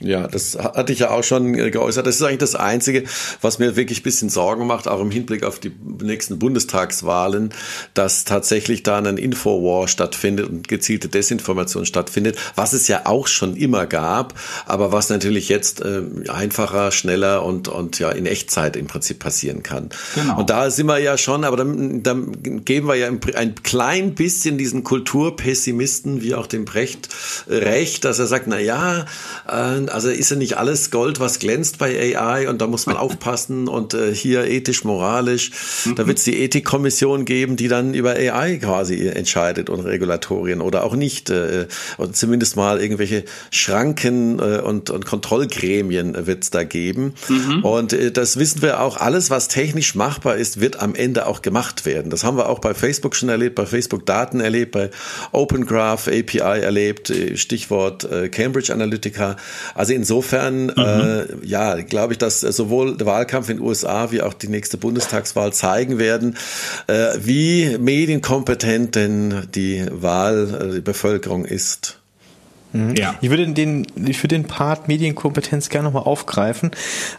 Ja, 0.00 0.28
das 0.28 0.56
hatte 0.56 0.92
ich 0.92 1.00
ja 1.00 1.10
auch 1.10 1.24
schon 1.24 1.52
geäußert. 1.54 2.06
Das 2.06 2.14
ist 2.14 2.22
eigentlich 2.22 2.38
das 2.38 2.54
Einzige, 2.54 3.02
was 3.40 3.58
mir 3.58 3.74
wirklich 3.74 4.00
ein 4.00 4.02
bisschen 4.04 4.28
Sorgen 4.28 4.66
macht, 4.66 4.86
auch 4.86 5.00
im 5.00 5.10
Hinblick 5.10 5.42
auf 5.42 5.58
die 5.58 5.72
nächsten 6.00 6.38
Bundestagswahlen, 6.38 7.52
dass 7.94 8.24
tatsächlich 8.24 8.84
da 8.84 8.98
ein 8.98 9.16
Infowar 9.16 9.88
stattfindet 9.88 10.48
und 10.48 10.68
gezielte 10.68 11.08
Desinformation 11.08 11.84
stattfindet, 11.84 12.38
was 12.54 12.74
es 12.74 12.86
ja 12.86 13.06
auch 13.06 13.26
schon 13.26 13.56
immer 13.56 13.86
gab, 13.86 14.34
aber 14.66 14.92
was 14.92 15.08
natürlich 15.08 15.48
jetzt 15.48 15.80
äh, 15.80 16.02
einfacher, 16.28 16.92
schneller 16.92 17.44
und, 17.44 17.66
und 17.66 17.98
ja 17.98 18.10
in 18.10 18.26
Echtzeit 18.26 18.76
im 18.76 18.86
Prinzip 18.86 19.18
passieren 19.18 19.64
kann. 19.64 19.88
Genau. 20.14 20.38
Und 20.38 20.48
da 20.48 20.70
sind 20.70 20.86
wir 20.86 20.98
ja 20.98 21.18
schon, 21.18 21.42
aber 21.42 21.56
dann, 21.56 22.04
dann 22.04 22.64
geben 22.64 22.86
wir 22.86 22.94
ja 22.94 23.08
ein 23.08 23.54
klein 23.64 24.14
bisschen 24.14 24.58
diesen 24.58 24.84
Kulturpessimisten 24.84 26.22
wie 26.22 26.36
auch 26.36 26.46
dem 26.46 26.64
Brecht 26.64 27.08
recht, 27.48 28.04
dass 28.04 28.20
er 28.20 28.28
sagt, 28.28 28.46
na 28.46 28.60
ja, 28.60 29.04
äh, 29.48 29.87
also 29.88 30.08
ist 30.10 30.30
ja 30.30 30.36
nicht 30.36 30.56
alles 30.56 30.90
Gold, 30.90 31.20
was 31.20 31.38
glänzt 31.38 31.78
bei 31.78 32.16
AI 32.16 32.48
und 32.48 32.60
da 32.60 32.66
muss 32.66 32.86
man 32.86 32.96
aufpassen 32.98 33.68
und 33.68 33.94
äh, 33.94 34.14
hier 34.14 34.44
ethisch, 34.44 34.84
moralisch. 34.84 35.50
Mhm. 35.84 35.94
Da 35.96 36.06
wird 36.06 36.18
es 36.18 36.24
die 36.24 36.38
Ethikkommission 36.38 37.24
geben, 37.24 37.56
die 37.56 37.68
dann 37.68 37.94
über 37.94 38.10
AI 38.10 38.58
quasi 38.58 39.08
entscheidet 39.08 39.70
und 39.70 39.80
Regulatorien 39.80 40.60
oder 40.60 40.84
auch 40.84 40.94
nicht. 40.94 41.30
Äh, 41.30 41.66
oder 41.98 42.12
zumindest 42.12 42.56
mal 42.56 42.80
irgendwelche 42.80 43.24
Schranken 43.50 44.38
äh, 44.38 44.60
und, 44.60 44.90
und 44.90 45.06
Kontrollgremien 45.06 46.26
wird 46.26 46.44
es 46.44 46.50
da 46.50 46.64
geben. 46.64 47.14
Mhm. 47.28 47.64
Und 47.64 47.92
äh, 47.92 48.10
das 48.10 48.38
wissen 48.38 48.62
wir 48.62 48.80
auch, 48.80 48.96
alles, 48.96 49.30
was 49.30 49.48
technisch 49.48 49.94
machbar 49.94 50.36
ist, 50.36 50.60
wird 50.60 50.80
am 50.80 50.94
Ende 50.94 51.26
auch 51.26 51.42
gemacht 51.42 51.86
werden. 51.86 52.10
Das 52.10 52.24
haben 52.24 52.36
wir 52.36 52.48
auch 52.48 52.58
bei 52.58 52.74
Facebook 52.74 53.16
schon 53.16 53.28
erlebt, 53.28 53.54
bei 53.54 53.66
Facebook 53.66 54.06
Daten 54.06 54.40
erlebt, 54.40 54.72
bei 54.72 54.90
Open 55.32 55.66
Graph 55.66 56.08
API 56.08 56.60
erlebt, 56.60 57.10
äh, 57.10 57.36
Stichwort 57.36 58.04
äh, 58.04 58.28
Cambridge 58.28 58.72
Analytica. 58.72 59.36
Also 59.78 59.92
insofern, 59.92 60.64
mhm. 60.64 60.72
äh, 60.76 61.46
ja, 61.46 61.76
glaube 61.76 62.12
ich, 62.12 62.18
dass 62.18 62.40
sowohl 62.40 62.96
der 62.96 63.06
Wahlkampf 63.06 63.48
in 63.48 63.58
den 63.58 63.64
USA 63.64 64.10
wie 64.10 64.22
auch 64.22 64.34
die 64.34 64.48
nächste 64.48 64.76
Bundestagswahl 64.76 65.52
zeigen 65.52 65.98
werden, 65.98 66.36
äh, 66.88 67.10
wie 67.20 67.78
medienkompetent 67.78 68.96
denn 68.96 69.46
die 69.54 69.86
Wahl, 69.92 70.70
äh, 70.72 70.74
die 70.74 70.80
Bevölkerung 70.80 71.44
ist. 71.44 72.00
Mhm. 72.72 72.94
Ja. 72.96 73.14
Ich 73.20 73.30
würde 73.30 73.48
den, 73.48 73.86
ich 73.96 74.22
würde 74.22 74.36
den 74.36 74.44
Part 74.44 74.88
Medienkompetenz 74.88 75.68
gerne 75.68 75.86
nochmal 75.86 76.04
aufgreifen, 76.04 76.70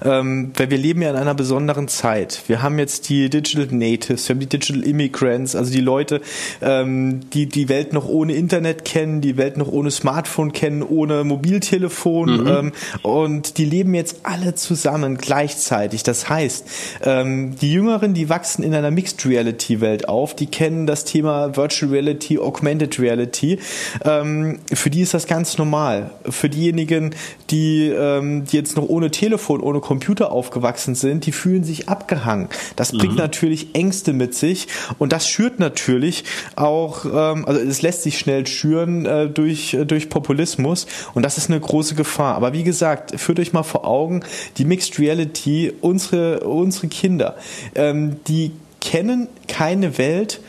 ähm, 0.03 0.51
weil 0.55 0.69
wir 0.69 0.77
leben 0.77 1.01
ja 1.01 1.09
in 1.09 1.15
einer 1.15 1.33
besonderen 1.33 1.87
Zeit. 1.87 2.43
Wir 2.47 2.61
haben 2.61 2.77
jetzt 2.77 3.09
die 3.09 3.29
Digital 3.29 3.67
Natives, 3.71 4.27
wir 4.27 4.35
haben 4.35 4.39
die 4.39 4.47
Digital 4.47 4.83
Immigrants, 4.83 5.55
also 5.55 5.71
die 5.71 5.81
Leute, 5.81 6.21
ähm, 6.61 7.21
die 7.31 7.47
die 7.47 7.69
Welt 7.69 7.93
noch 7.93 8.07
ohne 8.07 8.33
Internet 8.33 8.85
kennen, 8.85 9.21
die 9.21 9.37
Welt 9.37 9.57
noch 9.57 9.67
ohne 9.67 9.91
Smartphone 9.91 10.51
kennen, 10.51 10.83
ohne 10.83 11.23
Mobiltelefon 11.23 12.41
mhm. 12.41 12.47
ähm, 12.47 12.71
und 13.01 13.57
die 13.57 13.65
leben 13.65 13.95
jetzt 13.95 14.21
alle 14.23 14.53
zusammen 14.55 15.17
gleichzeitig. 15.17 16.03
Das 16.03 16.29
heißt, 16.29 16.67
ähm, 17.03 17.55
die 17.59 17.73
Jüngeren, 17.73 18.13
die 18.13 18.29
wachsen 18.29 18.63
in 18.63 18.75
einer 18.75 18.91
Mixed 18.91 19.25
Reality 19.25 19.81
Welt 19.81 20.07
auf, 20.07 20.35
die 20.35 20.47
kennen 20.47 20.85
das 20.85 21.05
Thema 21.05 21.55
Virtual 21.55 21.91
Reality, 21.91 22.37
Augmented 22.37 22.99
Reality. 22.99 23.59
Ähm, 24.05 24.59
für 24.71 24.89
die 24.89 25.01
ist 25.01 25.13
das 25.13 25.25
ganz 25.25 25.38
ganz 25.39 25.57
normal. 25.57 26.11
Für 26.29 26.49
diejenigen, 26.49 27.15
die, 27.49 27.87
ähm, 27.87 28.43
die 28.43 28.57
jetzt 28.57 28.75
noch 28.75 28.89
ohne 28.89 29.09
Telefon, 29.09 29.61
ohne 29.61 29.79
Computer 29.79 30.33
aufgewachsen 30.33 30.95
sind, 30.95 31.25
die 31.25 31.31
fühlen 31.31 31.63
sich 31.63 31.87
abgehangen. 31.87 32.49
Das 32.75 32.91
bringt 32.91 33.13
mhm. 33.13 33.19
natürlich 33.19 33.73
Ängste 33.73 34.11
mit 34.11 34.35
sich 34.35 34.67
und 34.97 35.13
das 35.13 35.29
schürt 35.29 35.57
natürlich 35.57 36.25
auch, 36.57 37.05
ähm, 37.05 37.45
also 37.45 37.61
es 37.61 37.81
lässt 37.81 38.03
sich 38.03 38.19
schnell 38.19 38.47
schüren 38.47 39.05
äh, 39.05 39.29
durch, 39.29 39.75
äh, 39.75 39.85
durch 39.85 40.09
Populismus 40.09 40.87
und 41.13 41.23
das 41.23 41.37
ist 41.37 41.49
eine 41.49 41.61
große 41.61 41.95
Gefahr. 41.95 42.35
Aber 42.35 42.51
wie 42.51 42.63
gesagt, 42.63 43.17
führt 43.17 43.39
euch 43.39 43.53
mal 43.53 43.63
vor 43.63 43.87
Augen, 43.87 44.23
die 44.57 44.65
Mixed 44.65 44.99
Reality, 44.99 45.71
unsere, 45.79 46.41
unsere 46.41 46.89
Kinder, 46.89 47.37
ähm, 47.75 48.17
die 48.27 48.51
kennen 48.81 49.29
keine 49.47 49.97
Welt 49.97 50.41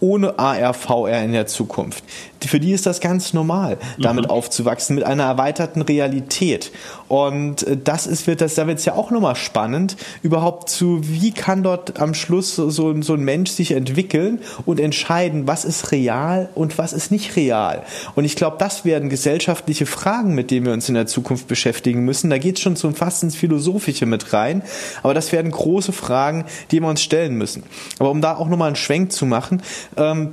ohne 0.00 0.38
AR, 0.38 0.74
VR 0.74 1.22
in 1.24 1.32
der 1.32 1.46
Zukunft 1.46 2.04
für 2.46 2.60
die 2.60 2.72
ist 2.72 2.86
das 2.86 3.00
ganz 3.00 3.32
normal, 3.32 3.78
damit 3.98 4.26
mhm. 4.26 4.30
aufzuwachsen, 4.30 4.94
mit 4.94 5.04
einer 5.04 5.24
erweiterten 5.24 5.82
Realität. 5.82 6.72
Und 7.08 7.66
äh, 7.66 7.76
das 7.82 8.06
ist, 8.06 8.26
wird 8.26 8.40
das, 8.40 8.54
da 8.54 8.66
wird 8.66 8.78
es 8.78 8.84
ja 8.84 8.94
auch 8.94 9.10
nochmal 9.10 9.36
spannend, 9.36 9.96
überhaupt 10.22 10.68
zu, 10.68 11.00
wie 11.02 11.32
kann 11.32 11.62
dort 11.62 12.00
am 12.00 12.14
Schluss 12.14 12.56
so, 12.56 12.70
so 12.70 13.14
ein 13.14 13.20
Mensch 13.20 13.50
sich 13.50 13.72
entwickeln 13.72 14.40
und 14.66 14.80
entscheiden, 14.80 15.46
was 15.46 15.64
ist 15.64 15.92
real 15.92 16.48
und 16.54 16.78
was 16.78 16.92
ist 16.92 17.10
nicht 17.10 17.36
real. 17.36 17.82
Und 18.14 18.24
ich 18.24 18.36
glaube, 18.36 18.56
das 18.58 18.84
werden 18.84 19.08
gesellschaftliche 19.08 19.86
Fragen, 19.86 20.34
mit 20.34 20.50
denen 20.50 20.66
wir 20.66 20.72
uns 20.72 20.88
in 20.88 20.94
der 20.94 21.06
Zukunft 21.06 21.48
beschäftigen 21.48 22.04
müssen. 22.04 22.30
Da 22.30 22.38
geht 22.38 22.56
es 22.56 22.62
schon 22.62 22.76
zum 22.76 22.94
fast 22.94 23.22
ins 23.22 23.36
Philosophische 23.36 24.06
mit 24.06 24.32
rein. 24.32 24.62
Aber 25.02 25.14
das 25.14 25.32
werden 25.32 25.50
große 25.50 25.92
Fragen, 25.92 26.44
die 26.70 26.80
wir 26.80 26.88
uns 26.88 27.02
stellen 27.02 27.34
müssen. 27.34 27.62
Aber 27.98 28.10
um 28.10 28.20
da 28.20 28.36
auch 28.36 28.48
nochmal 28.48 28.68
einen 28.68 28.76
Schwenk 28.76 29.12
zu 29.12 29.26
machen, 29.26 29.62
ähm, 29.96 30.32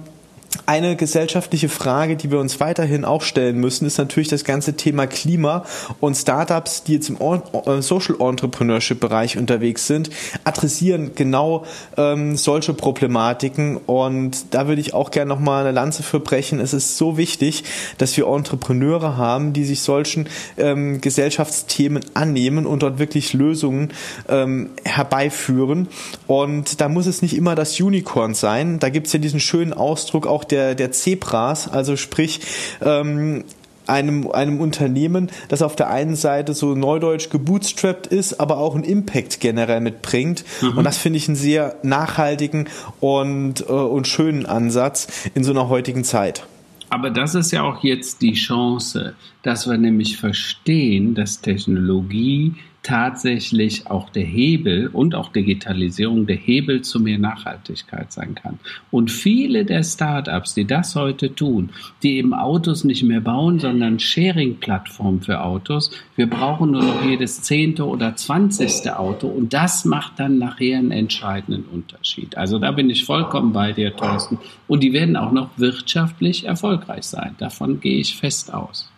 eine 0.66 0.96
gesellschaftliche 0.96 1.70
Frage, 1.70 2.16
die 2.16 2.32
wir 2.32 2.40
uns 2.40 2.60
weiterhin 2.60 3.06
auch 3.06 3.22
stellen 3.22 3.60
müssen, 3.60 3.86
ist 3.86 3.98
natürlich 3.98 4.30
das 4.30 4.44
ganze 4.44 4.76
Thema 4.76 5.08
Klima 5.08 5.66
und 6.00 6.16
Startups, 6.16 6.84
die 6.84 6.94
jetzt 6.94 7.10
im 7.10 7.18
äh, 7.20 7.82
Social 7.82 8.16
Entrepreneurship 8.20 9.00
Bereich 9.00 9.38
unterwegs 9.38 9.88
sind, 9.88 10.10
adressieren 10.44 11.12
genau 11.16 11.66
ähm, 11.98 12.36
solche 12.38 12.74
Problematiken 12.74 13.78
und 13.78 14.54
da 14.54 14.68
würde 14.68 14.82
ich 14.82 14.94
auch 14.94 15.12
gerne 15.12 15.30
noch 15.30 15.40
mal 15.40 15.62
eine 15.62 15.72
Lanze 15.72 16.04
für 16.04 16.20
brechen. 16.20 16.60
Es 16.60 16.74
ist 16.74 16.98
so 16.98 17.18
wichtig, 17.18 17.64
dass 17.98 18.16
wir 18.18 18.28
Entrepreneure 18.28 19.18
haben, 19.18 19.54
die 19.54 19.66
sich 19.66 19.82
solchen 19.82 20.28
ähm, 20.58 21.02
Gesellschaftsthemen 21.02 22.04
annehmen 22.14 22.66
und 22.66 22.84
dort 22.84 23.00
wirklich 23.00 23.34
Lösungen 23.34 23.92
ähm, 24.30 24.70
herbeiführen 24.84 25.88
und 26.28 26.82
da 26.82 26.90
muss 26.90 27.06
es 27.06 27.22
nicht 27.22 27.36
immer 27.36 27.56
das 27.56 27.80
Unicorn 27.80 28.34
sein. 28.34 28.80
Da 28.80 28.90
gibt 28.90 29.08
es 29.08 29.14
ja 29.14 29.20
diesen 29.20 29.40
schönen 29.40 29.74
Ausdruck 29.74 30.28
auch 30.28 30.45
der, 30.48 30.76
der 30.76 30.92
Zebras, 30.92 31.68
also 31.68 31.96
sprich, 31.96 32.42
ähm, 32.82 33.44
einem, 33.88 34.32
einem 34.32 34.60
Unternehmen, 34.60 35.30
das 35.48 35.62
auf 35.62 35.76
der 35.76 35.90
einen 35.90 36.16
Seite 36.16 36.54
so 36.54 36.76
neudeutsch 36.76 37.30
gebootstrapped 37.30 38.08
ist, 38.08 38.40
aber 38.40 38.58
auch 38.58 38.76
einen 38.76 38.84
Impact 38.84 39.40
generell 39.40 39.82
mitbringt. 39.82 40.44
Mhm. 40.62 40.78
Und 40.78 40.84
das 40.84 40.98
finde 40.98 41.18
ich 41.18 41.28
einen 41.28 41.36
sehr 41.36 41.76
nachhaltigen 41.84 42.68
und, 43.00 43.62
äh, 43.62 43.72
und 43.72 44.08
schönen 44.08 44.46
Ansatz 44.46 45.08
in 45.36 45.44
so 45.44 45.52
einer 45.52 45.70
heutigen 45.70 46.04
Zeit. 46.04 46.46
Aber 46.90 47.10
das 47.10 47.36
ist 47.36 47.52
ja 47.52 47.64
auch 47.64 47.84
jetzt 47.84 48.22
die 48.22 48.34
Chance, 48.34 49.16
dass 49.42 49.68
wir 49.68 49.78
nämlich 49.78 50.18
verstehen, 50.18 51.16
dass 51.16 51.42
Technologie 51.42 52.56
tatsächlich 52.86 53.88
auch 53.88 54.12
der 54.12 54.24
Hebel 54.24 54.88
und 54.88 55.16
auch 55.16 55.32
Digitalisierung 55.32 56.28
der 56.28 56.36
Hebel 56.36 56.84
zu 56.84 57.00
mehr 57.00 57.18
Nachhaltigkeit 57.18 58.14
sein 58.14 58.36
kann. 58.36 58.60
Und 58.92 59.10
viele 59.10 59.66
der 59.66 59.84
Startups, 59.84 60.54
die 60.54 60.66
das 60.66 60.96
heute 60.96 61.34
tun, 61.34 61.72
die 62.04 62.18
eben 62.18 62.36
Autos 62.36 62.84
nicht 62.84 63.02
mehr 63.02 63.22
bauen, 63.22 63.58
sondern 63.58 63.98
Sharing-Plattformen 63.98 65.22
für 65.22 65.42
Autos, 65.42 65.90
wir 66.16 66.30
brauchen 66.30 66.72
nur 66.72 66.84
noch 66.84 67.04
jedes 67.04 67.42
zehnte 67.42 67.88
oder 67.88 68.16
zwanzigste 68.16 69.00
Auto 69.00 69.30
und 69.30 69.54
das 69.54 69.86
macht 69.86 70.20
dann 70.20 70.38
nachher 70.38 70.78
einen 70.78 70.92
entscheidenden 70.92 71.66
Unterschied. 71.66 72.38
Also 72.38 72.60
da 72.60 72.72
bin 72.72 72.92
ich 72.92 73.04
vollkommen 73.04 73.52
bei 73.52 73.72
dir, 73.72 73.96
Thorsten. 73.96 74.38
Und 74.68 74.84
die 74.84 74.94
werden 74.94 75.18
auch 75.18 75.32
noch 75.32 75.50
wirtschaftlich 75.58 76.46
erfolgreich 76.46 77.06
sein. 77.06 77.36
Davon 77.40 77.80
gehe 77.80 78.00
ich 78.00 78.16
fest 78.16 78.54
aus. 78.54 78.92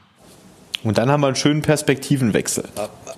Und 0.87 0.97
dann 0.97 1.11
haben 1.11 1.19
wir 1.19 1.27
einen 1.27 1.35
schönen 1.35 1.63
Perspektivenwechsel. 1.63 2.63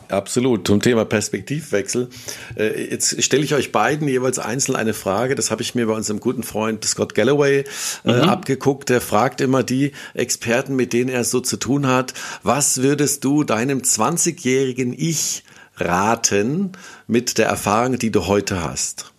Absolut. 0.07 0.65
Zum 0.65 0.81
Thema 0.81 1.05
Perspektivwechsel. 1.05 2.09
Äh, 2.57 2.89
jetzt 2.89 3.21
stelle 3.23 3.43
ich 3.43 3.53
euch 3.53 3.71
beiden 3.71 4.07
jeweils 4.07 4.39
einzeln 4.39 4.75
eine 4.75 4.95
Frage. 4.95 5.35
Das 5.35 5.51
habe 5.51 5.61
ich 5.61 5.75
mir 5.75 5.85
bei 5.85 5.93
unserem 5.93 6.19
guten 6.19 6.41
Freund 6.41 6.83
Scott 6.83 7.13
Galloway 7.13 7.65
äh, 8.05 8.11
mhm. 8.11 8.27
abgeguckt. 8.27 8.89
Der 8.89 9.01
fragt 9.01 9.39
immer 9.39 9.61
die 9.61 9.91
Experten, 10.15 10.75
mit 10.75 10.93
denen 10.93 11.11
er 11.11 11.23
so 11.23 11.41
zu 11.41 11.57
tun 11.57 11.85
hat, 11.85 12.15
was 12.41 12.81
würdest 12.81 13.23
du 13.23 13.43
deinem 13.43 13.81
20-jährigen 13.81 14.91
Ich 14.97 15.43
raten 15.75 16.71
mit 17.05 17.37
der 17.37 17.49
Erfahrung, 17.49 17.99
die 17.99 18.09
du 18.09 18.25
heute 18.25 18.63
hast? 18.63 19.13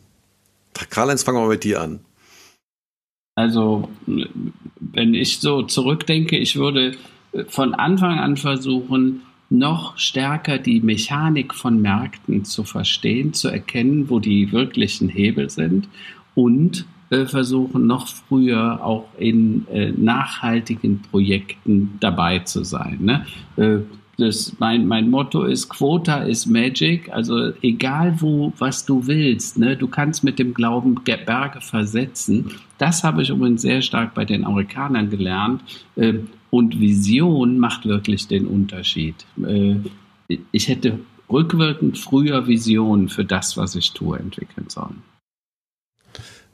Karl-Heinz, 0.91 1.23
fangen 1.23 1.39
wir 1.39 1.43
mal 1.43 1.51
mit 1.51 1.63
dir 1.63 1.81
an. 1.83 2.01
Also, 3.37 3.89
wenn 4.07 5.15
ich 5.15 5.39
so 5.39 5.63
zurückdenke, 5.63 6.37
ich 6.37 6.57
würde 6.57 6.97
von 7.49 7.75
Anfang 7.75 8.19
an 8.19 8.37
versuchen, 8.37 9.23
noch 9.51 9.99
stärker 9.99 10.59
die 10.59 10.81
Mechanik 10.81 11.55
von 11.55 11.83
Märkten 11.83 12.45
zu 12.45 12.65
verstehen, 12.65 13.33
zu 13.33 13.49
erkennen, 13.49 14.09
wo 14.09 14.21
die 14.21 14.53
wirklichen 14.53 15.09
Hebel 15.09 15.51
sind 15.51 15.89
und 16.35 16.87
äh, 17.11 17.27
versuchen, 17.27 17.89
noch 17.89 18.07
früher 18.07 18.85
auch 18.85 19.09
in 19.19 19.67
äh, 19.73 19.91
nachhaltigen 19.91 21.03
Projekten 21.03 21.97
dabei 21.99 22.39
zu 22.41 22.63
sein. 22.63 22.99
Ne? 23.01 23.27
Äh, 23.57 23.81
das, 24.21 24.55
mein, 24.59 24.87
mein 24.87 25.11
Motto 25.11 25.45
ist, 25.45 25.69
Quota 25.69 26.19
ist 26.19 26.47
Magic, 26.47 27.11
also 27.11 27.53
egal 27.63 28.15
wo, 28.19 28.53
was 28.59 28.85
du 28.85 29.07
willst, 29.07 29.59
ne, 29.59 29.77
du 29.77 29.89
kannst 29.89 30.23
mit 30.23 30.39
dem 30.39 30.53
Glauben 30.53 31.01
Berge 31.05 31.61
versetzen. 31.63 32.51
Das 32.77 33.03
habe 33.03 33.23
ich 33.23 33.31
übrigens 33.31 33.63
sehr 33.63 33.81
stark 33.81 34.15
bei 34.15 34.27
den 34.27 34.45
Amerikanern 34.45 35.09
gelernt. 35.09 35.63
Äh, 35.97 36.19
und 36.51 36.81
Vision 36.81 37.59
macht 37.59 37.87
wirklich 37.87 38.29
den 38.29 38.47
Unterschied. 38.47 39.15
Äh, 39.45 39.77
ich 40.53 40.69
hätte 40.69 41.01
rückwirkend 41.31 41.99
früher 41.99 42.47
Visionen 42.47 43.09
für 43.09 43.25
das, 43.25 43.57
was 43.57 43.75
ich 43.75 43.93
tue, 43.93 44.19
entwickeln 44.19 44.67
sollen. 44.69 45.03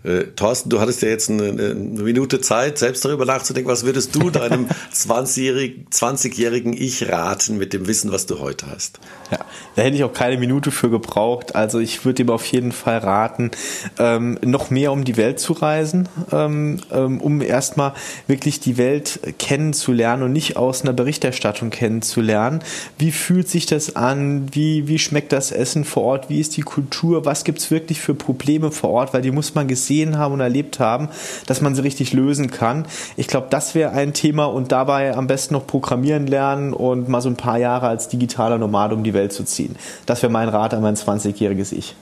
Äh, 0.06 0.26
Thorsten, 0.36 0.70
du 0.70 0.80
hattest 0.80 1.02
ja 1.02 1.08
jetzt 1.08 1.30
eine, 1.30 1.48
eine, 1.48 1.74
Minute 1.74 2.40
Zeit, 2.40 2.78
selbst 2.78 3.04
darüber 3.04 3.24
nachzudenken, 3.24 3.70
was 3.70 3.84
würdest 3.84 4.14
du 4.14 4.30
deinem 4.30 4.68
20-jährigen 4.94 5.86
20 5.90 6.38
Ich 6.80 7.08
raten 7.08 7.58
mit 7.58 7.72
dem 7.72 7.88
Wissen, 7.88 8.12
was 8.12 8.26
du 8.26 8.38
heute 8.38 8.66
hast? 8.66 9.00
Ja, 9.30 9.38
da 9.74 9.82
hätte 9.82 9.96
ich 9.96 10.04
auch 10.04 10.12
keine 10.12 10.38
Minute 10.38 10.70
für 10.70 10.88
gebraucht. 10.88 11.54
Also 11.54 11.80
ich 11.80 12.04
würde 12.04 12.22
ihm 12.22 12.30
auf 12.30 12.46
jeden 12.46 12.72
Fall 12.72 12.98
raten, 12.98 13.50
ähm, 13.98 14.38
noch 14.42 14.70
mehr 14.70 14.92
um 14.92 15.04
die 15.04 15.16
Welt 15.16 15.40
zu 15.40 15.52
reisen, 15.52 16.08
ähm, 16.32 16.78
ähm, 16.92 17.20
um 17.20 17.40
erstmal 17.40 17.92
wirklich 18.26 18.60
die 18.60 18.78
Welt 18.78 19.20
kennenzulernen 19.38 20.22
und 20.22 20.32
nicht 20.32 20.56
aus 20.56 20.82
einer 20.82 20.92
Berichterstattung 20.92 21.70
kennenzulernen. 21.70 22.60
Wie 22.98 23.10
fühlt 23.10 23.48
sich 23.48 23.66
das 23.66 23.96
an? 23.96 24.46
Wie, 24.52 24.86
wie 24.86 24.98
schmeckt 24.98 25.32
das 25.32 25.50
Essen 25.50 25.84
vor 25.84 26.04
Ort? 26.04 26.30
Wie 26.30 26.40
ist 26.40 26.56
die 26.56 26.62
Kultur? 26.62 27.24
Was 27.24 27.44
gibt's 27.44 27.70
wirklich 27.70 28.00
für 28.00 28.14
Probleme 28.14 28.70
vor 28.70 28.90
Ort? 28.90 29.12
Weil 29.12 29.22
die 29.22 29.32
muss 29.32 29.54
man 29.54 29.66
gesehen 29.66 30.18
haben 30.18 30.34
und 30.34 30.40
erlebt 30.40 30.78
haben, 30.78 31.08
dass 31.46 31.60
man 31.60 31.74
sie 31.74 31.82
richtig 31.82 32.12
lösen 32.12 32.50
kann. 32.50 32.86
Ich 33.16 33.26
glaube, 33.26 33.48
das 33.50 33.74
wäre 33.74 33.90
ein 33.90 34.12
Thema 34.12 34.44
und 34.44 34.70
dabei 34.70 35.16
am 35.16 35.26
besten 35.26 35.54
noch 35.54 35.66
programmieren 35.66 36.26
lernen 36.26 36.72
und 36.72 37.08
mal 37.08 37.20
so 37.20 37.28
ein 37.28 37.36
paar 37.36 37.58
Jahre 37.58 37.88
als 37.88 38.08
digitaler 38.08 38.58
Nomad 38.58 38.92
um 38.92 39.02
die 39.02 39.15
Welt 39.16 39.32
zu 39.32 39.42
ziehen. 39.42 39.74
Das 40.06 40.22
wäre 40.22 40.30
mein 40.30 40.48
Rat 40.48 40.72
an 40.74 40.82
mein 40.82 40.94
20-jähriges 40.94 41.72
Ich. 41.72 41.96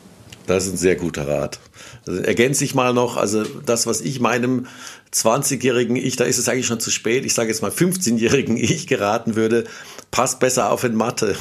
Das 0.47 0.67
ist 0.67 0.75
ein 0.75 0.77
sehr 0.77 0.97
guter 0.97 1.27
Rat. 1.27 1.59
Also 2.07 2.21
ergänze 2.21 2.65
ich 2.65 2.75
mal 2.75 2.93
noch, 2.93 3.17
also 3.17 3.45
das, 3.45 3.87
was 3.87 4.01
ich 4.01 4.21
meinem 4.21 4.67
20-jährigen 5.15 5.97
Ich, 5.97 6.17
da 6.17 6.25
ist 6.25 6.39
es 6.39 6.49
eigentlich 6.49 6.67
schon 6.67 6.81
zu 6.81 6.91
spät, 6.91 7.25
ich 7.25 7.35
sage 7.35 7.49
jetzt 7.49 7.63
mal 7.63 7.71
15-jährigen 7.71 8.57
Ich 8.57 8.87
geraten 8.87 9.37
würde, 9.37 9.65
passt 10.11 10.41
besser 10.41 10.71
auf 10.71 10.85
in 10.85 10.95
Mathe. 10.95 11.37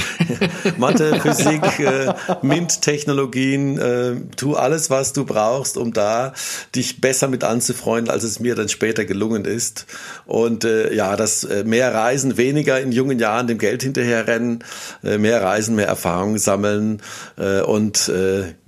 Mathe, 0.78 1.20
Physik, 1.20 1.62
äh, 1.80 2.14
MINT-Technologien, 2.42 3.78
äh, 3.78 4.16
tu 4.36 4.54
alles, 4.56 4.90
was 4.90 5.12
du 5.12 5.24
brauchst, 5.24 5.76
um 5.76 5.92
da 5.92 6.32
dich 6.74 7.00
besser 7.00 7.28
mit 7.28 7.44
anzufreunden, 7.44 8.10
als 8.10 8.24
es 8.24 8.40
mir 8.40 8.54
dann 8.54 8.68
später 8.68 9.04
gelungen 9.04 9.44
ist. 9.44 9.86
Und 10.26 10.64
äh, 10.64 10.92
ja, 10.94 11.16
das 11.16 11.44
äh, 11.44 11.64
mehr 11.64 11.94
Reisen, 11.94 12.36
weniger 12.36 12.80
in 12.80 12.90
jungen 12.90 13.18
Jahren 13.18 13.46
dem 13.46 13.58
Geld 13.58 13.82
hinterherrennen, 13.82 14.64
äh, 15.02 15.18
mehr 15.18 15.42
Reisen, 15.42 15.76
mehr 15.76 15.88
Erfahrungen 15.88 16.38
sammeln 16.38 17.02
äh, 17.36 17.60
und 17.60 18.10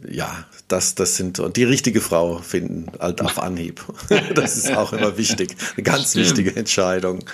ja, 0.09 0.47
das, 0.69 0.95
das 0.95 1.17
sind, 1.17 1.39
und 1.39 1.57
die 1.57 1.64
richtige 1.64 2.01
Frau 2.01 2.39
finden, 2.39 2.87
halt 2.99 3.21
auf 3.23 3.39
Anhieb. 3.39 3.85
Das 4.35 4.57
ist 4.57 4.75
auch 4.77 4.93
immer 4.93 5.17
wichtig. 5.17 5.57
Eine 5.75 5.83
ganz 5.83 6.11
Stimmt. 6.11 6.27
wichtige 6.27 6.57
Entscheidung. 6.57 7.25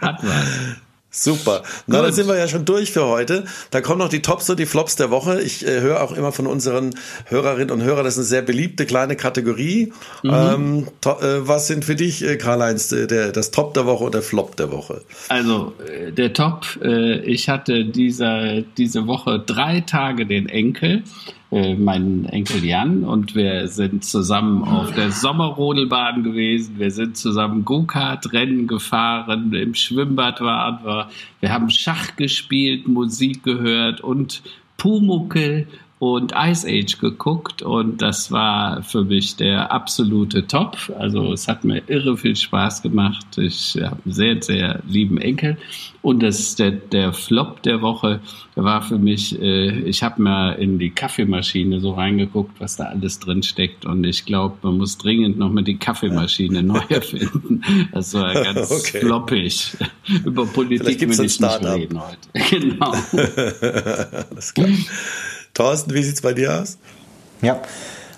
Hat 0.00 0.22
man. 0.22 0.76
Super. 1.14 1.62
Na, 1.86 2.00
dann 2.00 2.12
sind 2.12 2.26
wir 2.26 2.38
ja 2.38 2.48
schon 2.48 2.64
durch 2.64 2.90
für 2.90 3.04
heute. 3.04 3.44
Da 3.70 3.82
kommen 3.82 3.98
noch 3.98 4.08
die 4.08 4.22
Tops 4.22 4.48
und 4.48 4.58
die 4.58 4.64
Flops 4.64 4.96
der 4.96 5.10
Woche. 5.10 5.42
Ich 5.42 5.66
äh, 5.66 5.80
höre 5.80 6.02
auch 6.02 6.12
immer 6.12 6.32
von 6.32 6.46
unseren 6.46 6.94
Hörerinnen 7.26 7.70
und 7.70 7.82
Hörern, 7.82 8.04
das 8.04 8.14
ist 8.14 8.20
eine 8.20 8.26
sehr 8.26 8.42
beliebte 8.42 8.86
kleine 8.86 9.14
Kategorie. 9.14 9.92
Mhm. 10.22 10.30
Ähm, 10.32 10.86
äh, 11.04 11.46
was 11.46 11.66
sind 11.66 11.84
für 11.84 11.96
dich, 11.96 12.24
äh, 12.24 12.38
Karl-Heinz, 12.38 12.92
äh, 12.92 13.06
der, 13.06 13.30
das 13.30 13.50
Top 13.50 13.74
der 13.74 13.84
Woche 13.84 14.04
und 14.04 14.14
der 14.14 14.22
Flop 14.22 14.56
der 14.56 14.72
Woche? 14.72 15.02
Also, 15.28 15.74
äh, 15.86 16.12
der 16.12 16.32
Top, 16.32 16.78
äh, 16.82 17.20
ich 17.20 17.50
hatte 17.50 17.84
dieser, 17.84 18.62
diese 18.62 19.06
Woche 19.06 19.38
drei 19.38 19.82
Tage 19.82 20.24
den 20.24 20.48
Enkel 20.48 21.02
äh, 21.52 21.74
meinen 21.74 22.24
Enkel 22.24 22.64
Jan 22.64 23.04
und 23.04 23.34
wir 23.34 23.68
sind 23.68 24.06
zusammen 24.06 24.64
auf 24.64 24.90
der 24.92 25.10
Sommerrodelbahn 25.10 26.22
gewesen. 26.22 26.78
Wir 26.78 26.90
sind 26.90 27.18
zusammen 27.18 27.66
Go-Kart-Rennen 27.66 28.66
gefahren, 28.66 29.52
im 29.52 29.74
Schwimmbad 29.74 30.40
waren 30.40 30.82
wir. 30.82 31.10
Wir 31.40 31.52
haben 31.52 31.68
Schach 31.68 32.16
gespielt, 32.16 32.88
Musik 32.88 33.42
gehört 33.42 34.00
und 34.00 34.42
Pumuckel 34.78 35.66
und 36.02 36.32
Ice 36.36 36.66
Age 36.66 36.98
geguckt 36.98 37.62
und 37.62 38.02
das 38.02 38.32
war 38.32 38.82
für 38.82 39.04
mich 39.04 39.36
der 39.36 39.70
absolute 39.70 40.48
Top. 40.48 40.76
Also 40.98 41.32
es 41.32 41.46
hat 41.46 41.62
mir 41.62 41.80
irre 41.86 42.16
viel 42.16 42.34
Spaß 42.34 42.82
gemacht. 42.82 43.24
Ich 43.38 43.78
habe 43.80 43.98
einen 44.04 44.12
sehr, 44.12 44.42
sehr 44.42 44.82
lieben 44.88 45.18
Enkel. 45.18 45.58
Und 46.02 46.20
das, 46.24 46.56
der, 46.56 46.72
der 46.72 47.12
Flop 47.12 47.62
der 47.62 47.82
Woche 47.82 48.18
war 48.56 48.82
für 48.82 48.98
mich, 48.98 49.40
äh, 49.40 49.78
ich 49.82 50.02
habe 50.02 50.20
mal 50.20 50.54
in 50.54 50.80
die 50.80 50.90
Kaffeemaschine 50.90 51.78
so 51.78 51.92
reingeguckt, 51.92 52.60
was 52.60 52.74
da 52.74 52.86
alles 52.86 53.20
drin 53.20 53.44
steckt. 53.44 53.86
Und 53.86 54.02
ich 54.02 54.24
glaube, 54.24 54.56
man 54.62 54.78
muss 54.78 54.98
dringend 54.98 55.38
nochmal 55.38 55.62
die 55.62 55.76
Kaffeemaschine 55.76 56.64
neu 56.64 56.82
erfinden. 56.88 57.62
Das 57.92 58.12
war 58.14 58.34
ganz 58.42 58.72
okay. 58.72 58.98
floppig. 58.98 59.76
Über 60.24 60.46
Politik 60.46 61.00
will 61.00 61.24
ich 61.24 61.38
nicht 61.38 61.64
reden 61.64 62.00
heute. 62.00 62.18
Genau. 62.50 62.92
Alles 64.32 64.52
klar. 64.52 64.68
Thorsten, 65.54 65.92
wie 65.94 66.02
sieht 66.02 66.14
es 66.14 66.22
bei 66.22 66.32
dir 66.32 66.60
aus? 66.60 66.78
Ja, 67.42 67.60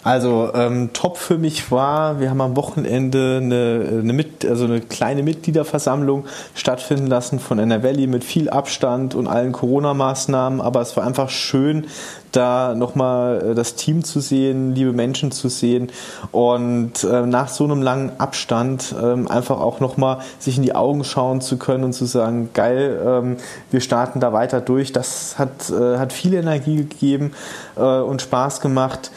also 0.04 0.50
ähm, 0.54 0.90
top 0.92 1.16
für 1.16 1.38
mich 1.38 1.70
war, 1.70 2.20
wir 2.20 2.28
haben 2.28 2.42
am 2.42 2.56
Wochenende 2.56 3.40
eine, 3.42 4.00
eine, 4.00 4.12
mit, 4.12 4.44
also 4.44 4.64
eine 4.64 4.82
kleine 4.82 5.22
Mitgliederversammlung 5.22 6.26
stattfinden 6.54 7.06
lassen 7.06 7.38
von 7.38 7.58
NRW 7.58 8.06
mit 8.06 8.22
viel 8.22 8.50
Abstand 8.50 9.14
und 9.14 9.26
allen 9.26 9.52
Corona-Maßnahmen, 9.52 10.60
aber 10.60 10.82
es 10.82 10.94
war 10.98 11.04
einfach 11.04 11.30
schön, 11.30 11.86
da 12.32 12.74
nochmal 12.74 13.52
äh, 13.52 13.54
das 13.54 13.76
Team 13.76 14.04
zu 14.04 14.20
sehen, 14.20 14.74
liebe 14.74 14.92
Menschen 14.92 15.32
zu 15.32 15.48
sehen 15.48 15.90
und 16.32 17.02
äh, 17.04 17.22
nach 17.22 17.48
so 17.48 17.64
einem 17.64 17.80
langen 17.80 18.12
Abstand 18.18 18.94
äh, 19.00 19.28
einfach 19.30 19.58
auch 19.58 19.80
nochmal 19.80 20.18
sich 20.38 20.58
in 20.58 20.64
die 20.64 20.74
Augen 20.74 21.04
schauen 21.04 21.40
zu 21.40 21.56
können 21.56 21.82
und 21.82 21.94
zu 21.94 22.04
sagen, 22.04 22.50
geil, 22.52 23.00
ähm, 23.06 23.36
wir 23.70 23.80
starten 23.80 24.20
da 24.20 24.34
weiter 24.34 24.60
durch. 24.60 24.92
Das 24.92 25.38
hat, 25.38 25.70
äh, 25.70 25.96
hat 25.96 26.12
viel 26.12 26.34
Energie 26.34 26.76
gegeben 26.76 27.32
äh, 27.76 27.80
und 27.80 28.20
Spaß 28.20 28.60
gemacht 28.60 29.10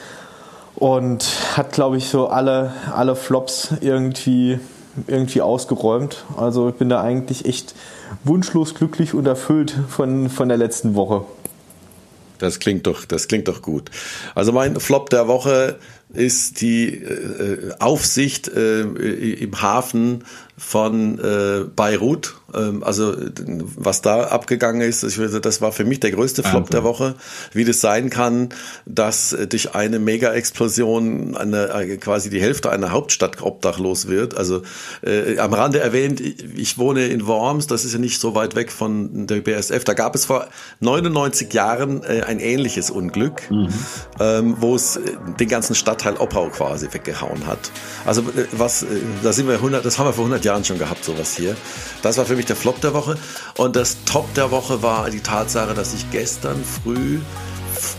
und 0.78 1.26
hat, 1.58 1.72
glaube 1.72 1.98
ich, 1.98 2.08
so 2.08 2.28
alle, 2.28 2.72
alle 2.94 3.16
Flops 3.16 3.70
irgendwie, 3.82 4.60
irgendwie 5.08 5.42
ausgeräumt. 5.42 6.24
Also 6.38 6.70
ich 6.70 6.76
bin 6.76 6.88
da 6.88 7.02
eigentlich 7.02 7.46
echt 7.46 7.74
wunschlos 8.24 8.76
glücklich 8.76 9.16
und 9.16 9.26
erfüllt 9.26 9.76
von, 9.90 10.30
von 10.30 10.48
der 10.48 10.58
letzten 10.58 10.94
Woche. 10.94 11.26
Das 12.38 12.60
klingt 12.60 12.86
doch, 12.86 13.06
das 13.06 13.28
klingt 13.28 13.48
doch 13.48 13.64
gut. 13.64 13.90
Also 14.36 14.52
mein 14.52 14.80
Flop 14.80 15.10
der 15.10 15.28
Woche 15.28 15.80
ist 16.14 16.62
die 16.62 16.94
äh, 16.94 17.74
Aufsicht 17.80 18.48
äh, 18.48 18.82
im 18.82 19.60
Hafen 19.60 20.24
von 20.58 21.18
äh, 21.18 21.64
Beirut. 21.76 22.37
Ähm, 22.54 22.84
also 22.84 23.16
was 23.76 24.02
da 24.02 24.24
abgegangen 24.26 24.82
ist, 24.82 25.04
ich 25.04 25.18
würde, 25.18 25.42
das 25.42 25.62
war 25.62 25.72
für 25.72 25.86
mich 25.86 26.00
der 26.00 26.12
größte 26.12 26.44
Flop 26.44 26.54
Wahnsinn. 26.56 26.72
der 26.72 26.84
Woche, 26.84 27.16
wie 27.54 27.66
das 27.66 27.82
sein 27.82 28.10
kann, 28.10 28.50
dass 28.86 29.36
durch 29.50 29.76
eine 29.76 30.00
Mega-Explosion 30.00 31.36
eine, 31.36 31.70
äh, 31.70 31.98
quasi 31.98 32.30
die 32.30 32.42
Hälfte 32.42 32.72
einer 32.72 32.92
Hauptstadt 32.92 33.42
obdachlos 33.42 34.08
wird. 34.08 34.38
Also 34.38 34.62
äh, 35.06 35.38
am 35.40 35.54
Rande 35.54 35.80
erwähnt, 35.80 36.22
ich 36.22 36.78
wohne 36.78 37.08
in 37.08 37.28
Worms, 37.28 37.68
das 37.68 37.86
ist 37.86 37.94
ja 37.94 38.00
nicht 38.00 38.20
so 38.20 38.36
weit 38.36 38.56
weg 38.56 38.72
von 38.72 39.28
der 39.28 39.42
BSF. 39.42 39.84
Da 39.84 39.94
gab 39.94 40.16
es 40.16 40.26
vor 40.26 40.48
99 40.80 41.54
Jahren 41.54 42.04
äh, 42.04 42.22
ein 42.22 42.40
ähnliches 42.40 42.90
Unglück, 42.90 43.50
mhm. 43.52 43.70
ähm, 44.20 44.56
wo 44.60 44.76
es 44.76 44.98
äh, 44.98 45.02
den 45.40 45.48
ganzen 45.48 45.76
Stadtteil 45.76 46.16
Oppau 46.16 46.50
quasi 46.50 46.88
weggehauen 46.92 47.46
hat. 47.46 47.72
Also 48.06 48.22
äh, 48.22 48.46
was, 48.52 48.86
da 49.24 49.34
sind 49.34 49.48
wir 49.48 49.56
100, 49.56 49.86
das 49.86 50.00
haben 50.00 50.08
wir 50.08 50.14
vor 50.14 50.26
100 50.26 50.46
Jahren 50.46 50.64
schon 50.64 50.78
gehabt, 50.78 51.04
sowas 51.04 51.36
hier. 51.36 51.56
Das 52.02 52.18
war 52.18 52.26
für 52.26 52.37
mich 52.38 52.46
der 52.46 52.56
Flop 52.56 52.80
der 52.82 52.94
Woche. 52.94 53.18
Und 53.58 53.76
das 53.76 53.98
Top 54.06 54.34
der 54.36 54.52
Woche 54.52 54.82
war 54.82 55.10
die 55.10 55.20
Tatsache, 55.22 55.74
dass 55.74 55.94
ich 55.94 56.10
gestern 56.12 56.64
früh 56.64 57.20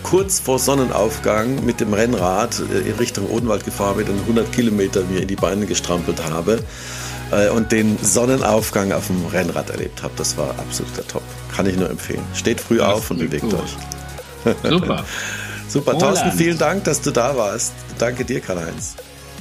kurz 0.03 0.39
vor 0.39 0.59
Sonnenaufgang 0.59 1.63
mit 1.65 1.79
dem 1.79 1.93
Rennrad 1.93 2.61
äh, 2.73 2.89
in 2.89 2.95
Richtung 2.95 3.29
Odenwald 3.29 3.63
gefahren 3.65 3.97
bin 3.97 4.07
und 4.09 4.19
100 4.21 4.51
Kilometer 4.51 5.03
mir 5.03 5.21
in 5.21 5.27
die 5.27 5.35
Beine 5.35 5.65
gestrampelt 5.65 6.23
habe. 6.29 6.59
äh, 7.31 7.49
und 7.49 7.71
den 7.71 7.97
Sonnenaufgang 8.01 8.91
auf 8.91 9.07
dem 9.07 9.25
Rennrad 9.27 9.69
erlebt 9.69 10.01
habe. 10.03 10.13
Das 10.17 10.37
war 10.37 10.49
absoluter 10.57 11.07
Top. 11.07 11.23
Kann 11.55 11.65
ich 11.65 11.77
nur 11.77 11.89
empfehlen. 11.89 12.23
Steht 12.33 12.59
früh 12.59 12.77
das 12.77 12.87
auf 12.87 13.11
und 13.11 13.19
bewegt 13.19 13.43
gut. 13.43 13.53
euch. 13.55 14.53
Super. 14.69 15.05
Super. 15.67 15.91
Roland. 15.93 16.15
Thorsten, 16.15 16.31
vielen 16.31 16.57
Dank, 16.57 16.83
dass 16.85 17.01
du 17.01 17.11
da 17.11 17.37
warst. 17.37 17.73
Danke 17.99 18.25
dir, 18.25 18.41
Karl-Heinz. 18.41 18.95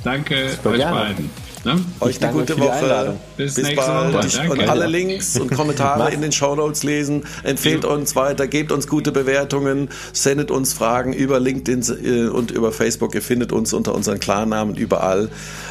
Danke 0.04 0.50
Super 0.50 0.70
euch 0.70 0.76
gerne. 0.76 0.96
beiden. 1.00 1.47
Ne? 1.74 1.84
Euch 2.00 2.22
eine 2.22 2.32
gute 2.32 2.58
Woche. 2.58 3.16
Bis, 3.36 3.54
Bis 3.54 3.74
bald. 3.76 4.14
Woche. 4.14 4.50
Und 4.50 4.68
alle 4.68 4.86
Links 4.86 5.38
und 5.38 5.50
Kommentare 5.50 6.10
in 6.12 6.22
den 6.22 6.32
Show 6.32 6.54
Notes 6.54 6.82
lesen. 6.82 7.24
Empfehlt 7.42 7.84
ja. 7.84 7.90
uns 7.90 8.16
weiter, 8.16 8.46
gebt 8.46 8.72
uns 8.72 8.86
gute 8.86 9.12
Bewertungen, 9.12 9.90
sendet 10.12 10.50
uns 10.50 10.72
Fragen 10.72 11.12
über 11.12 11.40
LinkedIn 11.40 11.82
äh, 12.02 12.28
und 12.28 12.50
über 12.50 12.72
Facebook. 12.72 13.14
Ihr 13.14 13.22
findet 13.22 13.52
uns 13.52 13.72
unter 13.74 13.94
unseren 13.94 14.18
Klarnamen 14.18 14.76
überall. 14.76 15.28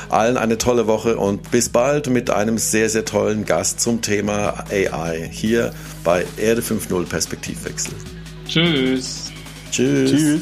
Allen 0.10 0.38
eine 0.38 0.58
tolle 0.58 0.88
Woche 0.88 1.18
und 1.18 1.50
bis 1.52 1.70
bald 1.70 2.10
mit 2.10 2.30
einem 2.30 2.58
sehr, 2.58 2.90
sehr 2.90 3.06
tollen 3.06 3.46
Gast 3.46 3.80
zum 3.80 4.02
Thema 4.02 4.66
AI 4.72 5.28
hier 5.32 5.74
bei 6.04 6.26
Erde 6.38 6.62
5.0 6.62 7.06
Perspektivwechsel. 7.06 7.94
Tschüss. 8.48 9.32
Tschüss. 9.72 10.12
Tschüss. 10.12 10.42